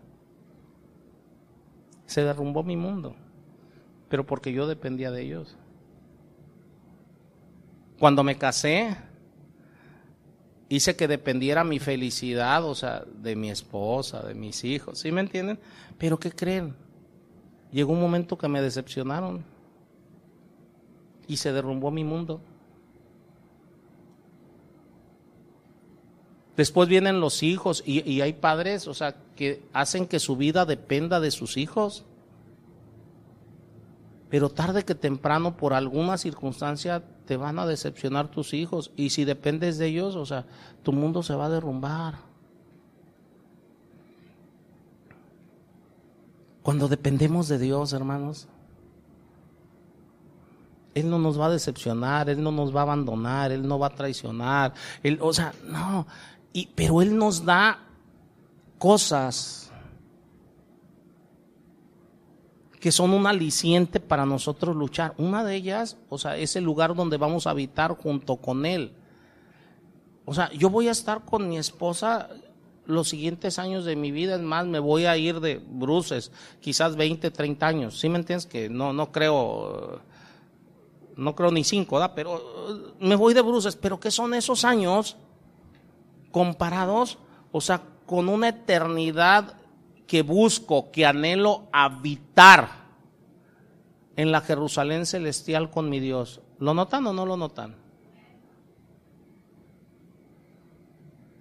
Se 2.07 2.25
derrumbó 2.25 2.63
mi 2.63 2.75
mundo, 2.75 3.15
pero 4.09 4.25
porque 4.25 4.51
yo 4.51 4.67
dependía 4.67 5.11
de 5.11 5.21
ellos. 5.21 5.59
Cuando 7.99 8.25
me 8.25 8.39
casé, 8.39 8.97
hice 10.71 10.97
que 10.97 11.07
dependiera 11.07 11.63
mi 11.63 11.79
felicidad, 11.79 12.65
o 12.65 12.75
sea, 12.75 13.05
de 13.21 13.37
mi 13.37 13.51
esposa, 13.51 14.23
de 14.23 14.33
mis 14.33 14.65
hijos, 14.65 15.01
¿sí 15.01 15.13
me 15.13 15.21
entienden? 15.21 15.59
Pero 15.99 16.19
¿qué 16.19 16.33
creen? 16.33 16.75
Llegó 17.73 17.93
un 17.93 18.01
momento 18.01 18.39
que 18.39 18.49
me 18.49 18.63
decepcionaron 18.63 19.45
y 21.29 21.37
se 21.37 21.53
derrumbó 21.53 21.91
mi 21.91 22.05
mundo. 22.05 22.41
Después 26.57 26.89
vienen 26.89 27.21
los 27.21 27.43
hijos 27.43 27.83
y, 27.85 28.21
hay 28.21 28.33
padres, 28.33 28.87
o 28.87 28.95
sea, 28.95 29.17
que 29.35 29.63
hacen 29.73 30.07
que 30.07 30.21
su 30.21 30.37
vida 30.37 30.65
dependa 30.65 31.19
de 31.19 31.33
sus 31.33 31.57
hijos. 31.57 32.05
Pero 34.31 34.51
tarde 34.51 34.85
que 34.85 34.95
temprano, 34.95 35.57
por 35.57 35.75
alguna 35.75 36.17
circunstancia, 36.17 37.03
te 37.27 37.37
van 37.37 37.59
a 37.59 37.67
decepcionar 37.67 38.29
tus 38.29 38.55
hijos. 38.55 38.93
Y 38.97 39.11
si 39.11 39.25
dependes 39.25 39.79
de 39.79 39.87
ellos, 39.87 40.15
o 40.15 40.27
sea, 40.27 40.47
tu 40.83 40.93
mundo 40.93 41.23
se 41.23 41.35
va 41.35 41.47
a 41.47 41.51
derrumbar. 41.51 42.19
Cuando 46.63 46.89
dependemos 46.89 47.49
de 47.49 47.59
Dios, 47.59 47.93
hermanos, 47.93 48.49
Él 50.95 51.11
no 51.11 51.19
nos 51.19 51.39
va 51.39 51.47
a 51.47 51.51
decepcionar, 51.51 52.31
Él 52.31 52.43
no 52.43 52.53
nos 52.53 52.75
va 52.75 52.81
a 52.81 52.85
abandonar, 52.85 53.53
Él 53.53 53.67
no 53.69 53.79
va 53.79 53.89
a 53.89 53.95
traicionar. 53.95 54.73
Él, 55.03 55.19
o 55.21 55.33
sea, 55.33 55.53
no, 55.67 56.07
pero 56.75 57.03
Él 57.03 57.17
nos 57.17 57.45
da 57.45 57.81
cosas 58.79 59.73
que 62.81 62.93
son 62.93 63.13
un 63.13 63.27
aliciente 63.27 63.99
para 63.99 64.27
nosotros 64.27 64.77
luchar. 64.77 65.15
Una 65.17 65.43
de 65.43 65.57
ellas, 65.57 65.97
o 66.11 66.19
sea, 66.19 66.37
es 66.37 66.55
el 66.55 66.65
lugar 66.65 66.95
donde 66.95 67.17
vamos 67.17 67.47
a 67.47 67.51
habitar 67.51 67.97
junto 67.97 68.37
con 68.37 68.67
Él. 68.67 68.93
O 70.27 70.35
sea, 70.35 70.53
yo 70.53 70.71
voy 70.71 70.89
a 70.89 70.91
estar 70.91 71.25
con 71.25 71.49
mi 71.49 71.57
esposa 71.57 72.29
los 72.87 73.09
siguientes 73.09 73.59
años 73.59 73.85
de 73.85 73.97
mi 73.97 74.11
vida, 74.11 74.35
es 74.35 74.43
más, 74.43 74.67
me 74.67 74.79
voy 74.79 75.07
a 75.07 75.17
ir 75.17 75.41
de 75.41 75.63
bruces, 75.67 76.31
quizás 76.61 76.97
20, 76.97 77.31
30 77.31 77.67
años. 77.67 77.99
¿Sí 77.99 78.09
me 78.09 78.19
entiendes? 78.19 78.47
Que 78.47 78.69
no, 78.69 78.93
no 78.93 79.11
creo, 79.11 80.01
no 81.17 81.35
creo 81.35 81.51
ni 81.51 81.65
cinco, 81.65 81.99
¿da? 81.99 82.15
Pero 82.15 82.95
me 83.01 83.17
voy 83.17 83.33
de 83.33 83.41
bruces. 83.41 83.77
Pero 83.77 83.99
¿qué 83.99 84.11
son 84.11 84.35
esos 84.35 84.65
años 84.65 85.17
comparados, 86.35 87.19
o 87.53 87.61
sea, 87.61 87.81
con 88.07 88.29
una 88.29 88.49
eternidad 88.49 89.55
que 90.09 90.23
busco, 90.23 90.91
que 90.91 91.07
anhelo 91.07 91.69
habitar 91.73 92.71
en 94.17 94.33
la 94.33 94.41
Jerusalén 94.41 95.07
celestial 95.07 95.71
con 95.71 95.89
mi 95.89 96.01
Dios. 96.01 96.41
¿Lo 96.59 96.75
notan 96.75 97.07
o 97.07 97.13
no 97.13 97.25
lo 97.25 97.37
notan? 97.37 97.77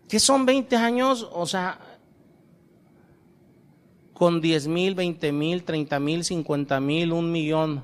¿Qué 0.08 0.20
son 0.20 0.46
20 0.46 0.76
años? 0.76 1.28
O 1.34 1.48
sea, 1.48 1.80
con 4.14 4.42
10 4.42 4.68
mil, 4.68 4.94
20 4.94 5.32
mil, 5.32 5.64
30 5.64 6.00
mil, 6.00 6.24
50 6.24 6.80
mil, 6.80 7.14
un 7.14 7.32
millón. 7.32 7.84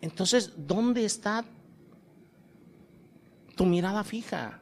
Entonces, 0.00 0.54
¿dónde 0.56 1.04
está 1.04 1.44
tu 3.60 3.66
mirada 3.66 4.04
fija. 4.04 4.58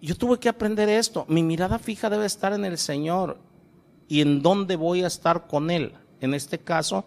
Yo 0.00 0.16
tuve 0.16 0.38
que 0.38 0.48
aprender 0.48 0.88
esto. 0.88 1.26
Mi 1.28 1.42
mirada 1.42 1.78
fija 1.78 2.08
debe 2.08 2.24
estar 2.24 2.54
en 2.54 2.64
el 2.64 2.78
Señor 2.78 3.36
y 4.08 4.22
en 4.22 4.40
dónde 4.40 4.74
voy 4.76 5.04
a 5.04 5.06
estar 5.06 5.46
con 5.46 5.70
Él. 5.70 5.92
en 6.22 6.32
este 6.32 6.60
caso, 6.60 7.04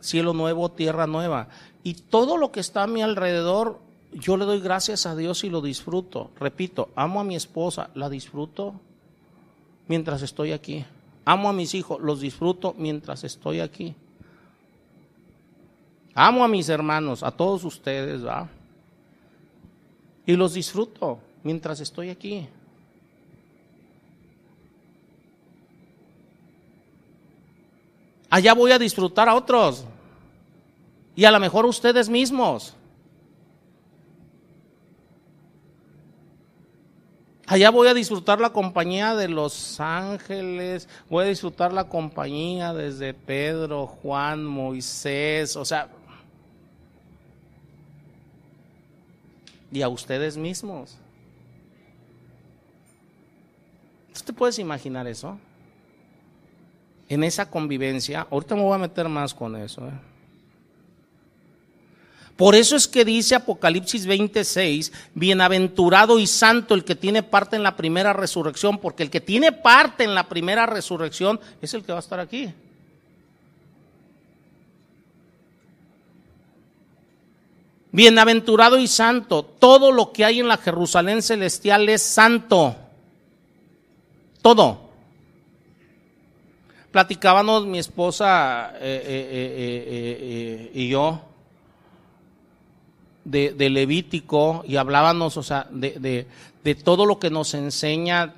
cielo 0.00 0.34
nuevo, 0.34 0.70
tierra 0.70 1.06
nueva. 1.06 1.48
Y 1.82 1.94
todo 1.94 2.36
lo 2.36 2.52
que 2.52 2.60
está 2.60 2.82
a 2.82 2.86
mi 2.86 3.00
alrededor, 3.00 3.80
yo 4.12 4.36
le 4.36 4.44
doy 4.44 4.60
gracias 4.60 5.06
a 5.06 5.16
Dios 5.16 5.44
y 5.44 5.48
lo 5.48 5.62
disfruto. 5.62 6.30
Repito, 6.38 6.90
amo 6.94 7.18
a 7.18 7.24
mi 7.24 7.34
esposa, 7.34 7.88
la 7.94 8.10
disfruto 8.10 8.74
mientras 9.88 10.20
estoy 10.20 10.52
aquí. 10.52 10.84
Amo 11.24 11.48
a 11.48 11.54
mis 11.54 11.74
hijos, 11.74 12.02
los 12.02 12.20
disfruto 12.20 12.74
mientras 12.76 13.24
estoy 13.24 13.60
aquí. 13.60 13.94
Amo 16.14 16.44
a 16.44 16.48
mis 16.48 16.68
hermanos, 16.68 17.22
a 17.22 17.30
todos 17.30 17.64
ustedes, 17.64 18.26
¿va? 18.26 18.50
Y 20.26 20.36
los 20.36 20.54
disfruto 20.54 21.18
mientras 21.42 21.80
estoy 21.80 22.10
aquí. 22.10 22.48
Allá 28.30 28.54
voy 28.54 28.72
a 28.72 28.78
disfrutar 28.78 29.28
a 29.28 29.34
otros. 29.34 29.84
Y 31.14 31.24
a 31.24 31.30
lo 31.30 31.38
mejor 31.38 31.66
ustedes 31.66 32.08
mismos. 32.08 32.74
Allá 37.46 37.68
voy 37.68 37.88
a 37.88 37.92
disfrutar 37.92 38.40
la 38.40 38.48
compañía 38.48 39.14
de 39.14 39.28
los 39.28 39.78
ángeles, 39.78 40.88
voy 41.10 41.24
a 41.24 41.28
disfrutar 41.28 41.70
la 41.74 41.84
compañía 41.84 42.72
desde 42.72 43.12
Pedro, 43.12 43.86
Juan, 43.86 44.42
Moisés, 44.42 45.56
o 45.56 45.64
sea, 45.66 45.88
y 49.72 49.82
a 49.82 49.88
ustedes 49.88 50.36
mismos. 50.36 50.96
¿Tú 54.12 54.20
te 54.26 54.32
puedes 54.32 54.58
imaginar 54.58 55.06
eso? 55.06 55.38
En 57.08 57.24
esa 57.24 57.50
convivencia, 57.50 58.26
ahorita 58.30 58.54
me 58.54 58.62
voy 58.62 58.74
a 58.74 58.78
meter 58.78 59.08
más 59.08 59.34
con 59.34 59.56
eso. 59.56 59.86
¿eh? 59.88 59.92
Por 62.36 62.54
eso 62.54 62.76
es 62.76 62.86
que 62.86 63.04
dice 63.04 63.34
Apocalipsis 63.34 64.06
26, 64.06 64.92
bienaventurado 65.14 66.18
y 66.18 66.26
santo 66.26 66.74
el 66.74 66.84
que 66.84 66.94
tiene 66.94 67.22
parte 67.22 67.56
en 67.56 67.62
la 67.62 67.76
primera 67.76 68.12
resurrección, 68.12 68.78
porque 68.78 69.02
el 69.02 69.10
que 69.10 69.20
tiene 69.20 69.52
parte 69.52 70.04
en 70.04 70.14
la 70.14 70.28
primera 70.28 70.66
resurrección 70.66 71.40
es 71.60 71.72
el 71.74 71.82
que 71.82 71.92
va 71.92 71.98
a 71.98 72.00
estar 72.00 72.20
aquí. 72.20 72.52
Bienaventurado 77.92 78.78
y 78.78 78.88
santo, 78.88 79.44
todo 79.44 79.92
lo 79.92 80.12
que 80.12 80.24
hay 80.24 80.40
en 80.40 80.48
la 80.48 80.56
Jerusalén 80.56 81.20
celestial 81.20 81.88
es 81.90 82.02
santo. 82.02 82.74
Todo. 84.40 84.80
Platicábamos 86.90 87.66
mi 87.66 87.78
esposa 87.78 88.72
eh, 88.76 89.02
eh, 89.06 90.70
eh, 90.70 90.70
y 90.74 90.88
yo 90.88 91.20
de, 93.24 93.70
Levítico 93.70 94.64
y 94.66 94.76
hablábamos, 94.76 95.36
o 95.36 95.42
sea, 95.42 95.66
de, 95.70 96.26
de, 96.62 96.74
todo 96.74 97.06
lo 97.06 97.18
que 97.18 97.30
nos 97.30 97.54
enseña, 97.54 98.34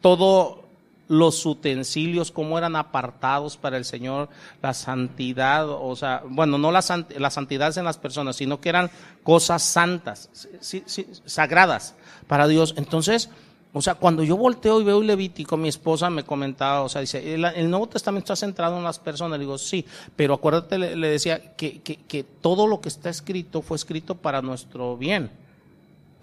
todos 0.00 0.58
los 1.08 1.44
utensilios, 1.46 2.30
cómo 2.30 2.58
eran 2.58 2.76
apartados 2.76 3.56
para 3.56 3.76
el 3.76 3.84
Señor, 3.84 4.28
la 4.62 4.74
santidad, 4.74 5.68
o 5.68 5.96
sea, 5.96 6.22
bueno, 6.28 6.58
no 6.58 6.70
la, 6.70 6.84
la 7.16 7.30
santidad 7.30 7.76
en 7.76 7.84
las 7.84 7.98
personas, 7.98 8.36
sino 8.36 8.60
que 8.60 8.68
eran 8.68 8.90
cosas 9.22 9.62
santas, 9.62 10.30
sagradas 11.24 11.94
para 12.26 12.46
Dios. 12.46 12.74
Entonces, 12.76 13.30
o 13.72 13.82
sea, 13.82 13.94
cuando 13.96 14.24
yo 14.24 14.36
volteo 14.36 14.80
y 14.80 14.84
veo 14.84 15.00
el 15.00 15.06
Levítico, 15.06 15.56
mi 15.56 15.68
esposa 15.68 16.08
me 16.08 16.24
comentaba, 16.24 16.82
o 16.82 16.88
sea, 16.88 17.02
dice, 17.02 17.34
el, 17.34 17.70
Nuevo 17.70 17.86
Testamento 17.86 18.32
está 18.32 18.46
centrado 18.46 18.78
en 18.78 18.84
las 18.84 18.98
personas. 18.98 19.38
Le 19.38 19.44
digo, 19.44 19.58
sí, 19.58 19.84
pero 20.16 20.34
acuérdate, 20.34 20.78
le, 20.78 21.08
decía 21.08 21.54
que, 21.54 21.80
que, 21.80 22.24
todo 22.24 22.66
lo 22.66 22.80
que 22.80 22.88
está 22.88 23.10
escrito 23.10 23.60
fue 23.60 23.76
escrito 23.76 24.14
para 24.14 24.40
nuestro 24.40 24.96
bien, 24.96 25.30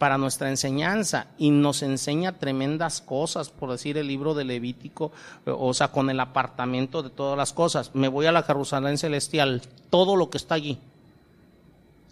para 0.05 0.19
nuestra 0.19 0.51
enseñanza, 0.51 1.29
y 1.39 1.49
nos 1.49 1.81
enseña 1.81 2.37
tremendas 2.37 3.01
cosas, 3.01 3.49
por 3.49 3.71
decir 3.71 3.97
el 3.97 4.05
libro 4.05 4.35
de 4.35 4.43
Levítico, 4.43 5.11
o 5.47 5.73
sea, 5.73 5.87
con 5.87 6.11
el 6.11 6.19
apartamiento 6.19 7.01
de 7.01 7.09
todas 7.09 7.35
las 7.35 7.53
cosas. 7.53 7.89
Me 7.95 8.07
voy 8.07 8.27
a 8.27 8.31
la 8.31 8.43
Jerusalén 8.43 8.99
celestial, 8.99 9.63
todo 9.89 10.15
lo 10.15 10.29
que 10.29 10.37
está 10.37 10.53
allí, 10.53 10.77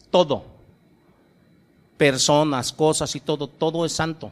todo, 0.09 0.43
personas, 1.95 2.73
cosas 2.73 3.15
y 3.15 3.19
todo, 3.19 3.45
todo 3.45 3.85
es 3.85 3.93
santo 3.93 4.31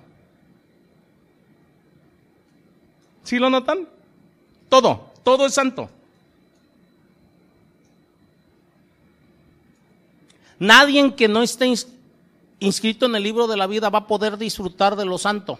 ¿Sí 3.23 3.37
lo 3.37 3.51
notan? 3.51 3.87
Todo, 4.69 5.11
todo 5.21 5.45
es 5.45 5.53
santo. 5.53 5.87
Nadie 10.57 11.13
que 11.13 11.27
no 11.27 11.43
esté 11.43 11.67
inscrito 12.61 13.05
en 13.05 13.15
el 13.15 13.23
libro 13.23 13.47
de 13.47 13.57
la 13.57 13.67
vida 13.67 13.89
va 13.89 13.99
a 13.99 14.07
poder 14.07 14.37
disfrutar 14.37 14.95
de 14.95 15.05
lo 15.05 15.17
santo. 15.17 15.59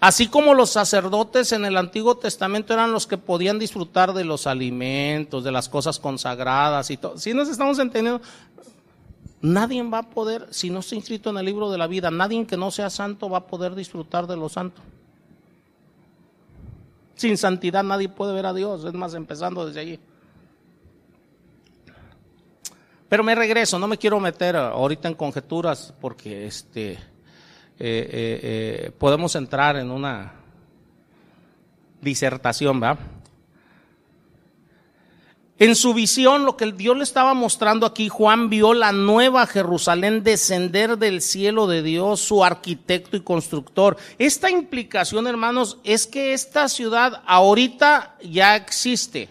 Así 0.00 0.28
como 0.28 0.54
los 0.54 0.70
sacerdotes 0.70 1.50
en 1.50 1.64
el 1.64 1.76
Antiguo 1.76 2.16
Testamento 2.18 2.72
eran 2.72 2.92
los 2.92 3.06
que 3.08 3.18
podían 3.18 3.58
disfrutar 3.58 4.12
de 4.12 4.24
los 4.24 4.46
alimentos, 4.46 5.42
de 5.42 5.50
las 5.50 5.68
cosas 5.68 5.98
consagradas 5.98 6.90
y 6.90 6.98
todo. 6.98 7.18
Si 7.18 7.34
nos 7.34 7.48
estamos 7.48 7.80
entendiendo, 7.80 8.20
Nadie 9.40 9.82
va 9.84 9.98
a 9.98 10.02
poder, 10.02 10.48
si 10.50 10.68
no 10.68 10.80
está 10.80 10.96
inscrito 10.96 11.30
en 11.30 11.38
el 11.38 11.46
libro 11.46 11.70
de 11.70 11.78
la 11.78 11.86
vida, 11.86 12.10
nadie 12.10 12.44
que 12.44 12.56
no 12.56 12.72
sea 12.72 12.90
santo 12.90 13.30
va 13.30 13.38
a 13.38 13.46
poder 13.46 13.74
disfrutar 13.76 14.26
de 14.26 14.36
lo 14.36 14.48
santo. 14.48 14.82
Sin 17.14 17.36
santidad 17.36 17.84
nadie 17.84 18.08
puede 18.08 18.32
ver 18.32 18.46
a 18.46 18.54
Dios, 18.54 18.84
es 18.84 18.94
más, 18.94 19.14
empezando 19.14 19.64
desde 19.64 19.80
allí. 19.80 20.00
Pero 23.08 23.24
me 23.24 23.34
regreso, 23.34 23.78
no 23.78 23.88
me 23.88 23.96
quiero 23.96 24.20
meter 24.20 24.56
ahorita 24.56 25.08
en 25.08 25.14
conjeturas 25.14 25.94
porque 26.00 26.46
este, 26.46 26.92
eh, 26.92 26.98
eh, 27.78 28.40
eh, 28.42 28.92
podemos 28.98 29.34
entrar 29.34 29.76
en 29.76 29.90
una 29.90 30.34
disertación, 32.02 32.80
¿verdad? 32.80 32.98
En 35.60 35.74
su 35.74 35.92
visión, 35.92 36.44
lo 36.44 36.56
que 36.56 36.70
Dios 36.70 36.96
le 36.96 37.02
estaba 37.02 37.34
mostrando 37.34 37.84
aquí, 37.84 38.08
Juan 38.08 38.48
vio 38.48 38.74
la 38.74 38.92
nueva 38.92 39.44
Jerusalén 39.46 40.22
descender 40.22 40.98
del 40.98 41.20
cielo 41.20 41.66
de 41.66 41.82
Dios, 41.82 42.20
su 42.20 42.44
arquitecto 42.44 43.16
y 43.16 43.22
constructor. 43.22 43.96
Esta 44.18 44.50
implicación, 44.50 45.26
hermanos, 45.26 45.78
es 45.82 46.06
que 46.06 46.32
esta 46.32 46.68
ciudad 46.68 47.22
ahorita 47.26 48.16
ya 48.22 48.54
existe. 48.54 49.30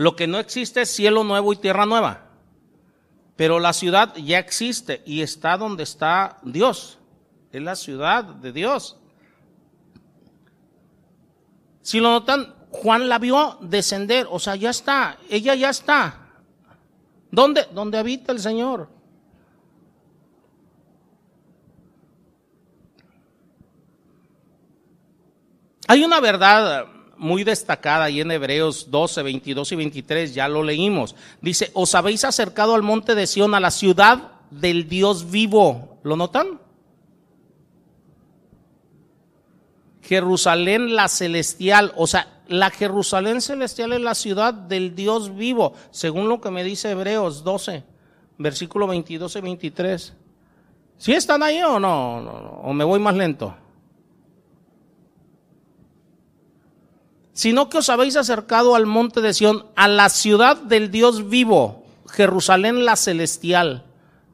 Lo 0.00 0.16
que 0.16 0.26
no 0.26 0.38
existe 0.38 0.80
es 0.80 0.90
cielo 0.90 1.24
nuevo 1.24 1.52
y 1.52 1.56
tierra 1.56 1.84
nueva. 1.84 2.22
Pero 3.36 3.58
la 3.58 3.74
ciudad 3.74 4.16
ya 4.16 4.38
existe 4.38 5.02
y 5.04 5.20
está 5.20 5.58
donde 5.58 5.82
está 5.82 6.38
Dios. 6.42 6.96
Es 7.52 7.60
la 7.60 7.76
ciudad 7.76 8.24
de 8.24 8.50
Dios. 8.50 8.96
Si 11.82 12.00
lo 12.00 12.12
notan, 12.12 12.54
Juan 12.70 13.10
la 13.10 13.18
vio 13.18 13.58
descender, 13.60 14.26
o 14.30 14.38
sea, 14.38 14.56
ya 14.56 14.70
está, 14.70 15.18
ella 15.28 15.54
ya 15.54 15.68
está. 15.68 16.30
¿Dónde? 17.30 17.66
Donde 17.70 17.98
habita 17.98 18.32
el 18.32 18.40
Señor. 18.40 18.88
Hay 25.88 26.02
una 26.02 26.20
verdad 26.20 26.86
muy 27.20 27.44
destacada 27.44 28.04
ahí 28.04 28.22
en 28.22 28.30
Hebreos 28.30 28.90
12, 28.90 29.22
22 29.22 29.72
y 29.72 29.76
23, 29.76 30.34
ya 30.34 30.48
lo 30.48 30.62
leímos. 30.62 31.14
Dice, 31.42 31.70
os 31.74 31.94
habéis 31.94 32.24
acercado 32.24 32.74
al 32.74 32.82
monte 32.82 33.14
de 33.14 33.26
Sión, 33.26 33.54
a 33.54 33.60
la 33.60 33.70
ciudad 33.70 34.32
del 34.50 34.88
Dios 34.88 35.30
vivo. 35.30 35.98
¿Lo 36.02 36.16
notan? 36.16 36.58
Jerusalén 40.00 40.96
la 40.96 41.08
celestial, 41.08 41.92
o 41.94 42.06
sea, 42.06 42.42
la 42.48 42.70
Jerusalén 42.70 43.42
celestial 43.42 43.92
es 43.92 44.00
la 44.00 44.14
ciudad 44.14 44.54
del 44.54 44.94
Dios 44.94 45.36
vivo, 45.36 45.74
según 45.90 46.26
lo 46.28 46.40
que 46.40 46.50
me 46.50 46.64
dice 46.64 46.90
Hebreos 46.90 47.44
12, 47.44 47.84
versículo 48.38 48.86
22 48.86 49.36
y 49.36 49.40
23. 49.42 50.14
¿Sí 50.96 51.12
están 51.12 51.42
ahí 51.42 51.62
o 51.62 51.78
no? 51.78 52.62
¿O 52.64 52.72
me 52.72 52.82
voy 52.82 52.98
más 52.98 53.14
lento? 53.14 53.54
Sino 57.32 57.68
que 57.68 57.78
os 57.78 57.88
habéis 57.88 58.16
acercado 58.16 58.74
al 58.74 58.86
monte 58.86 59.20
de 59.20 59.34
Sión, 59.34 59.66
a 59.76 59.88
la 59.88 60.08
ciudad 60.08 60.56
del 60.56 60.90
Dios 60.90 61.28
vivo, 61.28 61.84
Jerusalén 62.08 62.84
la 62.84 62.96
celestial. 62.96 63.84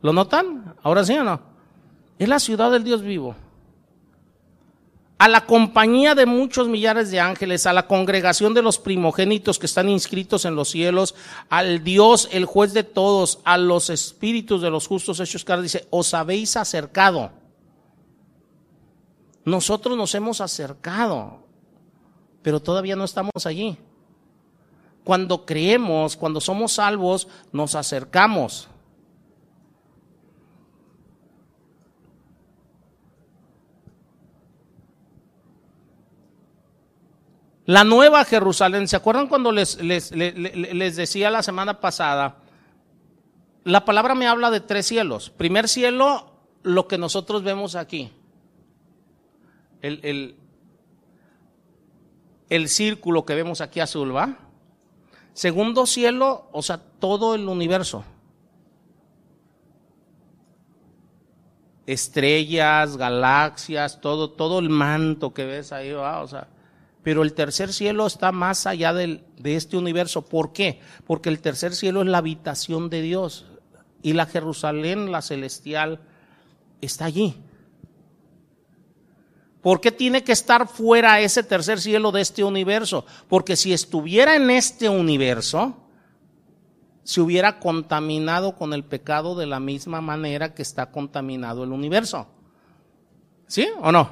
¿Lo 0.02 0.12
notan? 0.12 0.74
Ahora 0.82 1.04
sí 1.04 1.14
o 1.14 1.24
no? 1.24 1.40
Es 2.18 2.28
la 2.28 2.38
ciudad 2.38 2.70
del 2.70 2.84
Dios 2.84 3.02
vivo. 3.02 3.34
a 5.18 5.28
la 5.28 5.46
compañía 5.46 6.14
de 6.14 6.26
muchos 6.26 6.68
millares 6.68 7.10
de 7.10 7.20
ángeles, 7.20 7.66
a 7.66 7.72
la 7.72 7.86
congregación 7.86 8.52
de 8.52 8.60
los 8.60 8.78
primogénitos 8.78 9.58
que 9.58 9.66
están 9.66 9.88
inscritos 9.88 10.44
en 10.44 10.54
los 10.54 10.68
cielos, 10.68 11.14
al 11.48 11.82
Dios, 11.82 12.28
el 12.32 12.44
juez 12.44 12.74
de 12.74 12.84
todos, 12.84 13.38
a 13.44 13.56
los 13.56 13.88
espíritus 13.88 14.60
de 14.60 14.70
los 14.70 14.86
justos 14.86 15.18
hechos 15.20 15.44
cara, 15.44 15.62
dice, 15.62 15.86
os 15.90 16.12
habéis 16.12 16.56
acercado. 16.56 17.30
Nosotros 19.44 19.96
nos 19.96 20.14
hemos 20.14 20.40
acercado, 20.42 21.45
pero 22.46 22.60
todavía 22.60 22.94
no 22.94 23.02
estamos 23.02 23.44
allí. 23.44 23.76
Cuando 25.02 25.44
creemos, 25.44 26.16
cuando 26.16 26.40
somos 26.40 26.74
salvos, 26.74 27.26
nos 27.50 27.74
acercamos. 27.74 28.68
La 37.64 37.82
nueva 37.82 38.24
Jerusalén, 38.24 38.86
¿se 38.86 38.94
acuerdan 38.94 39.26
cuando 39.26 39.50
les, 39.50 39.82
les, 39.82 40.10
decía 40.94 41.32
la 41.32 41.42
semana 41.42 41.80
pasada? 41.80 42.36
La 43.64 43.84
palabra 43.84 44.14
me 44.14 44.28
habla 44.28 44.52
de 44.52 44.60
tres 44.60 44.86
cielos. 44.86 45.30
Primer 45.30 45.66
cielo, 45.66 46.30
lo 46.62 46.86
que 46.86 46.96
nosotros 46.96 47.42
vemos 47.42 47.74
aquí. 47.74 48.12
El, 49.82 49.98
el, 50.04 50.36
el 52.48 52.68
círculo 52.68 53.24
que 53.24 53.34
vemos 53.34 53.60
aquí 53.60 53.80
azul, 53.80 54.14
¿va? 54.14 54.38
Segundo 55.32 55.86
cielo, 55.86 56.48
o 56.52 56.62
sea, 56.62 56.78
todo 56.78 57.34
el 57.34 57.48
universo. 57.48 58.04
Estrellas, 61.86 62.96
galaxias, 62.96 64.00
todo, 64.00 64.30
todo 64.30 64.58
el 64.58 64.70
manto 64.70 65.34
que 65.34 65.44
ves 65.44 65.72
ahí, 65.72 65.92
¿va? 65.92 66.22
O 66.22 66.28
sea, 66.28 66.48
pero 67.02 67.22
el 67.22 67.34
tercer 67.34 67.72
cielo 67.72 68.06
está 68.06 68.32
más 68.32 68.66
allá 68.66 68.92
del, 68.92 69.22
de 69.36 69.54
este 69.54 69.76
universo. 69.76 70.22
¿Por 70.22 70.52
qué? 70.52 70.80
Porque 71.06 71.28
el 71.28 71.40
tercer 71.40 71.74
cielo 71.74 72.02
es 72.02 72.08
la 72.08 72.18
habitación 72.18 72.90
de 72.90 73.02
Dios 73.02 73.46
y 74.02 74.14
la 74.14 74.26
Jerusalén, 74.26 75.12
la 75.12 75.22
celestial, 75.22 76.00
está 76.80 77.04
allí. 77.04 77.36
¿Por 79.66 79.80
qué 79.80 79.90
tiene 79.90 80.22
que 80.22 80.30
estar 80.30 80.68
fuera 80.68 81.18
ese 81.18 81.42
tercer 81.42 81.80
cielo 81.80 82.12
de 82.12 82.20
este 82.20 82.44
universo? 82.44 83.04
Porque 83.26 83.56
si 83.56 83.72
estuviera 83.72 84.36
en 84.36 84.48
este 84.48 84.88
universo, 84.88 85.76
se 87.02 87.20
hubiera 87.20 87.58
contaminado 87.58 88.54
con 88.54 88.72
el 88.72 88.84
pecado 88.84 89.34
de 89.34 89.46
la 89.46 89.58
misma 89.58 90.00
manera 90.00 90.54
que 90.54 90.62
está 90.62 90.92
contaminado 90.92 91.64
el 91.64 91.72
universo. 91.72 92.28
¿Sí 93.48 93.66
o 93.80 93.90
no? 93.90 94.08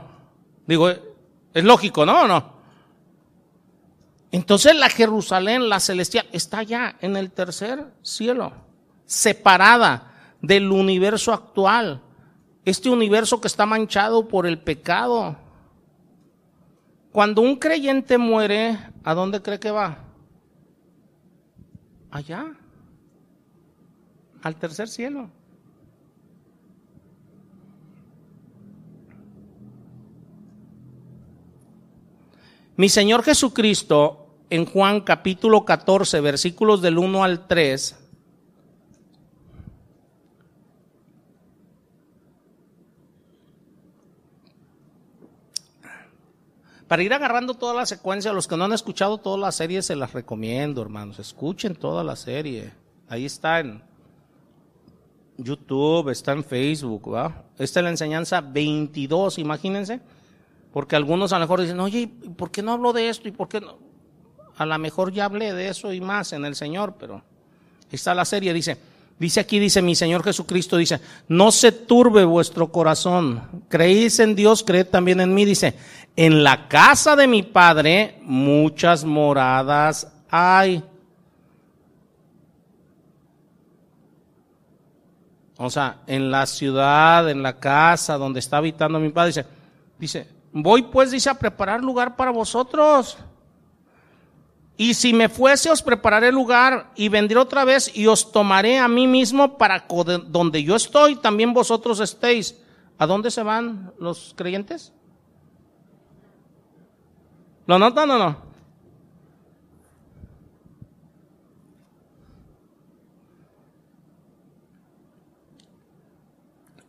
Digo, 0.66 0.88
es 0.88 1.62
lógico, 1.62 2.04
¿no? 2.04 2.22
¿O 2.22 2.26
no? 2.26 2.52
Entonces 4.32 4.74
la 4.74 4.88
Jerusalén, 4.90 5.68
la 5.68 5.78
celestial, 5.78 6.26
está 6.32 6.64
ya 6.64 6.96
en 7.00 7.16
el 7.16 7.30
tercer 7.30 7.92
cielo, 8.02 8.52
separada 9.06 10.34
del 10.42 10.72
universo 10.72 11.32
actual. 11.32 12.02
Este 12.64 12.90
universo 12.90 13.40
que 13.40 13.46
está 13.46 13.66
manchado 13.66 14.26
por 14.26 14.48
el 14.48 14.58
pecado. 14.58 15.43
Cuando 17.14 17.42
un 17.42 17.54
creyente 17.54 18.18
muere, 18.18 18.76
¿a 19.04 19.14
dónde 19.14 19.40
cree 19.40 19.60
que 19.60 19.70
va? 19.70 19.98
Allá, 22.10 22.44
al 24.42 24.56
tercer 24.56 24.88
cielo. 24.88 25.30
Mi 32.74 32.88
Señor 32.88 33.22
Jesucristo 33.22 34.26
en 34.50 34.66
Juan 34.66 35.02
capítulo 35.02 35.64
14, 35.64 36.20
versículos 36.20 36.82
del 36.82 36.98
1 36.98 37.22
al 37.22 37.46
3, 37.46 38.03
para 46.88 47.02
ir 47.02 47.12
agarrando 47.12 47.54
toda 47.54 47.74
la 47.74 47.86
secuencia, 47.86 48.32
los 48.32 48.46
que 48.46 48.56
no 48.56 48.64
han 48.64 48.72
escuchado 48.72 49.18
toda 49.18 49.38
la 49.38 49.52
serie 49.52 49.82
se 49.82 49.96
las 49.96 50.12
recomiendo, 50.12 50.82
hermanos. 50.82 51.18
Escuchen 51.18 51.74
toda 51.74 52.04
la 52.04 52.16
serie. 52.16 52.72
Ahí 53.08 53.24
está 53.24 53.60
en 53.60 53.82
YouTube, 55.36 56.10
está 56.10 56.32
en 56.32 56.44
Facebook, 56.44 57.12
¿va? 57.12 57.44
Esta 57.58 57.80
es 57.80 57.84
la 57.84 57.90
enseñanza 57.90 58.40
22, 58.40 59.38
imagínense. 59.38 60.00
Porque 60.72 60.96
algunos 60.96 61.32
a 61.32 61.38
lo 61.38 61.44
mejor 61.44 61.60
dicen, 61.60 61.80
oye, 61.80 62.08
¿por 62.36 62.50
qué 62.50 62.62
no 62.62 62.72
hablo 62.72 62.92
de 62.92 63.08
esto? 63.08 63.28
¿Y 63.28 63.32
por 63.32 63.48
qué 63.48 63.60
no? 63.60 63.78
a 64.56 64.66
lo 64.66 64.78
mejor 64.78 65.12
ya 65.12 65.24
hablé 65.24 65.52
de 65.52 65.68
eso 65.68 65.92
y 65.92 66.00
más 66.00 66.32
en 66.32 66.44
el 66.44 66.54
Señor, 66.54 66.94
pero 66.98 67.22
está 67.90 68.14
la 68.14 68.24
serie, 68.24 68.52
dice, 68.52 68.76
dice 69.18 69.40
aquí, 69.40 69.58
dice 69.58 69.82
mi 69.82 69.94
Señor 69.94 70.22
Jesucristo, 70.22 70.76
dice, 70.76 71.00
no 71.28 71.50
se 71.50 71.72
turbe 71.72 72.24
vuestro 72.24 72.70
corazón, 72.70 73.42
creéis 73.68 74.18
en 74.18 74.34
Dios, 74.34 74.62
creed 74.62 74.86
también 74.86 75.20
en 75.20 75.34
mí, 75.34 75.44
dice, 75.44 75.74
en 76.16 76.44
la 76.44 76.68
casa 76.68 77.16
de 77.16 77.26
mi 77.26 77.42
Padre 77.42 78.18
muchas 78.22 79.04
moradas 79.04 80.12
hay. 80.30 80.82
O 85.56 85.70
sea, 85.70 86.02
en 86.06 86.30
la 86.30 86.46
ciudad, 86.46 87.30
en 87.30 87.42
la 87.42 87.58
casa 87.58 88.18
donde 88.18 88.40
está 88.40 88.56
habitando 88.56 88.98
mi 88.98 89.10
Padre, 89.10 89.28
dice, 89.28 89.46
dice, 89.98 90.28
voy 90.52 90.82
pues, 90.82 91.10
dice, 91.10 91.30
a 91.30 91.34
preparar 91.34 91.82
lugar 91.82 92.16
para 92.16 92.30
vosotros. 92.30 93.16
Y 94.76 94.94
si 94.94 95.12
me 95.12 95.28
fuese, 95.28 95.70
os 95.70 95.82
prepararé 95.82 96.32
lugar 96.32 96.90
y 96.96 97.08
vendré 97.08 97.38
otra 97.38 97.64
vez 97.64 97.96
y 97.96 98.08
os 98.08 98.32
tomaré 98.32 98.78
a 98.78 98.88
mí 98.88 99.06
mismo 99.06 99.56
para 99.56 99.86
donde 100.26 100.64
yo 100.64 100.74
estoy, 100.74 101.16
también 101.16 101.52
vosotros 101.54 102.00
estéis. 102.00 102.56
¿A 102.98 103.06
dónde 103.06 103.30
se 103.30 103.42
van 103.42 103.92
los 103.98 104.34
creyentes? 104.36 104.92
¿Lo 107.66 107.78
notan 107.78 108.10
o 108.10 108.18
no? 108.18 108.54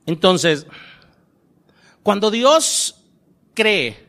Entonces, 0.08 0.68
cuando 2.04 2.30
Dios 2.30 3.04
cree 3.56 4.05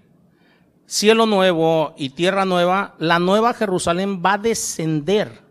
cielo 0.86 1.26
nuevo 1.26 1.94
y 1.96 2.10
tierra 2.10 2.44
nueva, 2.44 2.94
la 2.98 3.18
nueva 3.18 3.54
Jerusalén 3.54 4.22
va 4.24 4.34
a 4.34 4.38
descender. 4.38 5.44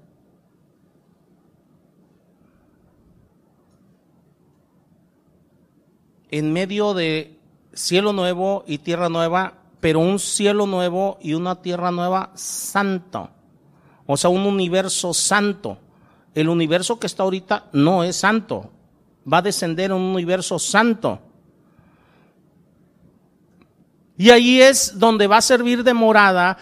En 6.31 6.51
medio 6.51 6.93
de 6.93 7.37
cielo 7.73 8.13
nuevo 8.13 8.63
y 8.67 8.79
tierra 8.79 9.09
nueva, 9.09 9.53
pero 9.79 9.99
un 9.99 10.19
cielo 10.19 10.65
nuevo 10.65 11.17
y 11.21 11.33
una 11.33 11.61
tierra 11.61 11.91
nueva 11.91 12.31
santo. 12.35 13.29
O 14.05 14.17
sea, 14.17 14.29
un 14.29 14.41
universo 14.41 15.13
santo. 15.13 15.77
El 16.33 16.49
universo 16.49 16.99
que 16.99 17.07
está 17.07 17.23
ahorita 17.23 17.69
no 17.71 18.03
es 18.03 18.15
santo. 18.15 18.71
Va 19.31 19.37
a 19.37 19.41
descender 19.43 19.93
un 19.93 20.01
universo 20.01 20.59
santo. 20.59 21.19
Y 24.17 24.29
ahí 24.29 24.61
es 24.61 24.97
donde 24.97 25.27
va 25.27 25.37
a 25.37 25.41
servir 25.41 25.83
de 25.83 25.93
morada 25.93 26.57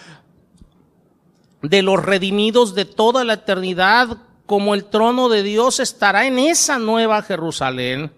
de 1.62 1.82
los 1.82 2.04
redimidos 2.04 2.76
de 2.76 2.86
toda 2.86 3.24
la 3.24 3.34
eternidad, 3.34 4.18
como 4.46 4.74
el 4.74 4.86
trono 4.86 5.30
de 5.30 5.44
Dios 5.44 5.80
estará 5.80 6.26
en 6.26 6.38
esa 6.38 6.78
nueva 6.78 7.22
Jerusalén. 7.22 8.12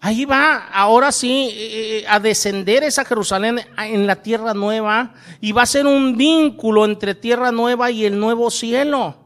Ahí 0.00 0.24
va, 0.24 0.68
ahora 0.68 1.10
sí, 1.10 1.48
eh, 1.50 1.98
eh, 2.00 2.04
a 2.06 2.20
descender 2.20 2.84
esa 2.84 3.04
Jerusalén 3.04 3.60
en 3.78 4.06
la 4.06 4.16
tierra 4.16 4.52
nueva 4.52 5.14
y 5.40 5.52
va 5.52 5.62
a 5.62 5.66
ser 5.66 5.86
un 5.86 6.16
vínculo 6.16 6.84
entre 6.84 7.14
tierra 7.14 7.50
nueva 7.50 7.90
y 7.90 8.04
el 8.04 8.20
nuevo 8.20 8.50
cielo. 8.50 9.16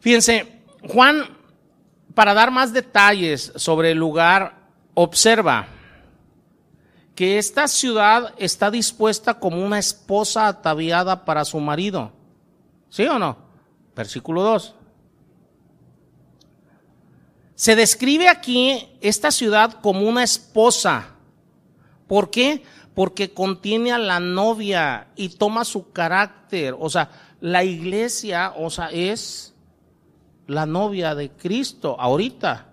Fíjense, 0.00 0.62
Juan 0.88 1.41
para 2.14 2.34
dar 2.34 2.50
más 2.50 2.72
detalles 2.72 3.52
sobre 3.56 3.92
el 3.92 3.98
lugar, 3.98 4.54
observa 4.94 5.66
que 7.14 7.38
esta 7.38 7.68
ciudad 7.68 8.34
está 8.38 8.70
dispuesta 8.70 9.34
como 9.34 9.64
una 9.64 9.78
esposa 9.78 10.48
ataviada 10.48 11.24
para 11.24 11.44
su 11.44 11.60
marido. 11.60 12.12
¿Sí 12.88 13.04
o 13.04 13.18
no? 13.18 13.36
Versículo 13.94 14.42
2. 14.42 14.74
Se 17.54 17.76
describe 17.76 18.28
aquí 18.28 18.88
esta 19.00 19.30
ciudad 19.30 19.80
como 19.80 20.08
una 20.08 20.24
esposa. 20.24 21.10
¿Por 22.08 22.30
qué? 22.30 22.64
Porque 22.94 23.32
contiene 23.32 23.92
a 23.92 23.98
la 23.98 24.20
novia 24.20 25.08
y 25.16 25.28
toma 25.30 25.64
su 25.64 25.92
carácter. 25.92 26.74
O 26.78 26.90
sea, 26.90 27.10
la 27.40 27.62
iglesia, 27.62 28.52
o 28.56 28.68
sea, 28.68 28.90
es 28.90 29.51
la 30.46 30.66
novia 30.66 31.14
de 31.14 31.30
Cristo 31.30 31.96
ahorita. 31.98 32.68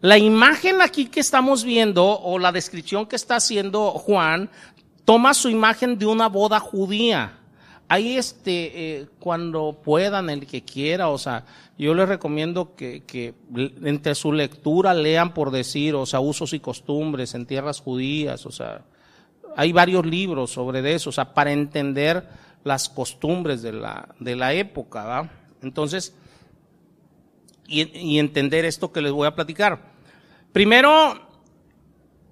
La 0.00 0.18
imagen 0.18 0.82
aquí 0.82 1.06
que 1.06 1.20
estamos 1.20 1.64
viendo 1.64 2.06
o 2.06 2.38
la 2.38 2.52
descripción 2.52 3.06
que 3.06 3.16
está 3.16 3.36
haciendo 3.36 3.90
Juan 3.92 4.50
toma 5.04 5.34
su 5.34 5.48
imagen 5.48 5.98
de 5.98 6.06
una 6.06 6.28
boda 6.28 6.60
judía. 6.60 7.38
Ahí 7.88 8.16
este, 8.16 8.98
eh, 8.98 9.06
cuando 9.20 9.80
puedan, 9.82 10.28
el 10.28 10.46
que 10.46 10.62
quiera, 10.62 11.08
o 11.08 11.18
sea, 11.18 11.44
yo 11.78 11.94
les 11.94 12.08
recomiendo 12.08 12.74
que, 12.74 13.04
que, 13.04 13.34
entre 13.84 14.16
su 14.16 14.32
lectura 14.32 14.92
lean 14.92 15.32
por 15.32 15.52
decir, 15.52 15.94
o 15.94 16.04
sea, 16.04 16.18
usos 16.18 16.52
y 16.52 16.58
costumbres 16.58 17.34
en 17.34 17.46
tierras 17.46 17.80
judías, 17.80 18.44
o 18.44 18.50
sea, 18.50 18.82
hay 19.56 19.72
varios 19.72 20.04
libros 20.04 20.50
sobre 20.50 20.94
eso, 20.94 21.10
o 21.10 21.12
sea, 21.12 21.32
para 21.32 21.52
entender 21.52 22.28
las 22.66 22.88
costumbres 22.88 23.62
de 23.62 23.72
la, 23.72 24.08
de 24.18 24.34
la 24.34 24.52
época, 24.52 25.04
¿va? 25.04 25.30
Entonces, 25.62 26.16
y, 27.68 27.96
y 27.96 28.18
entender 28.18 28.64
esto 28.64 28.90
que 28.90 29.00
les 29.00 29.12
voy 29.12 29.28
a 29.28 29.36
platicar. 29.36 29.80
Primero, 30.52 31.14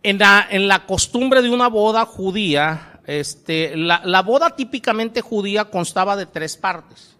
en 0.03 0.19
la, 0.19 0.45
en 0.51 0.67
la 0.67 0.87
costumbre 0.87 1.41
de 1.41 1.51
una 1.51 1.69
boda 1.69 2.05
judía, 2.05 3.01
este, 3.07 3.77
la, 3.77 4.03
la 4.05 4.23
boda 4.23 4.57
típicamente 4.57 5.21
judía 5.21 5.67
constaba 5.67 6.17
de 6.17 6.27
tres 6.27 6.57
partes. 6.57 7.17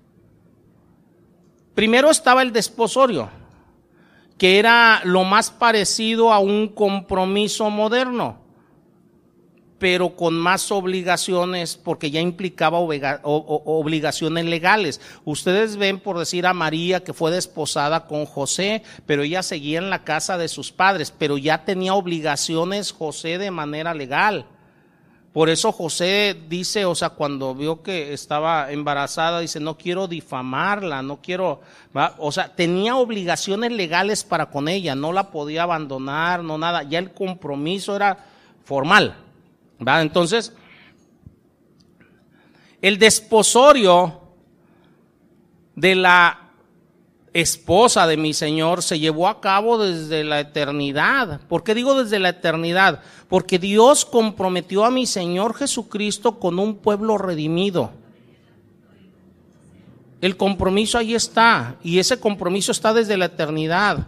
Primero 1.77 2.11
estaba 2.11 2.43
el 2.43 2.53
desposorio, 2.53 3.31
que 4.39 4.59
era 4.59 5.03
lo 5.05 5.23
más 5.23 5.53
parecido 5.53 6.33
a 6.33 6.41
un 6.41 6.69
compromiso 6.69 7.71
moderno, 7.71 8.44
pero 9.79 10.17
con 10.17 10.35
más 10.35 10.71
obligaciones 10.71 11.77
porque 11.77 12.11
ya 12.11 12.21
implicaba 12.21 12.79
obligaciones 12.79 14.45
legales. 14.45 15.01
Ustedes 15.25 15.77
ven, 15.77 16.01
por 16.01 16.19
decir 16.19 16.47
a 16.47 16.55
María, 16.55 17.03
que 17.03 17.13
fue 17.13 17.31
desposada 17.31 18.07
con 18.07 18.25
José, 18.25 18.83
pero 19.07 19.23
ella 19.23 19.43
seguía 19.43 19.79
en 19.79 19.91
la 19.91 20.05
casa 20.05 20.39
de 20.39 20.49
sus 20.49 20.73
padres, 20.73 21.13
pero 21.17 21.39
ya 21.39 21.65
tenía 21.65 21.95
obligaciones 21.95 22.93
José 22.93 23.39
de 23.39 23.51
manera 23.51 23.95
legal. 23.95 24.47
Por 25.35 25.51
eso 25.51 25.73
José 25.73 26.41
dice, 26.49 26.85
o 26.85 26.95
sea, 26.95 27.11
cuando 27.11 27.57
vio 27.57 27.83
que 27.83 28.13
estaba 28.13 28.71
embarazada, 28.71 29.41
dice, 29.41 29.59
no 29.59 29.77
quiero 29.77 30.07
difamarla, 30.07 31.03
no 31.03 31.21
quiero, 31.21 31.61
o 32.19 32.31
sea, 32.31 32.55
tenía 32.55 32.95
obligaciones 32.95 33.73
legales 33.73 34.23
para 34.23 34.47
con 34.47 34.69
ella, 34.69 34.95
no 34.95 35.13
la 35.13 35.33
podía 35.33 35.65
abandonar, 35.65 36.45
no 36.45 36.57
nada, 36.57 36.85
ya 36.85 37.01
el 37.01 37.13
compromiso 37.13 37.97
era 37.97 38.17
formal, 38.65 39.24
Entonces, 39.87 40.53
el 42.81 42.99
desposorio 42.99 44.21
de 45.75 45.95
la 45.95 46.45
esposa 47.33 48.07
de 48.07 48.17
mi 48.17 48.33
Señor 48.33 48.83
se 48.83 48.99
llevó 48.99 49.29
a 49.29 49.41
cabo 49.41 49.77
desde 49.77 50.23
la 50.23 50.41
eternidad. 50.41 51.41
¿Por 51.49 51.65
qué 51.65 51.75
digo 51.75 52.01
desde 52.01 52.21
la 52.21 52.29
eternidad? 52.29 53.03
Porque 53.29 53.59
Dios 53.59 54.05
comprometió 54.05 54.85
a 54.85 54.91
mi 54.91 55.07
Señor 55.07 55.55
Jesucristo 55.55 56.39
con 56.39 56.59
un 56.59 56.77
pueblo 56.77 57.19
redimido. 57.19 57.91
El 60.21 60.37
compromiso 60.37 60.97
ahí 60.97 61.15
está 61.15 61.77
y 61.83 61.99
ese 61.99 62.19
compromiso 62.19 62.73
está 62.73 62.95
desde 62.95 63.17
la 63.17 63.27
eternidad. 63.27 64.07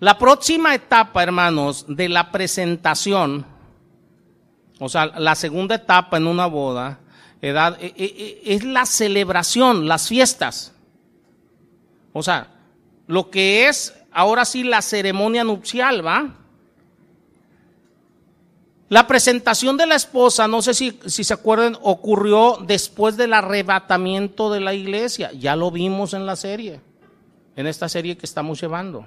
La 0.00 0.16
próxima 0.16 0.74
etapa, 0.74 1.22
hermanos, 1.22 1.84
de 1.86 2.08
la 2.08 2.32
presentación, 2.32 3.44
o 4.78 4.88
sea, 4.88 5.06
la 5.06 5.34
segunda 5.34 5.74
etapa 5.74 6.16
en 6.16 6.26
una 6.26 6.46
boda, 6.46 7.00
edad, 7.42 7.76
e, 7.82 7.92
e, 7.96 8.40
e, 8.46 8.54
es 8.54 8.64
la 8.64 8.86
celebración, 8.86 9.86
las 9.88 10.08
fiestas. 10.08 10.72
O 12.14 12.22
sea, 12.22 12.48
lo 13.06 13.28
que 13.28 13.68
es 13.68 13.94
ahora 14.10 14.46
sí 14.46 14.62
la 14.62 14.80
ceremonia 14.80 15.44
nupcial, 15.44 16.04
¿va? 16.04 16.34
La 18.88 19.06
presentación 19.06 19.76
de 19.76 19.86
la 19.86 19.96
esposa, 19.96 20.48
no 20.48 20.62
sé 20.62 20.72
si, 20.72 20.98
si, 21.04 21.24
se 21.24 21.34
acuerdan, 21.34 21.76
ocurrió 21.82 22.58
después 22.66 23.18
del 23.18 23.34
arrebatamiento 23.34 24.50
de 24.50 24.60
la 24.60 24.72
iglesia. 24.72 25.30
Ya 25.32 25.56
lo 25.56 25.70
vimos 25.70 26.14
en 26.14 26.24
la 26.24 26.36
serie, 26.36 26.80
en 27.54 27.66
esta 27.66 27.86
serie 27.90 28.16
que 28.16 28.24
estamos 28.24 28.58
llevando. 28.58 29.06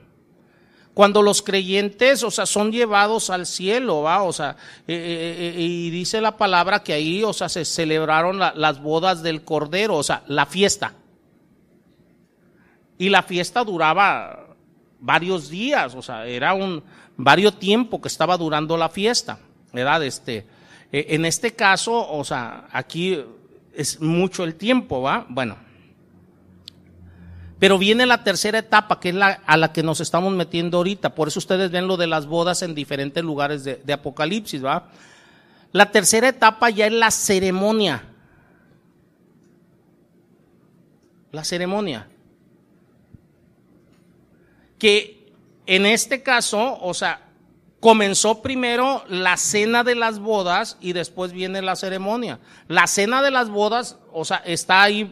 Cuando 0.93 1.23
los 1.23 1.41
creyentes, 1.41 2.23
o 2.23 2.29
sea, 2.29 2.45
son 2.45 2.71
llevados 2.71 3.31
al 3.31 3.47
cielo, 3.47 4.03
¿va? 4.03 4.21
O 4.21 4.31
sea, 4.31 4.55
eh, 4.87 4.93
eh, 4.95 5.53
eh, 5.57 5.61
y 5.61 5.89
dice 5.89 6.21
la 6.21 6.37
palabra 6.37 6.83
que 6.83 6.93
ahí, 6.93 7.23
o 7.23 7.33
sea, 7.33 7.49
se 7.49 7.65
celebraron 7.65 8.37
las 8.37 8.81
bodas 8.81 9.23
del 9.23 9.43
Cordero, 9.43 9.95
o 9.95 10.03
sea, 10.03 10.23
la 10.27 10.45
fiesta. 10.45 10.93
Y 12.99 13.09
la 13.09 13.23
fiesta 13.23 13.63
duraba 13.63 14.55
varios 14.99 15.49
días, 15.49 15.95
o 15.95 16.01
sea, 16.03 16.27
era 16.27 16.53
un 16.53 16.83
varios 17.17 17.57
tiempo 17.57 17.99
que 17.99 18.07
estaba 18.07 18.37
durando 18.37 18.77
la 18.77 18.89
fiesta, 18.89 19.39
¿verdad? 19.71 20.03
Este, 20.03 20.45
en 20.91 21.25
este 21.25 21.55
caso, 21.55 22.07
o 22.07 22.23
sea, 22.23 22.67
aquí 22.71 23.19
es 23.73 23.99
mucho 23.99 24.43
el 24.43 24.55
tiempo, 24.55 25.01
¿va? 25.01 25.25
Bueno. 25.27 25.62
Pero 27.63 27.77
viene 27.77 28.05
la 28.05 28.25
tercera 28.25 28.59
etapa, 28.59 28.99
que 28.99 29.07
es 29.07 29.15
la 29.15 29.39
a 29.45 29.55
la 29.55 29.71
que 29.71 29.83
nos 29.83 30.01
estamos 30.01 30.33
metiendo 30.33 30.75
ahorita. 30.75 31.15
Por 31.15 31.29
eso 31.29 31.39
ustedes 31.39 31.71
ven 31.71 31.87
lo 31.87 31.95
de 31.95 32.07
las 32.07 32.25
bodas 32.25 32.61
en 32.61 32.75
diferentes 32.75 33.23
lugares 33.23 33.63
de, 33.63 33.77
de 33.77 33.93
Apocalipsis, 33.93 34.65
¿va? 34.65 34.89
La 35.71 35.89
tercera 35.89 36.27
etapa 36.27 36.69
ya 36.71 36.87
es 36.87 36.91
la 36.91 37.09
ceremonia. 37.09 38.03
La 41.31 41.45
ceremonia. 41.45 42.09
Que 44.77 45.31
en 45.65 45.85
este 45.85 46.21
caso, 46.21 46.77
o 46.81 46.93
sea, 46.93 47.21
comenzó 47.79 48.41
primero 48.41 49.05
la 49.07 49.37
cena 49.37 49.85
de 49.85 49.95
las 49.95 50.19
bodas 50.19 50.75
y 50.81 50.91
después 50.91 51.31
viene 51.31 51.61
la 51.61 51.77
ceremonia. 51.77 52.41
La 52.67 52.87
cena 52.87 53.21
de 53.21 53.31
las 53.31 53.47
bodas, 53.47 53.99
o 54.11 54.25
sea, 54.25 54.41
está 54.45 54.83
ahí 54.83 55.09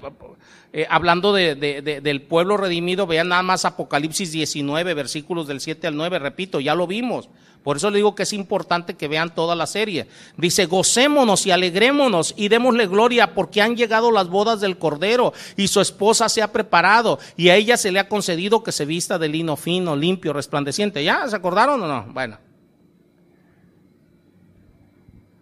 eh, 0.73 0.87
hablando 0.89 1.33
de, 1.33 1.55
del 1.55 2.21
pueblo 2.21 2.55
redimido, 2.55 3.05
vean 3.05 3.27
nada 3.27 3.43
más 3.43 3.65
Apocalipsis 3.65 4.31
19, 4.31 4.93
versículos 4.93 5.47
del 5.47 5.59
7 5.59 5.87
al 5.87 5.97
9, 5.97 6.19
repito, 6.19 6.59
ya 6.59 6.75
lo 6.75 6.87
vimos. 6.87 7.29
Por 7.63 7.77
eso 7.77 7.89
le 7.89 7.97
digo 7.97 8.15
que 8.15 8.23
es 8.23 8.33
importante 8.33 8.95
que 8.95 9.07
vean 9.07 9.35
toda 9.35 9.55
la 9.55 9.67
serie. 9.67 10.07
Dice, 10.37 10.65
gocémonos 10.65 11.45
y 11.45 11.51
alegrémonos 11.51 12.33
y 12.35 12.47
démosle 12.47 12.87
gloria 12.87 13.35
porque 13.35 13.61
han 13.61 13.75
llegado 13.75 14.11
las 14.11 14.29
bodas 14.29 14.61
del 14.61 14.77
Cordero 14.77 15.33
y 15.57 15.67
su 15.67 15.79
esposa 15.79 16.27
se 16.27 16.41
ha 16.41 16.51
preparado 16.51 17.19
y 17.37 17.49
a 17.49 17.55
ella 17.55 17.77
se 17.77 17.91
le 17.91 17.99
ha 17.99 18.07
concedido 18.07 18.63
que 18.63 18.71
se 18.71 18.85
vista 18.85 19.19
de 19.19 19.27
lino 19.27 19.57
fino, 19.57 19.95
limpio, 19.95 20.33
resplandeciente. 20.33 21.03
¿Ya 21.03 21.27
se 21.27 21.35
acordaron 21.35 21.83
o 21.83 21.87
no? 21.87 22.05
Bueno. 22.13 22.39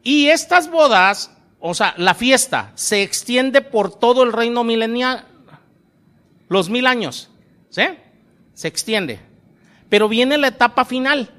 Y 0.03 0.27
estas 0.27 0.69
bodas 0.69 1.31
o 1.59 1.73
sea, 1.73 1.93
la 1.97 2.13
fiesta 2.13 2.71
se 2.75 3.03
extiende 3.03 3.61
por 3.61 3.93
todo 3.93 4.23
el 4.23 4.31
reino 4.31 4.63
milenial, 4.63 5.25
los 6.47 6.69
mil 6.69 6.87
años, 6.87 7.29
¿sí? 7.69 7.83
Se 8.53 8.67
extiende. 8.67 9.19
Pero 9.89 10.07
viene 10.07 10.37
la 10.37 10.47
etapa 10.47 10.85
final, 10.85 11.29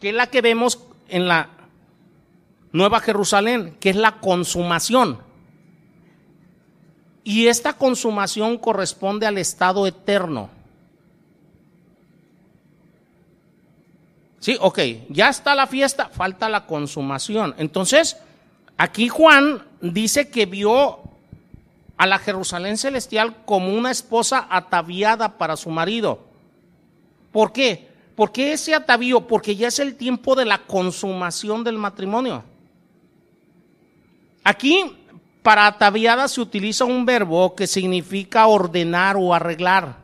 que 0.00 0.10
es 0.10 0.14
la 0.14 0.26
que 0.28 0.42
vemos 0.42 0.80
en 1.08 1.26
la 1.26 1.48
Nueva 2.72 3.00
Jerusalén, 3.00 3.76
que 3.80 3.90
es 3.90 3.96
la 3.96 4.20
consumación. 4.20 5.18
Y 7.24 7.46
esta 7.46 7.74
consumación 7.74 8.58
corresponde 8.58 9.26
al 9.26 9.38
estado 9.38 9.86
eterno. 9.86 10.50
Sí, 14.40 14.56
ok, 14.58 14.78
ya 15.10 15.28
está 15.28 15.54
la 15.54 15.66
fiesta, 15.66 16.08
falta 16.08 16.48
la 16.48 16.66
consumación. 16.66 17.54
Entonces, 17.58 18.16
aquí 18.78 19.08
Juan 19.08 19.62
dice 19.82 20.30
que 20.30 20.46
vio 20.46 20.98
a 21.98 22.06
la 22.06 22.18
Jerusalén 22.18 22.78
celestial 22.78 23.44
como 23.44 23.74
una 23.74 23.90
esposa 23.90 24.46
ataviada 24.50 25.36
para 25.36 25.56
su 25.56 25.68
marido. 25.68 26.24
¿Por 27.30 27.52
qué? 27.52 27.90
¿Por 28.16 28.32
qué 28.32 28.54
ese 28.54 28.74
atavío? 28.74 29.26
Porque 29.26 29.54
ya 29.54 29.68
es 29.68 29.78
el 29.78 29.94
tiempo 29.96 30.34
de 30.34 30.46
la 30.46 30.58
consumación 30.58 31.62
del 31.62 31.76
matrimonio. 31.76 32.42
Aquí, 34.42 34.96
para 35.42 35.66
ataviada 35.66 36.26
se 36.28 36.40
utiliza 36.40 36.86
un 36.86 37.04
verbo 37.04 37.54
que 37.54 37.66
significa 37.66 38.46
ordenar 38.46 39.16
o 39.18 39.34
arreglar. 39.34 39.99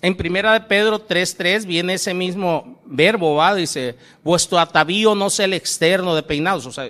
En 0.00 0.16
primera 0.16 0.52
de 0.52 0.60
Pedro 0.60 1.06
3.3 1.06 1.66
viene 1.66 1.94
ese 1.94 2.14
mismo 2.14 2.80
verbo, 2.84 3.34
¿va? 3.34 3.54
Dice, 3.54 3.96
vuestro 4.22 4.58
atavío 4.58 5.14
no 5.14 5.28
sea 5.28 5.46
el 5.46 5.54
externo 5.54 6.14
de 6.14 6.22
peinados, 6.22 6.66
o 6.66 6.72
sea, 6.72 6.88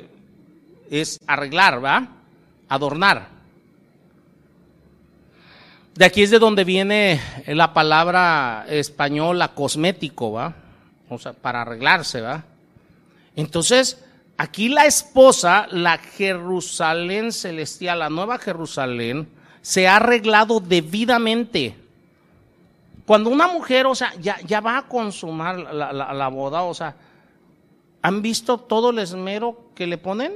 es 0.90 1.18
arreglar, 1.26 1.82
¿va? 1.82 2.08
Adornar. 2.68 3.28
De 5.94 6.04
aquí 6.04 6.22
es 6.22 6.30
de 6.30 6.38
donde 6.38 6.64
viene 6.64 7.20
la 7.46 7.72
palabra 7.72 8.66
española 8.68 9.48
cosmético, 9.54 10.32
¿va? 10.32 10.54
O 11.08 11.18
sea, 11.18 11.32
para 11.32 11.62
arreglarse, 11.62 12.20
¿va? 12.20 12.44
Entonces, 13.34 14.04
aquí 14.36 14.68
la 14.68 14.84
esposa, 14.84 15.66
la 15.70 15.96
Jerusalén 15.98 17.32
celestial, 17.32 18.00
la 18.00 18.10
nueva 18.10 18.38
Jerusalén, 18.38 19.28
se 19.62 19.88
ha 19.88 19.96
arreglado 19.96 20.60
debidamente. 20.60 21.74
Cuando 23.08 23.30
una 23.30 23.48
mujer, 23.48 23.86
o 23.86 23.94
sea, 23.94 24.12
ya, 24.20 24.36
ya 24.44 24.60
va 24.60 24.76
a 24.76 24.86
consumar 24.86 25.58
la, 25.58 25.94
la 25.94 26.28
boda, 26.28 26.64
o 26.64 26.74
sea, 26.74 26.94
¿han 28.02 28.20
visto 28.20 28.58
todo 28.58 28.90
el 28.90 28.98
esmero 28.98 29.70
que 29.74 29.86
le 29.86 29.96
ponen? 29.96 30.34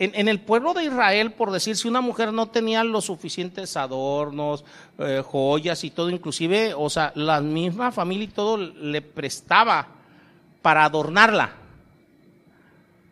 En, 0.00 0.26
el 0.26 0.40
pueblo 0.40 0.74
de 0.74 0.86
Israel, 0.86 1.30
por 1.30 1.52
decir, 1.52 1.76
si 1.76 1.86
una 1.86 2.00
mujer 2.00 2.32
no 2.32 2.48
tenía 2.48 2.82
los 2.82 3.04
suficientes 3.04 3.76
adornos, 3.76 4.64
eh, 4.98 5.22
joyas 5.24 5.84
y 5.84 5.90
todo, 5.90 6.10
inclusive, 6.10 6.74
o 6.76 6.90
sea, 6.90 7.12
la 7.14 7.40
misma 7.40 7.92
familia 7.92 8.24
y 8.24 8.28
todo 8.32 8.56
le 8.56 9.00
prestaba 9.00 9.86
para 10.60 10.84
adornarla. 10.84 11.52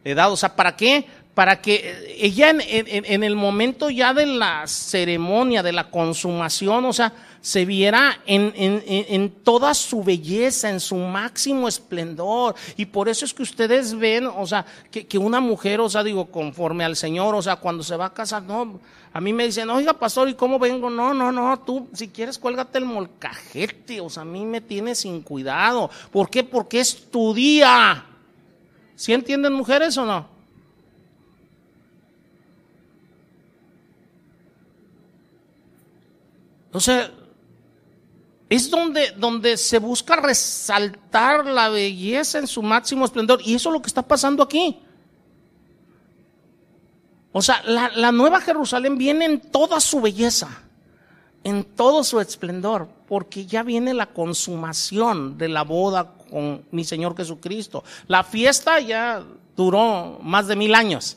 Le 0.02 0.20
o 0.20 0.36
sea, 0.36 0.56
¿para 0.56 0.74
qué? 0.74 1.06
Para 1.32 1.62
que 1.62 2.16
ella 2.18 2.50
en 2.50 3.22
el 3.22 3.36
momento 3.36 3.88
ya 3.88 4.12
de 4.12 4.26
la 4.26 4.66
ceremonia, 4.66 5.62
de 5.62 5.72
la 5.72 5.90
consumación, 5.90 6.84
o 6.86 6.92
sea, 6.92 7.12
se 7.42 7.64
viera 7.64 8.20
en, 8.24 8.52
en, 8.56 8.82
en, 8.86 9.30
toda 9.30 9.74
su 9.74 10.04
belleza, 10.04 10.70
en 10.70 10.78
su 10.78 10.94
máximo 10.94 11.66
esplendor. 11.66 12.54
Y 12.76 12.86
por 12.86 13.08
eso 13.08 13.24
es 13.24 13.34
que 13.34 13.42
ustedes 13.42 13.98
ven, 13.98 14.26
o 14.26 14.46
sea, 14.46 14.64
que, 14.90 15.06
que, 15.06 15.18
una 15.18 15.40
mujer, 15.40 15.80
o 15.80 15.90
sea, 15.90 16.04
digo, 16.04 16.26
conforme 16.26 16.84
al 16.84 16.94
Señor, 16.94 17.34
o 17.34 17.42
sea, 17.42 17.56
cuando 17.56 17.82
se 17.82 17.96
va 17.96 18.06
a 18.06 18.14
casar, 18.14 18.44
no, 18.44 18.80
a 19.12 19.20
mí 19.20 19.32
me 19.32 19.44
dicen, 19.44 19.68
oiga, 19.70 19.92
pastor, 19.92 20.28
¿y 20.28 20.34
cómo 20.34 20.60
vengo? 20.60 20.88
No, 20.88 21.12
no, 21.12 21.32
no, 21.32 21.58
tú, 21.60 21.88
si 21.92 22.08
quieres, 22.08 22.38
cuélgate 22.38 22.78
el 22.78 22.84
molcajete, 22.84 24.00
o 24.00 24.08
sea, 24.08 24.22
a 24.22 24.24
mí 24.24 24.46
me 24.46 24.60
tiene 24.60 24.94
sin 24.94 25.20
cuidado. 25.20 25.90
¿Por 26.12 26.30
qué? 26.30 26.44
Porque 26.44 26.78
es 26.78 27.10
tu 27.10 27.34
día. 27.34 28.06
¿Sí 28.94 29.12
entienden 29.12 29.52
mujeres 29.52 29.98
o 29.98 30.06
no? 30.06 30.30
O 36.72 36.80
sea, 36.80 37.10
es 38.52 38.70
donde, 38.70 39.12
donde 39.12 39.56
se 39.56 39.78
busca 39.78 40.16
resaltar 40.16 41.46
la 41.46 41.70
belleza 41.70 42.38
en 42.38 42.46
su 42.46 42.62
máximo 42.62 43.04
esplendor. 43.04 43.40
Y 43.44 43.54
eso 43.54 43.70
es 43.70 43.72
lo 43.72 43.80
que 43.80 43.88
está 43.88 44.02
pasando 44.02 44.42
aquí. 44.42 44.78
O 47.32 47.40
sea, 47.40 47.62
la, 47.64 47.88
la, 47.94 48.12
nueva 48.12 48.42
Jerusalén 48.42 48.98
viene 48.98 49.24
en 49.24 49.40
toda 49.40 49.80
su 49.80 50.02
belleza, 50.02 50.48
en 51.44 51.64
todo 51.64 52.04
su 52.04 52.20
esplendor, 52.20 52.88
porque 53.08 53.46
ya 53.46 53.62
viene 53.62 53.94
la 53.94 54.06
consumación 54.12 55.38
de 55.38 55.48
la 55.48 55.62
boda 55.62 56.12
con 56.30 56.66
mi 56.72 56.84
Señor 56.84 57.16
Jesucristo. 57.16 57.84
La 58.06 58.22
fiesta 58.22 58.80
ya 58.80 59.24
duró 59.56 60.18
más 60.20 60.46
de 60.46 60.56
mil 60.56 60.74
años. 60.74 61.16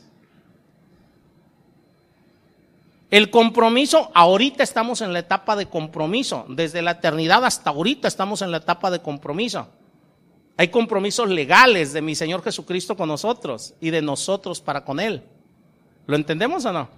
El 3.16 3.30
compromiso, 3.30 4.12
ahorita 4.14 4.62
estamos 4.62 5.00
en 5.00 5.14
la 5.14 5.20
etapa 5.20 5.56
de 5.56 5.68
compromiso, 5.68 6.46
desde 6.50 6.82
la 6.82 6.92
eternidad 6.92 7.46
hasta 7.46 7.70
ahorita 7.70 8.10
estamos 8.10 8.42
en 8.42 8.52
la 8.52 8.58
etapa 8.58 8.92
de 8.92 9.02
compromiso. 9.02 9.70
Hay 10.58 10.68
compromisos 10.68 11.30
legales 11.30 11.94
de 11.94 12.02
mi 12.02 12.14
Señor 12.14 12.44
Jesucristo 12.44 12.98
con 12.98 13.08
nosotros 13.08 13.74
y 13.80 13.90
de 13.90 14.02
nosotros 14.02 14.60
para 14.60 14.84
con 14.84 15.00
Él. 15.00 15.24
¿Lo 16.08 16.18
entendemos 16.18 16.66
o 16.66 16.74
no? 16.74 16.90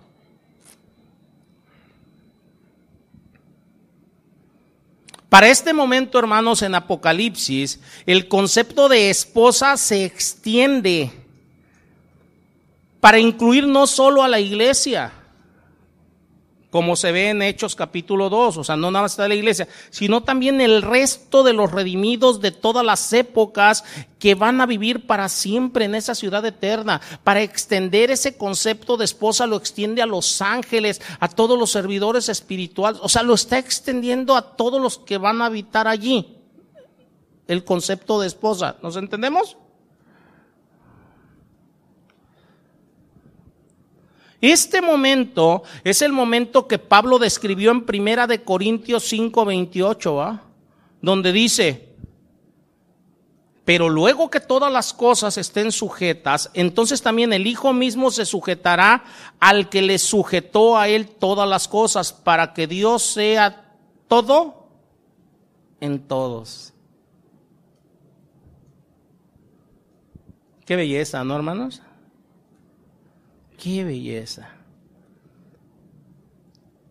Para 5.30 5.49
este 5.49 5.72
momento, 5.72 6.18
hermanos, 6.18 6.63
en 6.63 6.74
Apocalipsis, 6.74 7.80
el 8.07 8.28
concepto 8.28 8.89
de 8.89 9.11
esposa 9.11 9.78
se 9.78 10.05
extiende 10.05 11.11
para 12.99 13.20
incluir 13.20 13.68
no 13.68 13.86
solo 13.86 14.24
a 14.24 14.28
la 14.28 14.39
iglesia, 14.39 15.13
como 16.78 16.95
se 16.95 17.11
ve 17.11 17.30
en 17.32 17.41
Hechos 17.41 17.75
capítulo 17.75 18.30
2, 18.30 18.57
o 18.57 18.63
sea, 18.63 18.75
no 18.75 18.91
nada 18.91 19.01
más 19.01 19.13
está 19.13 19.28
la 19.28 19.34
iglesia, 19.34 19.67
sino 19.89 20.21
también 20.21 20.61
el 20.61 20.84
resto 20.84 21.41
de 21.41 21.51
los 21.51 21.71
redimidos 21.71 22.39
de 22.39 22.51
todas 22.51 22.86
las 22.86 23.11
épocas 23.13 23.84
que 24.19 24.36
van 24.36 24.61
a 24.61 24.67
vivir 24.67 25.07
para 25.07 25.28
siempre 25.28 25.86
en 25.86 25.95
esa 25.95 26.13
ciudad 26.13 26.45
eterna. 26.45 27.01
Para 27.23 27.41
extender 27.41 28.11
ese 28.11 28.38
concepto 28.38 28.95
de 28.95 29.05
esposa 29.05 29.47
lo 29.47 29.55
extiende 29.55 30.03
a 30.03 30.05
los 30.05 30.39
ángeles, 30.39 31.01
a 31.19 31.30
todos 31.30 31.57
los 31.57 31.71
servidores 31.71 32.30
espirituales, 32.30 33.01
o 33.01 33.09
sea, 33.09 33.23
lo 33.23 33.34
está 33.34 33.57
extendiendo 33.57 34.36
a 34.36 34.55
todos 34.55 34.80
los 34.80 34.99
que 34.99 35.17
van 35.17 35.41
a 35.41 35.47
habitar 35.47 35.88
allí. 35.88 36.38
El 37.47 37.63
concepto 37.63 38.21
de 38.21 38.28
esposa, 38.28 38.75
¿nos 38.84 38.97
entendemos? 38.97 39.57
Este 44.42 44.82
momento 44.82 45.64
es 45.84 46.02
el 46.02 46.12
momento 46.12 46.68
que 46.68 46.78
Pablo 46.78 47.18
describió 47.18 47.72
en 47.72 47.86
Primera 47.86 48.28
de 48.28 48.44
Corintios 48.44 49.04
5, 49.06 49.46
28, 49.46 50.40
donde 51.02 51.32
dice, 51.32 51.88
pero 53.66 53.90
luego 53.90 54.30
que 54.30 54.40
todas 54.40 54.72
las 54.72 54.94
cosas 54.94 55.38
estén 55.38 55.72
sujetas, 55.72 56.52
entonces 56.54 57.02
también 57.02 57.34
el 57.34 57.48
Hijo 57.48 57.74
mismo 57.74 58.12
se 58.12 58.26
sujetará 58.26 59.04
al 59.40 59.70
que 59.70 59.82
le 59.82 59.98
sujetó 59.98 60.78
a 60.78 60.88
él 60.88 61.08
todas 61.08 61.50
las 61.50 61.68
cosas, 61.68 62.14
para 62.14 62.54
que 62.54 62.68
Dios 62.68 63.04
sea 63.04 63.74
todo 64.08 64.70
en 65.82 66.00
todos. 66.00 66.74
Qué 70.66 70.76
belleza, 70.76 71.24
¿no, 71.24 71.36
hermanos? 71.36 71.82
Qué 73.68 73.84
belleza. 73.84 74.47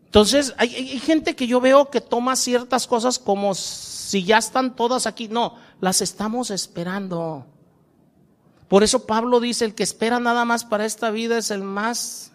Entonces, 0.05 0.53
hay, 0.59 0.69
gente 0.99 1.35
que 1.35 1.47
yo 1.47 1.59
veo 1.59 1.89
que 1.89 2.03
toma 2.03 2.37
ciertas 2.37 2.87
cosas 2.87 3.19
como 3.19 3.55
si 3.55 4.25
ya 4.25 4.37
están 4.37 4.77
todas 4.77 5.07
aquí. 5.07 5.27
No, 5.27 5.55
las 5.81 6.03
estamos 6.03 6.51
esperando. 6.51 7.47
Por 8.69 8.83
eso 8.83 9.07
Pablo 9.07 9.41
dice, 9.41 9.65
el 9.65 9.75
que 9.75 9.85
espera 9.85 10.21
nada 10.21 10.45
más 10.45 10.67
para 10.67 10.85
esta 10.85 11.11
vida 11.11 11.39
es 11.39 11.51
el 11.51 11.63
más 11.63 12.33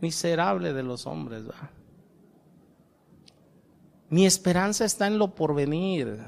miserable 0.00 0.72
de 0.72 0.84
los 0.84 1.08
hombres. 1.08 1.42
Mi 4.10 4.26
esperanza 4.26 4.84
está 4.84 5.08
en 5.08 5.18
lo 5.18 5.34
porvenir, 5.34 6.20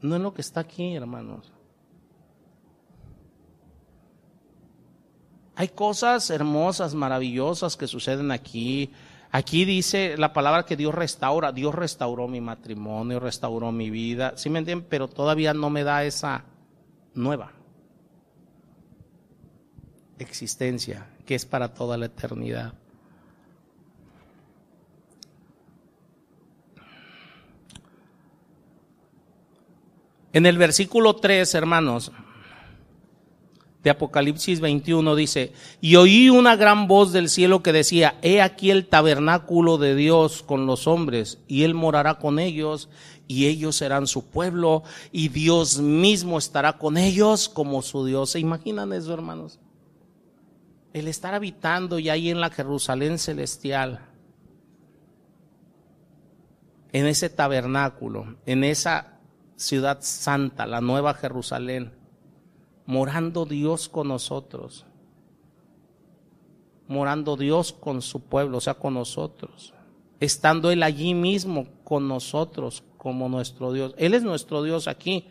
no 0.00 0.16
en 0.16 0.24
lo 0.24 0.34
que 0.34 0.40
está 0.40 0.58
aquí, 0.58 0.96
hermanos. 0.96 1.53
Hay 5.56 5.68
cosas 5.68 6.30
hermosas, 6.30 6.94
maravillosas 6.94 7.76
que 7.76 7.86
suceden 7.86 8.30
aquí. 8.30 8.90
Aquí 9.30 9.64
dice 9.64 10.16
la 10.16 10.32
palabra 10.32 10.64
que 10.64 10.76
Dios 10.76 10.94
restaura. 10.94 11.52
Dios 11.52 11.74
restauró 11.74 12.28
mi 12.28 12.40
matrimonio, 12.40 13.20
restauró 13.20 13.70
mi 13.70 13.90
vida. 13.90 14.34
¿Sí 14.36 14.50
me 14.50 14.60
entienden? 14.60 14.86
Pero 14.88 15.08
todavía 15.08 15.54
no 15.54 15.70
me 15.70 15.84
da 15.84 16.04
esa 16.04 16.44
nueva 17.14 17.52
existencia 20.18 21.06
que 21.26 21.34
es 21.34 21.46
para 21.46 21.74
toda 21.74 21.96
la 21.96 22.06
eternidad. 22.06 22.74
En 30.32 30.46
el 30.46 30.58
versículo 30.58 31.14
3, 31.14 31.54
hermanos, 31.54 32.10
de 33.84 33.90
Apocalipsis 33.90 34.60
21 34.60 35.14
dice, 35.14 35.52
y 35.82 35.96
oí 35.96 36.30
una 36.30 36.56
gran 36.56 36.88
voz 36.88 37.12
del 37.12 37.28
cielo 37.28 37.62
que 37.62 37.74
decía, 37.74 38.16
he 38.22 38.40
aquí 38.40 38.70
el 38.70 38.86
tabernáculo 38.86 39.76
de 39.76 39.94
Dios 39.94 40.42
con 40.42 40.64
los 40.64 40.86
hombres, 40.86 41.38
y 41.48 41.64
él 41.64 41.74
morará 41.74 42.18
con 42.18 42.38
ellos, 42.38 42.88
y 43.28 43.44
ellos 43.44 43.76
serán 43.76 44.06
su 44.06 44.24
pueblo, 44.24 44.84
y 45.12 45.28
Dios 45.28 45.80
mismo 45.80 46.38
estará 46.38 46.78
con 46.78 46.96
ellos 46.96 47.50
como 47.50 47.82
su 47.82 48.06
Dios. 48.06 48.30
¿Se 48.30 48.40
imaginan 48.40 48.94
eso, 48.94 49.12
hermanos? 49.12 49.60
El 50.94 51.06
estar 51.06 51.34
habitando 51.34 51.98
y 51.98 52.08
ahí 52.08 52.30
en 52.30 52.40
la 52.40 52.48
Jerusalén 52.48 53.18
celestial, 53.18 54.00
en 56.90 57.04
ese 57.04 57.28
tabernáculo, 57.28 58.36
en 58.46 58.64
esa 58.64 59.18
ciudad 59.56 59.98
santa, 60.00 60.66
la 60.66 60.80
nueva 60.80 61.12
Jerusalén 61.12 62.03
morando 62.86 63.46
Dios 63.46 63.88
con 63.88 64.08
nosotros, 64.08 64.84
morando 66.88 67.36
Dios 67.36 67.72
con 67.72 68.02
su 68.02 68.20
pueblo, 68.20 68.58
o 68.58 68.60
sea, 68.60 68.74
con 68.74 68.94
nosotros, 68.94 69.72
estando 70.20 70.70
Él 70.70 70.82
allí 70.82 71.14
mismo 71.14 71.66
con 71.84 72.08
nosotros 72.08 72.82
como 72.96 73.28
nuestro 73.28 73.72
Dios. 73.72 73.94
Él 73.96 74.14
es 74.14 74.22
nuestro 74.22 74.62
Dios 74.62 74.88
aquí, 74.88 75.28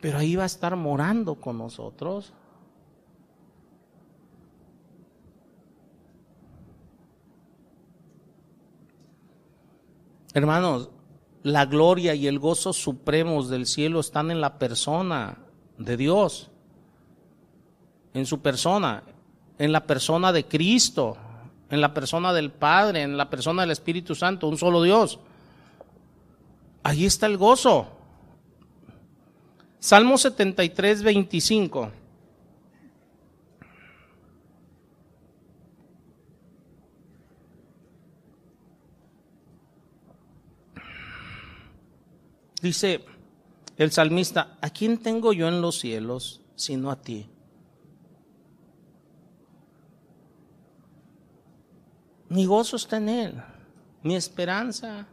pero 0.00 0.18
ahí 0.18 0.36
va 0.36 0.44
a 0.44 0.46
estar 0.46 0.76
morando 0.76 1.36
con 1.36 1.58
nosotros. 1.58 2.32
Hermanos, 10.34 10.90
la 11.42 11.64
gloria 11.64 12.14
y 12.14 12.26
el 12.26 12.38
gozo 12.38 12.74
supremos 12.74 13.48
del 13.48 13.66
cielo 13.66 14.00
están 14.00 14.30
en 14.30 14.42
la 14.42 14.58
persona 14.58 15.38
de 15.78 15.96
Dios. 15.96 16.50
En 18.16 18.24
su 18.24 18.40
persona, 18.40 19.02
en 19.58 19.72
la 19.72 19.86
persona 19.86 20.32
de 20.32 20.46
Cristo, 20.46 21.18
en 21.68 21.82
la 21.82 21.92
persona 21.92 22.32
del 22.32 22.50
Padre, 22.50 23.02
en 23.02 23.14
la 23.18 23.28
persona 23.28 23.60
del 23.60 23.72
Espíritu 23.72 24.14
Santo, 24.14 24.48
un 24.48 24.56
solo 24.56 24.82
Dios. 24.82 25.18
Ahí 26.82 27.04
está 27.04 27.26
el 27.26 27.36
gozo. 27.36 27.88
Salmo 29.78 30.16
73, 30.16 31.02
25. 31.02 31.92
Dice 42.62 43.04
el 43.76 43.92
salmista, 43.92 44.56
¿a 44.62 44.70
quién 44.70 44.96
tengo 44.96 45.34
yo 45.34 45.48
en 45.48 45.60
los 45.60 45.78
cielos 45.78 46.40
sino 46.54 46.90
a 46.90 47.02
ti? 47.02 47.28
Mi 52.28 52.44
gozo 52.46 52.76
está 52.76 52.96
en 52.96 53.08
Él, 53.08 53.42
mi 54.02 54.16
esperanza, 54.16 55.06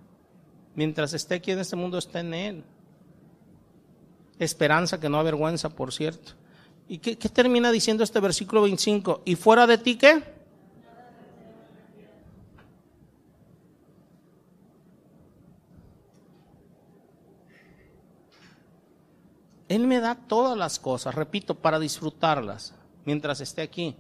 mientras 0.76 1.14
esté 1.14 1.36
aquí 1.36 1.52
en 1.52 1.60
este 1.60 1.76
mundo, 1.76 1.98
está 1.98 2.20
en 2.20 2.34
Él. 2.34 2.64
Esperanza 4.40 5.00
que 5.00 5.10
no 5.10 5.20
avergüenza, 5.20 5.70
por 5.70 5.94
cierto. 5.94 6.34
¿Y 6.88 6.98
qué, 6.98 7.18
qué 7.18 7.30
termina 7.30 7.72
diciendo 7.72 8.04
este 8.04 8.20
versículo 8.20 8.64
25? 8.64 9.22
¿Y 9.26 9.36
fuera 9.36 9.68
de 9.68 9.78
ti 9.78 9.96
qué? 9.96 10.24
Él 19.70 19.88
me 19.88 20.00
da 20.00 20.16
todas 20.16 20.56
las 20.56 20.78
cosas, 20.78 21.16
repito, 21.16 21.56
para 21.56 21.80
disfrutarlas 21.80 22.76
mientras 23.06 23.42
esté 23.42 23.62
aquí. 23.64 23.96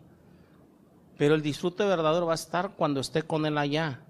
Pero 1.17 1.35
el 1.35 1.41
disfrute 1.41 1.85
verdadero 1.85 2.25
va 2.25 2.33
a 2.33 2.35
estar 2.35 2.75
cuando 2.75 2.99
esté 2.99 3.23
con 3.23 3.45
Él 3.45 3.57
allá. 3.57 4.01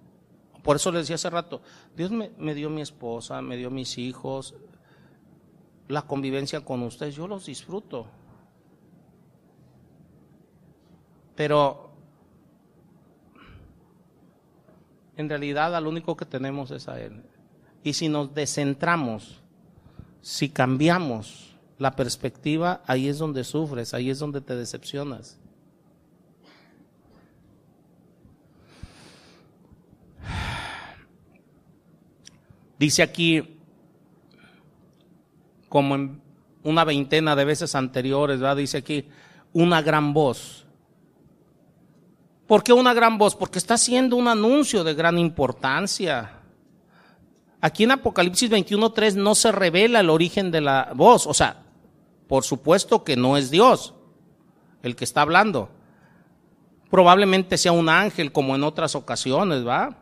Por 0.63 0.77
eso 0.77 0.91
le 0.91 0.99
decía 0.99 1.15
hace 1.15 1.29
rato, 1.29 1.61
Dios 1.95 2.11
me, 2.11 2.31
me, 2.37 2.53
dio 2.53 2.69
mi 2.69 2.81
esposa, 2.81 3.41
me 3.41 3.57
dio 3.57 3.69
mis 3.69 3.97
hijos, 3.97 4.55
la 5.89 6.03
convivencia 6.03 6.61
con 6.61 6.81
ustedes, 6.83 7.15
yo 7.15 7.27
los 7.27 7.45
disfruto. 7.45 8.07
Pero 11.35 11.91
en 15.17 15.29
realidad 15.29 15.75
al 15.75 15.87
único 15.87 16.15
que 16.15 16.25
tenemos 16.25 16.71
es 16.71 16.87
a 16.87 16.99
Él. 16.99 17.23
Y 17.83 17.93
si 17.93 18.07
nos 18.07 18.33
descentramos, 18.33 19.41
si 20.21 20.49
cambiamos 20.49 21.57
la 21.77 21.95
perspectiva, 21.95 22.81
ahí 22.87 23.09
es 23.09 23.17
donde 23.17 23.43
sufres, 23.43 23.93
ahí 23.93 24.09
es 24.09 24.19
donde 24.19 24.41
te 24.41 24.55
decepcionas. 24.55 25.39
Dice 32.77 33.03
aquí, 33.03 33.59
como 35.69 35.95
en 35.95 36.21
una 36.63 36.83
veintena 36.83 37.35
de 37.35 37.45
veces 37.45 37.75
anteriores, 37.75 38.39
dice 38.55 38.77
aquí, 38.77 39.07
una 39.53 39.81
gran 39.81 40.13
voz. 40.13 40.65
¿Por 42.47 42.63
qué 42.63 42.73
una 42.73 42.93
gran 42.93 43.17
voz? 43.17 43.35
Porque 43.35 43.57
está 43.57 43.75
haciendo 43.75 44.15
un 44.15 44.27
anuncio 44.27 44.83
de 44.83 44.93
gran 44.93 45.17
importancia. 45.17 46.39
Aquí 47.61 47.85
en 47.85 47.91
Apocalipsis 47.91 48.51
21.3 48.51 49.15
no 49.15 49.35
se 49.35 49.51
revela 49.51 50.01
el 50.01 50.09
origen 50.09 50.51
de 50.51 50.61
la 50.61 50.91
voz. 50.93 51.25
O 51.25 51.33
sea, 51.33 51.63
por 52.27 52.43
supuesto 52.43 53.03
que 53.03 53.15
no 53.15 53.37
es 53.37 53.49
Dios 53.49 53.93
el 54.81 54.95
que 54.95 55.05
está 55.05 55.21
hablando. 55.21 55.69
Probablemente 56.89 57.57
sea 57.57 57.71
un 57.71 57.89
ángel 57.89 58.31
como 58.31 58.55
en 58.55 58.63
otras 58.63 58.95
ocasiones, 58.95 59.65
¿va? 59.65 59.97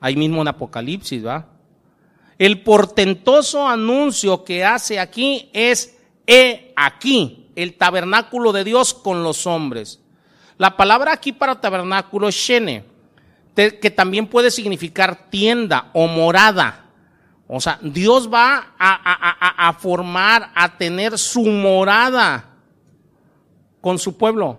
Ahí 0.00 0.16
mismo 0.16 0.40
en 0.40 0.48
Apocalipsis, 0.48 1.26
¿va? 1.26 1.46
El 2.40 2.62
portentoso 2.62 3.68
anuncio 3.68 4.44
que 4.44 4.64
hace 4.64 4.98
aquí 4.98 5.50
es, 5.52 5.98
he 6.26 6.72
aquí, 6.74 7.50
el 7.54 7.76
tabernáculo 7.76 8.52
de 8.52 8.64
Dios 8.64 8.94
con 8.94 9.22
los 9.22 9.46
hombres. 9.46 10.00
La 10.56 10.74
palabra 10.74 11.12
aquí 11.12 11.32
para 11.32 11.60
tabernáculo 11.60 12.28
es 12.28 12.34
shene 12.34 12.86
que 13.54 13.90
también 13.90 14.26
puede 14.26 14.50
significar 14.50 15.28
tienda 15.28 15.90
o 15.92 16.06
morada. 16.06 16.86
O 17.46 17.60
sea, 17.60 17.78
Dios 17.82 18.32
va 18.32 18.72
a, 18.78 19.68
a, 19.68 19.72
formar, 19.74 20.50
a 20.54 20.78
tener 20.78 21.18
su 21.18 21.44
morada 21.44 22.54
con 23.82 23.98
su 23.98 24.16
pueblo. 24.16 24.58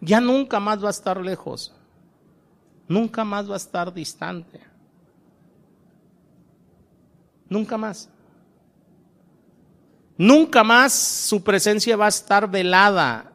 Ya 0.00 0.20
nunca 0.20 0.60
más 0.60 0.80
va 0.80 0.86
a 0.86 0.92
estar 0.92 1.20
lejos. 1.20 1.74
Nunca 2.86 3.24
más 3.24 3.50
va 3.50 3.54
a 3.54 3.56
estar 3.56 3.92
distante. 3.92 4.71
Nunca 7.52 7.76
más. 7.76 8.08
Nunca 10.16 10.64
más 10.64 10.94
su 10.94 11.44
presencia 11.44 11.98
va 11.98 12.06
a 12.06 12.08
estar 12.08 12.50
velada 12.50 13.30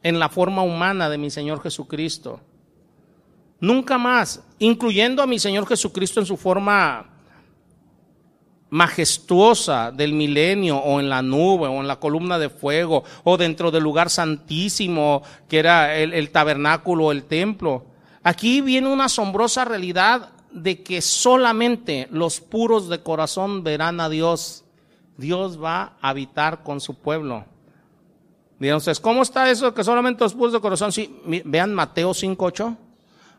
en 0.00 0.20
la 0.20 0.28
forma 0.28 0.62
humana 0.62 1.10
de 1.10 1.18
mi 1.18 1.28
Señor 1.28 1.60
Jesucristo. 1.60 2.40
Nunca 3.58 3.98
más, 3.98 4.44
incluyendo 4.60 5.24
a 5.24 5.26
mi 5.26 5.40
Señor 5.40 5.66
Jesucristo 5.66 6.20
en 6.20 6.26
su 6.26 6.36
forma 6.36 7.10
majestuosa 8.70 9.90
del 9.90 10.12
milenio 10.12 10.76
o 10.78 11.00
en 11.00 11.08
la 11.08 11.20
nube 11.20 11.66
o 11.66 11.80
en 11.80 11.88
la 11.88 11.98
columna 11.98 12.38
de 12.38 12.48
fuego 12.48 13.02
o 13.24 13.36
dentro 13.36 13.72
del 13.72 13.82
lugar 13.82 14.08
santísimo 14.08 15.22
que 15.48 15.58
era 15.58 15.96
el, 15.96 16.12
el 16.12 16.30
tabernáculo 16.30 17.06
o 17.06 17.12
el 17.12 17.24
templo. 17.24 17.86
Aquí 18.22 18.60
viene 18.60 18.86
una 18.86 19.06
asombrosa 19.06 19.64
realidad 19.64 20.37
de 20.52 20.82
que 20.82 21.00
solamente 21.02 22.08
los 22.10 22.40
puros 22.40 22.88
de 22.88 23.02
corazón 23.02 23.62
verán 23.64 24.00
a 24.00 24.08
Dios. 24.08 24.64
Dios 25.16 25.62
va 25.62 25.96
a 26.00 26.10
habitar 26.10 26.62
con 26.62 26.80
su 26.80 26.94
pueblo. 26.94 27.44
Dirán 28.58 28.78
ustedes, 28.78 29.00
¿cómo 29.00 29.22
está 29.22 29.50
eso 29.50 29.72
que 29.72 29.84
solamente 29.84 30.24
los 30.24 30.34
puros 30.34 30.52
de 30.52 30.60
corazón? 30.60 30.92
Sí, 30.92 31.20
vean 31.44 31.74
Mateo 31.74 32.10
5.8. 32.10 32.76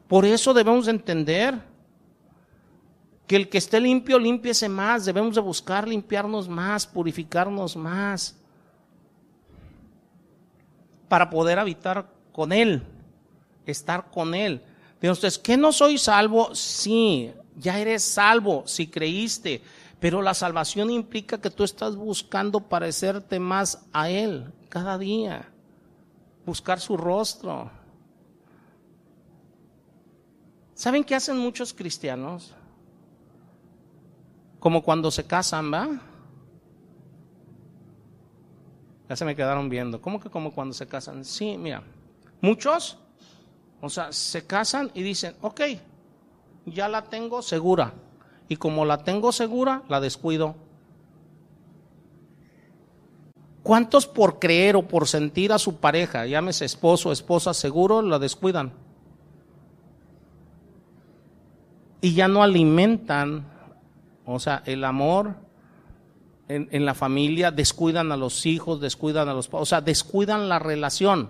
Por 0.08 0.26
eso 0.26 0.54
debemos 0.54 0.88
entender 0.88 1.60
que 3.28 3.36
el 3.36 3.50
que 3.50 3.60
esté 3.60 3.80
limpio, 3.80 4.18
limpiese 4.18 4.68
más. 4.68 5.06
Debemos 5.06 5.36
de 5.36 5.42
buscar 5.42 5.88
limpiarnos 5.88 6.50
más, 6.50 6.88
purificarnos 6.88 7.76
más. 7.76 8.36
Para 11.08 11.30
poder 11.30 11.60
habitar 11.60 12.10
con 12.32 12.52
Él, 12.52 12.84
estar 13.66 14.10
con 14.10 14.34
Él. 14.34 14.64
Dirán 15.02 15.14
ustedes, 15.14 15.38
¿que 15.38 15.56
no 15.58 15.72
soy 15.72 15.98
salvo? 15.98 16.54
Sí, 16.54 17.32
ya 17.58 17.80
eres 17.80 18.04
salvo 18.04 18.64
si 18.66 18.88
creíste. 18.88 19.62
Pero 20.00 20.22
la 20.22 20.34
salvación 20.34 20.90
implica 20.90 21.42
que 21.42 21.50
tú 21.50 21.64
estás 21.64 21.96
buscando 21.96 22.62
parecerte 22.62 23.40
más 23.40 23.86
a 23.92 24.10
Él 24.10 24.52
cada 24.70 24.98
día. 24.98 25.50
Buscar 26.46 26.80
su 26.80 26.96
rostro. 26.96 27.70
¿Saben 30.74 31.04
qué 31.04 31.16
hacen 31.16 31.38
muchos 31.38 31.74
cristianos? 31.74 32.56
Como 34.60 34.82
cuando 34.82 35.12
se 35.12 35.26
casan, 35.26 35.72
¿va? 35.74 35.90
Ya 39.10 39.16
se 39.16 39.26
me 39.26 39.36
quedaron 39.36 39.68
viendo. 39.68 40.02
¿Cómo 40.02 40.22
que 40.22 40.30
como 40.30 40.54
cuando 40.54 40.74
se 40.74 40.88
casan? 40.88 41.26
Sí, 41.26 41.58
mira. 41.58 41.84
Muchos, 42.40 42.98
o 43.82 43.90
sea, 43.90 44.12
se 44.12 44.46
casan 44.46 44.92
y 44.94 45.04
dicen, 45.04 45.36
ok, 45.42 45.62
ya 46.66 46.88
la 46.88 47.04
tengo 47.06 47.42
segura 47.42 47.94
y 48.50 48.58
como 48.58 48.84
la 48.84 49.04
tengo 49.04 49.32
segura, 49.32 49.84
la 49.88 50.02
descuido. 50.02 50.56
¿Cuántos 53.64 54.08
por 54.08 54.40
creer 54.40 54.76
o 54.76 54.88
por 54.88 55.08
sentir 55.08 55.54
a 55.54 55.60
su 55.60 55.78
pareja, 55.78 56.26
llámese 56.26 56.66
esposo 56.66 57.12
esposa 57.12 57.54
seguro, 57.54 58.02
la 58.02 58.18
descuidan? 58.18 58.74
Y 62.02 62.16
ya 62.16 62.28
no 62.28 62.42
alimentan, 62.42 63.46
o 64.26 64.40
sea, 64.40 64.64
el 64.66 64.84
amor 64.84 65.36
en, 66.48 66.68
en 66.72 66.86
la 66.86 66.96
familia, 66.96 67.52
descuidan 67.52 68.12
a 68.12 68.18
los 68.18 68.46
hijos, 68.46 68.82
descuidan 68.82 69.30
a 69.30 69.34
los 69.34 69.50
o 69.52 69.66
sea, 69.66 69.82
descuidan 69.82 70.50
la 70.50 70.58
relación. 70.58 71.30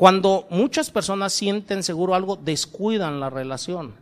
Cuando 0.00 0.46
muchas 0.48 0.90
personas 0.90 1.30
sienten 1.30 1.82
seguro 1.82 2.14
algo, 2.14 2.34
descuidan 2.34 3.20
la 3.20 3.28
relación. 3.28 3.92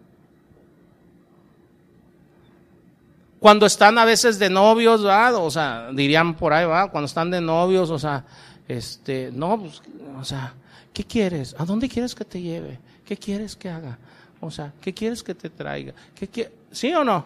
Cuando 3.40 3.66
están 3.66 3.98
a 3.98 4.04
veces 4.04 4.38
de 4.38 4.48
novios, 4.48 5.02
¿verdad? 5.02 5.34
o 5.34 5.50
sea, 5.50 5.90
dirían 5.92 6.36
por 6.36 6.52
ahí, 6.52 6.64
¿verdad? 6.66 6.92
cuando 6.92 7.06
están 7.06 7.32
de 7.32 7.40
novios, 7.40 7.90
o 7.90 7.98
sea, 7.98 8.24
este, 8.68 9.32
no, 9.32 9.58
pues, 9.58 9.82
o 10.20 10.24
sea, 10.24 10.54
¿qué 10.92 11.02
quieres? 11.02 11.56
¿A 11.58 11.64
dónde 11.64 11.88
quieres 11.88 12.14
que 12.14 12.24
te 12.24 12.40
lleve? 12.40 12.78
¿Qué 13.04 13.16
quieres 13.16 13.56
que 13.56 13.68
haga? 13.68 13.98
O 14.40 14.52
sea, 14.52 14.72
¿qué 14.80 14.94
quieres 14.94 15.24
que 15.24 15.34
te 15.34 15.50
traiga? 15.50 15.94
¿Qué 16.14 16.52
¿Sí 16.70 16.94
o 16.94 17.02
no? 17.02 17.24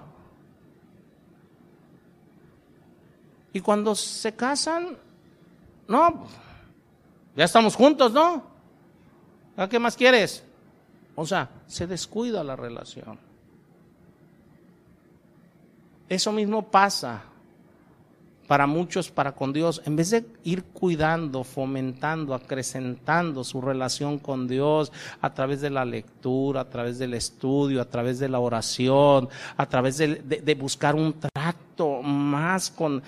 Y 3.52 3.60
cuando 3.60 3.94
se 3.94 4.32
casan, 4.32 4.96
no, 5.86 6.26
ya 7.36 7.44
estamos 7.44 7.76
juntos, 7.76 8.14
¿no? 8.14 8.51
¿A 9.56 9.68
qué 9.68 9.78
más 9.78 9.96
quieres? 9.96 10.44
O 11.14 11.26
sea, 11.26 11.50
se 11.66 11.86
descuida 11.86 12.42
la 12.42 12.56
relación. 12.56 13.18
Eso 16.08 16.32
mismo 16.32 16.70
pasa 16.70 17.22
para 18.52 18.66
muchos, 18.66 19.10
para 19.10 19.32
con 19.32 19.54
Dios, 19.54 19.80
en 19.86 19.96
vez 19.96 20.10
de 20.10 20.26
ir 20.44 20.62
cuidando, 20.62 21.42
fomentando, 21.42 22.34
acrecentando 22.34 23.44
su 23.44 23.62
relación 23.62 24.18
con 24.18 24.46
Dios 24.46 24.92
a 25.22 25.32
través 25.32 25.62
de 25.62 25.70
la 25.70 25.86
lectura, 25.86 26.60
a 26.60 26.68
través 26.68 26.98
del 26.98 27.14
estudio, 27.14 27.80
a 27.80 27.86
través 27.86 28.18
de 28.18 28.28
la 28.28 28.40
oración, 28.40 29.30
a 29.56 29.64
través 29.64 29.96
de, 29.96 30.54
buscar 30.60 30.94
un 30.94 31.14
trato 31.14 32.02
más 32.02 32.70
con, 32.70 33.02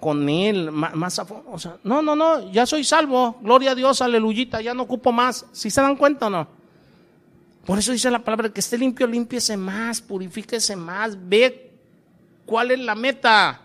con, 0.00 0.28
Él, 0.30 0.72
más, 0.72 1.18
a 1.18 1.26
o 1.52 1.58
sea, 1.58 1.76
no, 1.84 2.00
no, 2.00 2.16
no, 2.16 2.50
ya 2.50 2.64
soy 2.64 2.84
salvo, 2.84 3.36
gloria 3.42 3.72
a 3.72 3.74
Dios, 3.74 4.00
aleluyita, 4.00 4.62
ya 4.62 4.72
no 4.72 4.84
ocupo 4.84 5.12
más, 5.12 5.44
si 5.52 5.68
se 5.68 5.82
dan 5.82 5.94
cuenta 5.94 6.28
o 6.28 6.30
no. 6.30 6.48
Por 7.66 7.78
eso 7.78 7.92
dice 7.92 8.10
la 8.10 8.24
palabra 8.24 8.48
que 8.48 8.60
esté 8.60 8.78
limpio, 8.78 9.06
límpiese 9.06 9.58
más, 9.58 10.00
purifíquese 10.00 10.74
más, 10.74 11.18
ve 11.28 11.70
cuál 12.46 12.70
es 12.70 12.78
la 12.78 12.94
meta. 12.94 13.60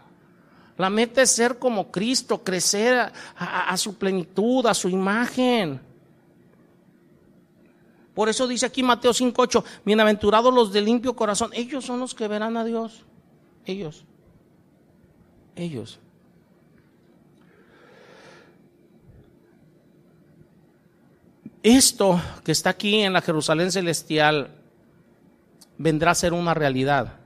La 0.82 0.90
meta 0.90 1.22
es 1.22 1.30
ser 1.30 1.60
como 1.60 1.92
Cristo, 1.92 2.44
crecer 2.44 3.12
a, 3.38 3.78
su 3.78 4.00
plenitud, 4.00 4.66
a 4.66 4.74
su 4.74 4.90
imagen. 4.90 5.80
Por 8.16 8.30
eso 8.30 8.48
dice 8.48 8.66
aquí 8.66 8.82
Mateo 8.82 9.14
5:8, 9.14 9.64
bienaventurados 9.86 10.52
los 10.52 10.74
de 10.74 10.82
limpio 10.82 11.16
corazón. 11.16 11.52
Ellos 11.54 11.86
son 11.86 12.00
los 12.00 12.16
que 12.16 12.28
verán 12.28 12.58
a 12.58 12.66
Dios. 12.66 13.04
Ellos. 13.64 14.06
Ellos. 15.56 16.00
Esto 21.62 22.20
que 22.44 22.54
está 22.54 22.72
aquí 22.72 23.02
en 23.02 23.14
la 23.14 23.22
Jerusalén 23.22 23.72
celestial 23.72 24.50
vendrá 25.78 26.10
a 26.10 26.16
ser 26.16 26.34
una 26.34 26.56
realidad. 26.56 27.21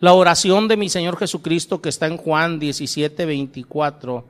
La 0.00 0.14
oración 0.14 0.66
de 0.66 0.78
mi 0.78 0.88
Señor 0.88 1.18
Jesucristo 1.18 1.82
que 1.82 1.90
está 1.90 2.06
en 2.06 2.16
Juan 2.16 2.58
17, 2.58 3.26
24 3.26 4.24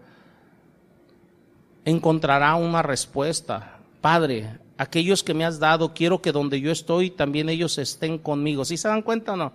encontrará 1.84 2.56
una 2.56 2.82
respuesta. 2.82 3.78
Padre, 4.01 4.59
aquellos 4.76 5.22
que 5.22 5.32
me 5.32 5.44
has 5.44 5.60
dado, 5.60 5.94
quiero 5.94 6.20
que 6.20 6.32
donde 6.32 6.60
yo 6.60 6.72
estoy 6.72 7.10
también 7.10 7.48
ellos 7.48 7.78
estén 7.78 8.18
conmigo. 8.18 8.64
¿Sí 8.64 8.76
se 8.76 8.88
dan 8.88 9.02
cuenta 9.02 9.34
o 9.34 9.36
no? 9.36 9.52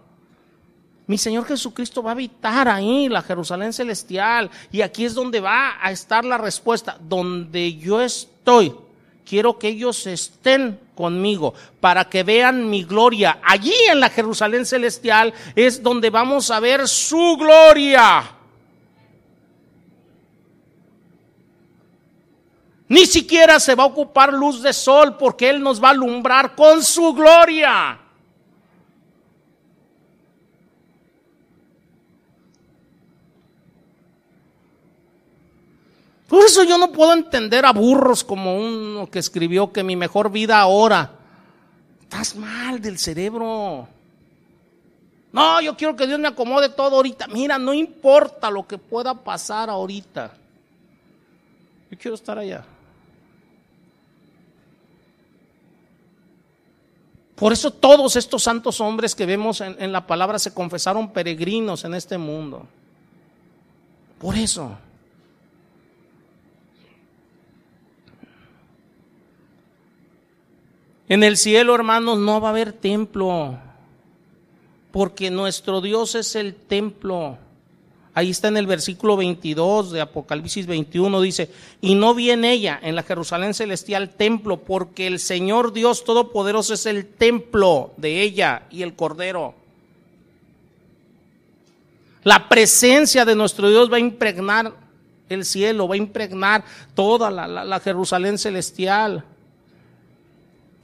Mi 1.06 1.18
Señor 1.18 1.44
Jesucristo 1.46 2.02
va 2.02 2.12
a 2.12 2.14
habitar 2.14 2.70
ahí, 2.70 3.10
la 3.10 3.22
Jerusalén 3.22 3.74
celestial, 3.74 4.50
y 4.72 4.82
aquí 4.82 5.04
es 5.04 5.16
donde 5.16 5.42
va 5.42 5.74
a 5.82 5.92
estar 5.92 6.24
la 6.24 6.38
respuesta. 6.38 6.98
Donde 7.00 7.76
yo 7.76 8.02
estoy, 8.02 8.74
quiero 9.26 9.58
que 9.60 9.70
ellos 9.70 10.08
estén 10.08 10.80
conmigo 10.96 11.54
para 11.80 12.06
que 12.06 12.24
vean 12.24 12.70
mi 12.70 12.84
gloria. 12.84 13.40
Allí 13.44 13.74
en 13.90 14.00
la 14.00 14.10
Jerusalén 14.10 14.66
celestial 14.66 15.34
es 15.56 15.84
donde 15.84 16.10
vamos 16.10 16.52
a 16.52 16.60
ver 16.60 16.88
su 16.88 17.38
gloria. 17.38 18.32
Ni 22.88 23.06
siquiera 23.06 23.60
se 23.60 23.74
va 23.74 23.84
a 23.84 23.88
ocupar 23.88 24.32
luz 24.32 24.62
de 24.62 24.72
sol 24.72 25.18
porque 25.18 25.50
Él 25.50 25.62
nos 25.62 25.84
va 25.84 25.88
a 25.88 25.92
alumbrar 25.92 26.56
con 26.56 26.84
su 26.84 27.14
gloria. 27.14 28.00
Por 36.28 36.44
eso 36.44 36.64
yo 36.64 36.78
no 36.78 36.92
puedo 36.92 37.14
entender 37.14 37.66
a 37.66 37.72
burros 37.72 38.24
como 38.24 38.58
uno 38.58 39.10
que 39.10 39.20
escribió 39.20 39.72
que 39.72 39.84
mi 39.84 39.96
mejor 39.96 40.32
vida 40.32 40.60
ahora. 40.60 41.12
Estás 42.02 42.36
mal 42.36 42.82
del 42.82 42.98
cerebro. 42.98 43.88
No, 45.32 45.62
yo 45.62 45.76
quiero 45.76 45.96
que 45.96 46.08
Dios 46.08 46.20
me 46.20 46.30
acomode 46.30 46.70
todo 46.70 46.96
ahorita. 46.96 47.28
Mira, 47.28 47.60
no 47.60 47.74
importa 47.74 48.50
lo 48.50 48.66
que 48.66 48.78
pueda 48.78 49.14
pasar 49.14 49.70
ahorita. 49.70 50.32
Yo 51.92 51.98
quiero 51.98 52.16
estar 52.16 52.40
allá. 52.40 52.66
Por 57.36 57.52
eso 57.52 57.70
todos 57.70 58.16
estos 58.16 58.44
santos 58.44 58.80
hombres 58.80 59.14
que 59.14 59.26
vemos 59.26 59.60
en, 59.60 59.92
la 59.92 60.08
palabra 60.08 60.40
se 60.40 60.54
confesaron 60.54 61.12
peregrinos 61.12 61.84
en 61.84 61.94
este 61.94 62.18
mundo. 62.18 62.66
Por 64.20 64.36
eso. 64.38 64.78
En 71.07 71.23
el 71.23 71.38
cielo, 71.38 71.76
hermanos, 71.76 72.18
no 72.18 72.41
va 72.41 72.48
a 72.48 72.52
haber 72.52 72.73
templo, 72.73 73.60
porque 74.91 75.30
nuestro 75.30 75.80
Dios 75.82 76.15
es 76.15 76.36
el 76.36 76.56
templo. 76.56 77.38
Ahí 78.15 78.32
está 78.32 78.48
en 78.48 78.57
el 78.57 78.65
versículo 78.65 79.18
22 79.18 79.91
de 79.91 80.02
Apocalipsis 80.02 80.65
21, 80.65 81.22
dice, 81.22 81.52
y 81.82 81.95
no 81.95 82.15
vi 82.15 82.32
en 82.32 82.44
ella, 82.44 82.80
en 82.82 82.95
la 82.95 83.03
Jerusalén 83.03 83.53
celestial, 83.53 84.11
templo, 84.11 84.57
porque 84.57 85.06
el 85.06 85.19
Señor 85.19 85.73
Dios 85.73 86.06
Todopoderoso 86.06 86.73
es 86.73 86.86
el 86.88 87.06
templo 87.06 87.94
de 87.98 88.22
ella 88.22 88.64
y 88.72 88.82
el 88.82 88.95
Cordero. 88.95 89.53
La 92.23 92.49
presencia 92.49 93.26
de 93.26 93.36
nuestro 93.36 93.69
Dios 93.69 93.91
va 93.91 93.98
a 93.98 93.99
impregnar 93.99 94.73
el 95.30 95.45
cielo, 95.45 95.88
va 95.88 95.94
a 95.94 95.98
impregnar 95.98 96.64
toda 96.95 97.30
la, 97.30 97.48
la 97.48 97.80
Jerusalén 97.80 98.40
celestial. 98.40 99.23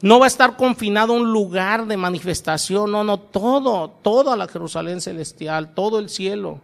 No 0.02 0.20
va 0.20 0.26
a 0.26 0.28
estar 0.28 0.56
confinado 0.56 1.14
a 1.14 1.18
un 1.18 1.32
lugar 1.32 1.86
de 1.86 1.96
manifestación, 1.96 2.92
no, 2.92 3.04
no, 3.04 3.20
todo, 3.20 3.90
toda 4.02 4.36
la 4.36 4.48
Jerusalén 4.48 5.00
celestial, 5.00 5.74
todo 5.76 6.00
el 6.00 6.10
cielo. 6.10 6.60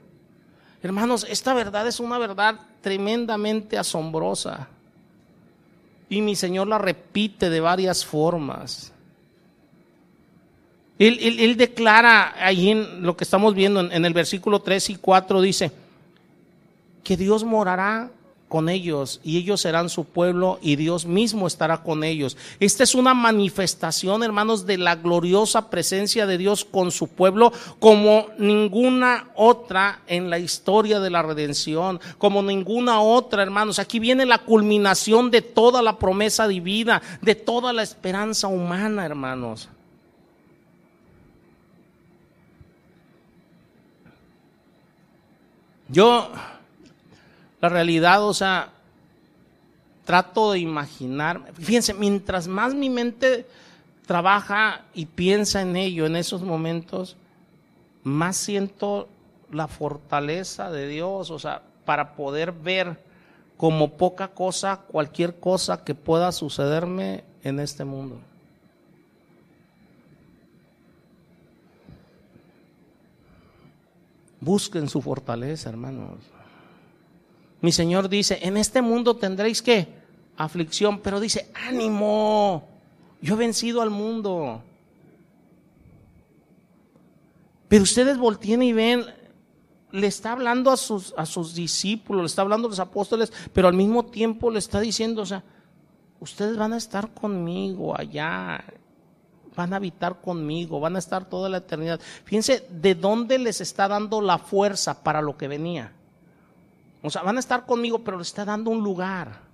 Hermanos, 0.81 1.25
esta 1.29 1.53
verdad 1.53 1.87
es 1.87 1.99
una 1.99 2.17
verdad 2.17 2.59
tremendamente 2.81 3.77
asombrosa. 3.77 4.67
Y 6.09 6.21
mi 6.21 6.35
Señor 6.35 6.67
la 6.67 6.77
repite 6.77 7.49
de 7.49 7.59
varias 7.59 8.05
formas. 8.05 8.91
Él, 10.97 11.57
declara 11.57 12.33
ahí 12.43 12.71
en 12.71 13.03
lo 13.03 13.15
que 13.15 13.23
estamos 13.23 13.53
viendo 13.53 13.81
en, 13.81 13.91
en 13.91 14.03
el 14.03 14.13
versículo 14.13 14.61
3 14.61 14.89
y 14.91 14.95
4, 14.95 15.41
dice 15.41 15.71
que 17.03 17.15
Dios 17.15 17.43
morará 17.43 18.09
con 18.47 18.69
ellos 18.69 19.19
y 19.23 19.37
ellos 19.37 19.61
serán 19.61 19.89
su 19.89 20.05
pueblo 20.05 20.59
y 20.61 20.77
Dios 20.77 21.05
mismo 21.05 21.47
estará 21.47 21.83
con 21.83 22.03
ellos. 22.03 22.37
Esta 22.59 22.83
es 22.83 22.95
una 22.95 23.13
manifestación, 23.13 24.23
hermanos, 24.23 24.65
de 24.65 24.77
la 24.77 24.95
gloriosa 24.95 25.69
presencia 25.69 26.25
de 26.25 26.37
Dios 26.37 26.63
con 26.65 26.91
su 26.91 27.07
pueblo 27.07 27.51
como 27.79 28.27
ninguna 28.37 29.29
otra 29.35 30.01
en 30.07 30.29
la 30.29 30.39
historia 30.39 30.99
de 30.99 31.09
la 31.09 31.23
redención, 31.23 31.99
como 32.17 32.41
ninguna 32.41 33.01
otra, 33.01 33.43
hermanos. 33.43 33.79
Aquí 33.79 33.99
viene 33.99 34.25
la 34.25 34.39
culminación 34.39 35.29
de 35.29 35.41
toda 35.41 35.81
la 35.81 35.99
promesa 35.99 36.47
divina, 36.47 37.01
de 37.21 37.35
toda 37.35 37.73
la 37.73 37.83
esperanza 37.83 38.47
humana, 38.47 39.05
hermanos. 39.05 39.69
Yo 45.89 46.29
la 47.61 47.69
realidad, 47.69 48.23
o 48.23 48.33
sea, 48.33 48.69
trato 50.05 50.51
de 50.51 50.59
imaginar, 50.59 51.51
fíjense, 51.53 51.93
mientras 51.93 52.47
más 52.47 52.73
mi 52.73 52.89
mente 52.89 53.45
trabaja 54.05 54.85
y 54.93 55.05
piensa 55.05 55.61
en 55.61 55.75
ello 55.75 56.05
en 56.05 56.15
esos 56.15 56.41
momentos, 56.41 57.17
más 58.03 58.37
siento 58.37 59.09
la 59.51 59.67
fortaleza 59.67 60.71
de 60.71 60.87
Dios, 60.87 61.29
o 61.29 61.39
sea, 61.39 61.61
para 61.85 62.15
poder 62.15 62.51
ver 62.51 62.99
como 63.57 63.97
poca 63.97 64.29
cosa 64.29 64.81
cualquier 64.87 65.39
cosa 65.39 65.83
que 65.83 65.95
pueda 65.95 66.31
sucederme 66.31 67.23
en 67.43 67.59
este 67.59 67.83
mundo. 67.83 68.19
Busquen 74.39 74.87
su 74.87 75.01
fortaleza, 75.01 75.69
hermanos. 75.69 76.19
Mi 77.61 77.71
Señor 77.71 78.07
dice, 78.09 78.39
en 78.41 78.57
este 78.57 78.81
mundo 78.81 79.15
tendréis 79.15 79.61
que 79.61 79.87
aflicción, 80.37 80.99
pero 80.99 81.19
dice, 81.19 81.51
ánimo, 81.53 82.67
yo 83.21 83.35
he 83.35 83.37
vencido 83.37 83.81
al 83.81 83.89
mundo. 83.89 84.61
Pero 87.67 87.83
ustedes 87.83 88.17
volteen 88.17 88.61
y 88.61 88.73
ven, 88.73 89.05
le 89.91 90.07
está 90.07 90.33
hablando 90.33 90.69
a 90.69 90.77
sus, 90.77 91.13
a 91.17 91.25
sus 91.25 91.55
discípulos, 91.55 92.21
le 92.21 92.27
está 92.27 92.43
hablando 92.43 92.67
a 92.67 92.69
los 92.69 92.79
apóstoles, 92.79 93.33
pero 93.53 93.67
al 93.67 93.73
mismo 93.73 94.05
tiempo 94.05 94.51
le 94.51 94.59
está 94.59 94.79
diciendo, 94.79 95.23
o 95.23 95.25
sea, 95.25 95.43
ustedes 96.19 96.57
van 96.57 96.73
a 96.73 96.77
estar 96.77 97.13
conmigo 97.13 97.97
allá. 97.97 98.63
van 99.55 99.73
a 99.73 99.77
habitar 99.77 100.21
conmigo, 100.21 100.79
van 100.79 100.95
a 100.95 100.99
estar 100.99 101.27
toda 101.27 101.49
la 101.49 101.57
eternidad. 101.57 101.99
Fíjense 102.25 102.67
de 102.69 102.93
dónde 102.93 103.39
les 103.39 103.59
está 103.59 103.87
dando 103.87 104.21
la 104.21 104.37
fuerza 104.37 105.03
para 105.03 105.21
lo 105.21 105.35
que 105.35 105.47
venía. 105.47 105.96
O 107.07 107.09
sea, 107.09 107.23
van 107.23 107.37
a 107.37 107.39
estar 107.39 107.65
conmigo, 107.65 108.03
pero 108.03 108.17
les 108.17 108.27
está 108.27 108.43
dando 108.43 108.69
un 108.69 108.83
lugar. 108.83 109.47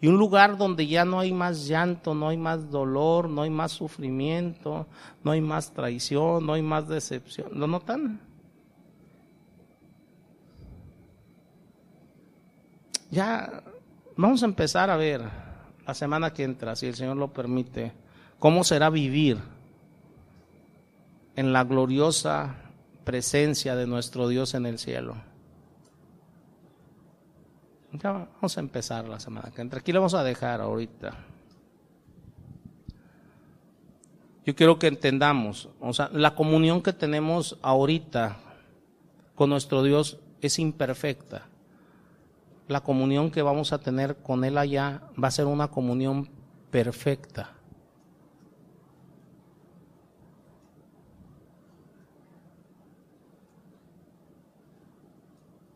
Y 0.00 0.08
un 0.08 0.18
lugar 0.18 0.56
donde 0.56 0.86
ya 0.86 1.04
no 1.04 1.20
hay 1.20 1.32
más 1.32 1.68
llanto, 1.68 2.12
no 2.12 2.28
hay 2.28 2.36
más 2.36 2.70
dolor, 2.70 3.28
no 3.28 3.42
hay 3.42 3.50
más 3.50 3.70
sufrimiento, 3.70 4.88
no 5.22 5.30
hay 5.30 5.40
más 5.40 5.72
traición, 5.72 6.44
no 6.44 6.54
hay 6.54 6.62
más 6.62 6.88
decepción. 6.88 7.50
¿Lo 7.52 7.68
notan? 7.68 8.20
Ya 13.12 13.62
vamos 14.16 14.42
a 14.42 14.46
empezar 14.46 14.90
a 14.90 14.96
ver 14.96 15.22
la 15.86 15.94
semana 15.94 16.32
que 16.32 16.42
entra, 16.42 16.74
si 16.74 16.86
el 16.86 16.96
Señor 16.96 17.16
lo 17.16 17.32
permite, 17.32 17.92
cómo 18.40 18.64
será 18.64 18.90
vivir 18.90 19.38
en 21.36 21.52
la 21.52 21.62
gloriosa 21.62 22.56
presencia 23.04 23.76
de 23.76 23.86
nuestro 23.86 24.26
Dios 24.26 24.54
en 24.54 24.66
el 24.66 24.78
cielo. 24.80 25.29
Ya 27.92 28.12
vamos 28.12 28.56
a 28.56 28.60
empezar 28.60 29.08
la 29.08 29.18
semana 29.18 29.50
que 29.50 29.60
entra. 29.62 29.80
Aquí 29.80 29.92
lo 29.92 30.00
vamos 30.00 30.14
a 30.14 30.22
dejar 30.22 30.60
ahorita. 30.60 31.12
Yo 34.46 34.54
quiero 34.54 34.78
que 34.78 34.86
entendamos, 34.86 35.68
o 35.80 35.92
sea, 35.92 36.08
la 36.12 36.34
comunión 36.34 36.82
que 36.82 36.92
tenemos 36.92 37.58
ahorita 37.62 38.38
con 39.34 39.50
nuestro 39.50 39.82
Dios 39.82 40.18
es 40.40 40.58
imperfecta. 40.58 41.46
La 42.66 42.80
comunión 42.80 43.30
que 43.30 43.42
vamos 43.42 43.72
a 43.72 43.78
tener 43.78 44.16
con 44.16 44.44
Él 44.44 44.56
allá 44.56 45.02
va 45.22 45.28
a 45.28 45.32
ser 45.32 45.46
una 45.46 45.68
comunión 45.68 46.28
perfecta. 46.70 47.52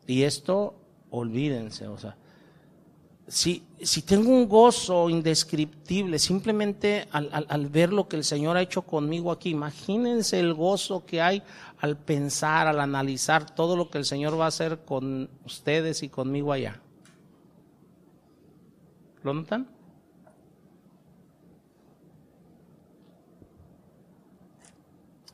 Y 0.07 0.23
esto 0.23 0.75
olvídense, 1.09 1.87
o 1.87 1.97
sea, 1.97 2.15
si, 3.27 3.63
si 3.81 4.03
tengo 4.03 4.29
un 4.29 4.47
gozo 4.47 5.09
indescriptible 5.09 6.19
simplemente 6.19 7.07
al, 7.11 7.45
al, 7.47 7.67
ver 7.69 7.91
lo 7.91 8.07
que 8.07 8.17
el 8.17 8.23
Señor 8.23 8.55
ha 8.55 8.61
hecho 8.61 8.83
conmigo 8.83 9.31
aquí, 9.31 9.49
imagínense 9.49 10.39
el 10.39 10.53
gozo 10.53 11.05
que 11.05 11.21
hay 11.21 11.41
al 11.79 11.97
pensar, 11.97 12.67
al 12.67 12.79
analizar 12.79 13.55
todo 13.55 13.75
lo 13.75 13.89
que 13.89 13.97
el 13.97 14.05
Señor 14.05 14.39
va 14.39 14.45
a 14.45 14.49
hacer 14.49 14.79
con 14.85 15.29
ustedes 15.43 16.03
y 16.03 16.09
conmigo 16.09 16.53
allá. 16.53 16.79
¿Lo 19.23 19.33
notan? 19.33 19.67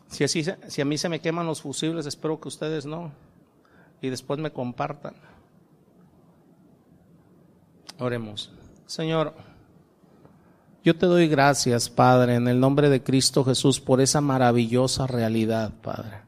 Si, 0.07 0.23
así, 0.23 0.43
si 0.67 0.81
a 0.81 0.85
mí 0.85 0.97
se 0.97 1.09
me 1.09 1.19
queman 1.19 1.45
los 1.45 1.61
fusibles, 1.61 2.05
espero 2.05 2.39
que 2.39 2.47
ustedes 2.47 2.85
no. 2.85 3.11
Y 4.01 4.09
después 4.09 4.39
me 4.39 4.51
compartan. 4.51 5.15
Oremos. 8.01 8.49
Señor, 8.87 9.35
yo 10.83 10.97
te 10.97 11.05
doy 11.05 11.27
gracias, 11.27 11.87
Padre, 11.87 12.33
en 12.33 12.47
el 12.47 12.59
nombre 12.59 12.89
de 12.89 13.03
Cristo 13.03 13.45
Jesús, 13.45 13.79
por 13.79 14.01
esa 14.01 14.21
maravillosa 14.21 15.05
realidad, 15.05 15.71
Padre, 15.83 16.21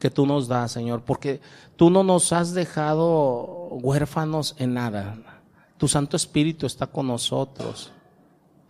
que 0.00 0.08
tú 0.08 0.24
nos 0.24 0.48
das, 0.48 0.72
Señor, 0.72 1.02
porque 1.02 1.42
tú 1.76 1.90
no 1.90 2.02
nos 2.02 2.32
has 2.32 2.54
dejado 2.54 3.68
huérfanos 3.82 4.54
en 4.58 4.72
nada. 4.72 5.42
Tu 5.76 5.88
Santo 5.88 6.16
Espíritu 6.16 6.64
está 6.64 6.86
con 6.86 7.06
nosotros 7.06 7.92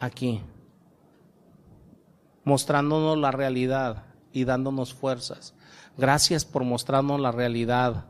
aquí, 0.01 0.41
mostrándonos 2.43 3.17
la 3.17 3.31
realidad 3.31 4.07
y 4.33 4.43
dándonos 4.43 4.93
fuerzas. 4.93 5.55
Gracias 5.97 6.45
por 6.45 6.65
mostrarnos 6.65 7.21
la 7.21 7.31
realidad 7.31 8.07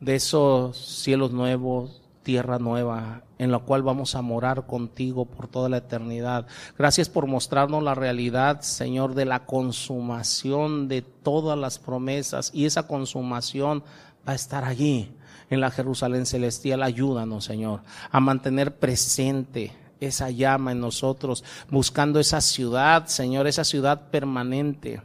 de 0.00 0.16
esos 0.16 0.76
cielos 0.76 1.32
nuevos, 1.32 2.03
tierra 2.24 2.58
nueva 2.58 3.22
en 3.38 3.52
la 3.52 3.60
cual 3.60 3.82
vamos 3.82 4.16
a 4.16 4.22
morar 4.22 4.66
contigo 4.66 5.26
por 5.26 5.46
toda 5.46 5.68
la 5.68 5.76
eternidad. 5.76 6.46
Gracias 6.76 7.08
por 7.08 7.28
mostrarnos 7.28 7.82
la 7.82 7.94
realidad, 7.94 8.62
Señor, 8.62 9.14
de 9.14 9.26
la 9.26 9.46
consumación 9.46 10.88
de 10.88 11.02
todas 11.02 11.56
las 11.56 11.78
promesas 11.78 12.50
y 12.52 12.64
esa 12.64 12.88
consumación 12.88 13.84
va 14.26 14.32
a 14.32 14.36
estar 14.36 14.64
allí 14.64 15.12
en 15.50 15.60
la 15.60 15.70
Jerusalén 15.70 16.26
celestial. 16.26 16.82
Ayúdanos, 16.82 17.44
Señor, 17.44 17.82
a 18.10 18.18
mantener 18.18 18.76
presente 18.76 19.72
esa 20.00 20.30
llama 20.30 20.72
en 20.72 20.80
nosotros, 20.80 21.44
buscando 21.70 22.18
esa 22.18 22.40
ciudad, 22.40 23.06
Señor, 23.06 23.46
esa 23.46 23.64
ciudad 23.64 24.10
permanente 24.10 25.00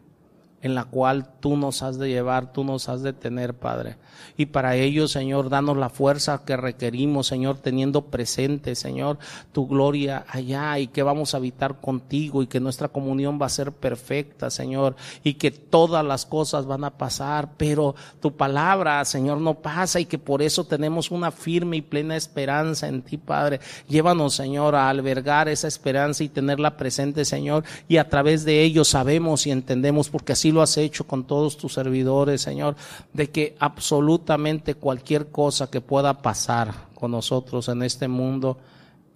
en 0.61 0.75
la 0.75 0.85
cual 0.85 1.27
tú 1.39 1.55
nos 1.55 1.81
has 1.81 1.97
de 1.97 2.09
llevar, 2.09 2.51
tú 2.51 2.63
nos 2.63 2.89
has 2.89 3.01
de 3.01 3.13
tener, 3.13 3.53
Padre. 3.53 3.95
Y 4.37 4.47
para 4.47 4.75
ello, 4.75 5.07
Señor, 5.07 5.49
danos 5.49 5.77
la 5.77 5.89
fuerza 5.89 6.43
que 6.45 6.57
requerimos, 6.57 7.27
Señor, 7.27 7.57
teniendo 7.57 8.05
presente, 8.05 8.75
Señor, 8.75 9.17
tu 9.51 9.67
gloria 9.67 10.25
allá 10.29 10.79
y 10.79 10.87
que 10.87 11.03
vamos 11.03 11.33
a 11.33 11.37
habitar 11.37 11.79
contigo 11.79 12.41
y 12.41 12.47
que 12.47 12.59
nuestra 12.59 12.87
comunión 12.87 13.39
va 13.41 13.47
a 13.47 13.49
ser 13.49 13.71
perfecta, 13.71 14.49
Señor, 14.49 14.95
y 15.23 15.35
que 15.35 15.51
todas 15.51 16.05
las 16.05 16.25
cosas 16.25 16.65
van 16.65 16.83
a 16.83 16.97
pasar, 16.97 17.49
pero 17.57 17.95
tu 18.21 18.35
palabra, 18.35 19.03
Señor, 19.05 19.39
no 19.39 19.55
pasa 19.55 19.99
y 19.99 20.05
que 20.05 20.17
por 20.17 20.41
eso 20.41 20.63
tenemos 20.63 21.11
una 21.11 21.31
firme 21.31 21.77
y 21.77 21.81
plena 21.81 22.15
esperanza 22.15 22.87
en 22.87 23.01
ti, 23.01 23.17
Padre. 23.17 23.59
Llévanos, 23.87 24.35
Señor, 24.35 24.75
a 24.75 24.89
albergar 24.89 25.49
esa 25.49 25.67
esperanza 25.67 26.23
y 26.23 26.29
tenerla 26.29 26.77
presente, 26.77 27.25
Señor, 27.25 27.63
y 27.87 27.97
a 27.97 28.09
través 28.09 28.45
de 28.45 28.63
ello 28.63 28.83
sabemos 28.85 29.45
y 29.47 29.51
entendemos, 29.51 30.09
porque 30.09 30.33
lo 30.51 30.61
has 30.61 30.77
hecho 30.77 31.05
con 31.05 31.25
todos 31.25 31.57
tus 31.57 31.73
servidores, 31.73 32.41
Señor, 32.41 32.75
de 33.13 33.29
que 33.29 33.55
absolutamente 33.59 34.75
cualquier 34.75 35.29
cosa 35.29 35.69
que 35.69 35.81
pueda 35.81 36.21
pasar 36.21 36.73
con 36.95 37.11
nosotros 37.11 37.67
en 37.69 37.83
este 37.83 38.07
mundo 38.07 38.57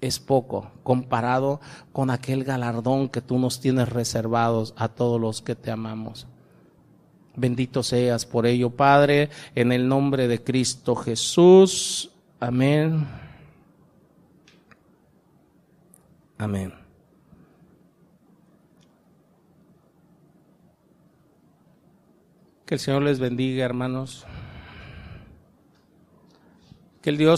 es 0.02 0.20
poco 0.20 0.72
comparado 0.84 1.62
con 1.94 2.10
aquel 2.10 2.44
galardón 2.44 3.08
que 3.08 3.22
tú 3.22 3.40
nos 3.40 3.60
tienes 3.60 3.88
reservados 3.90 4.74
a 4.76 4.90
todos 4.90 5.20
los 5.20 5.42
que 5.42 5.56
te 5.56 5.72
amamos. 5.72 6.28
Bendito 7.36 7.82
seas 7.82 8.26
por 8.26 8.46
ello, 8.46 8.70
Padre, 8.70 9.30
en 9.56 9.72
el 9.72 9.88
nombre 9.88 10.28
de 10.28 10.44
Cristo 10.44 10.96
Jesús. 10.96 12.12
Amén. 12.40 13.08
Amén. 16.38 16.83
Que 22.74 22.78
el 22.78 22.80
Señor 22.80 23.04
les 23.04 23.20
bendiga, 23.20 23.64
hermanos. 23.66 24.26
Que 27.04 27.12
el 27.12 27.18
Dios 27.18 27.32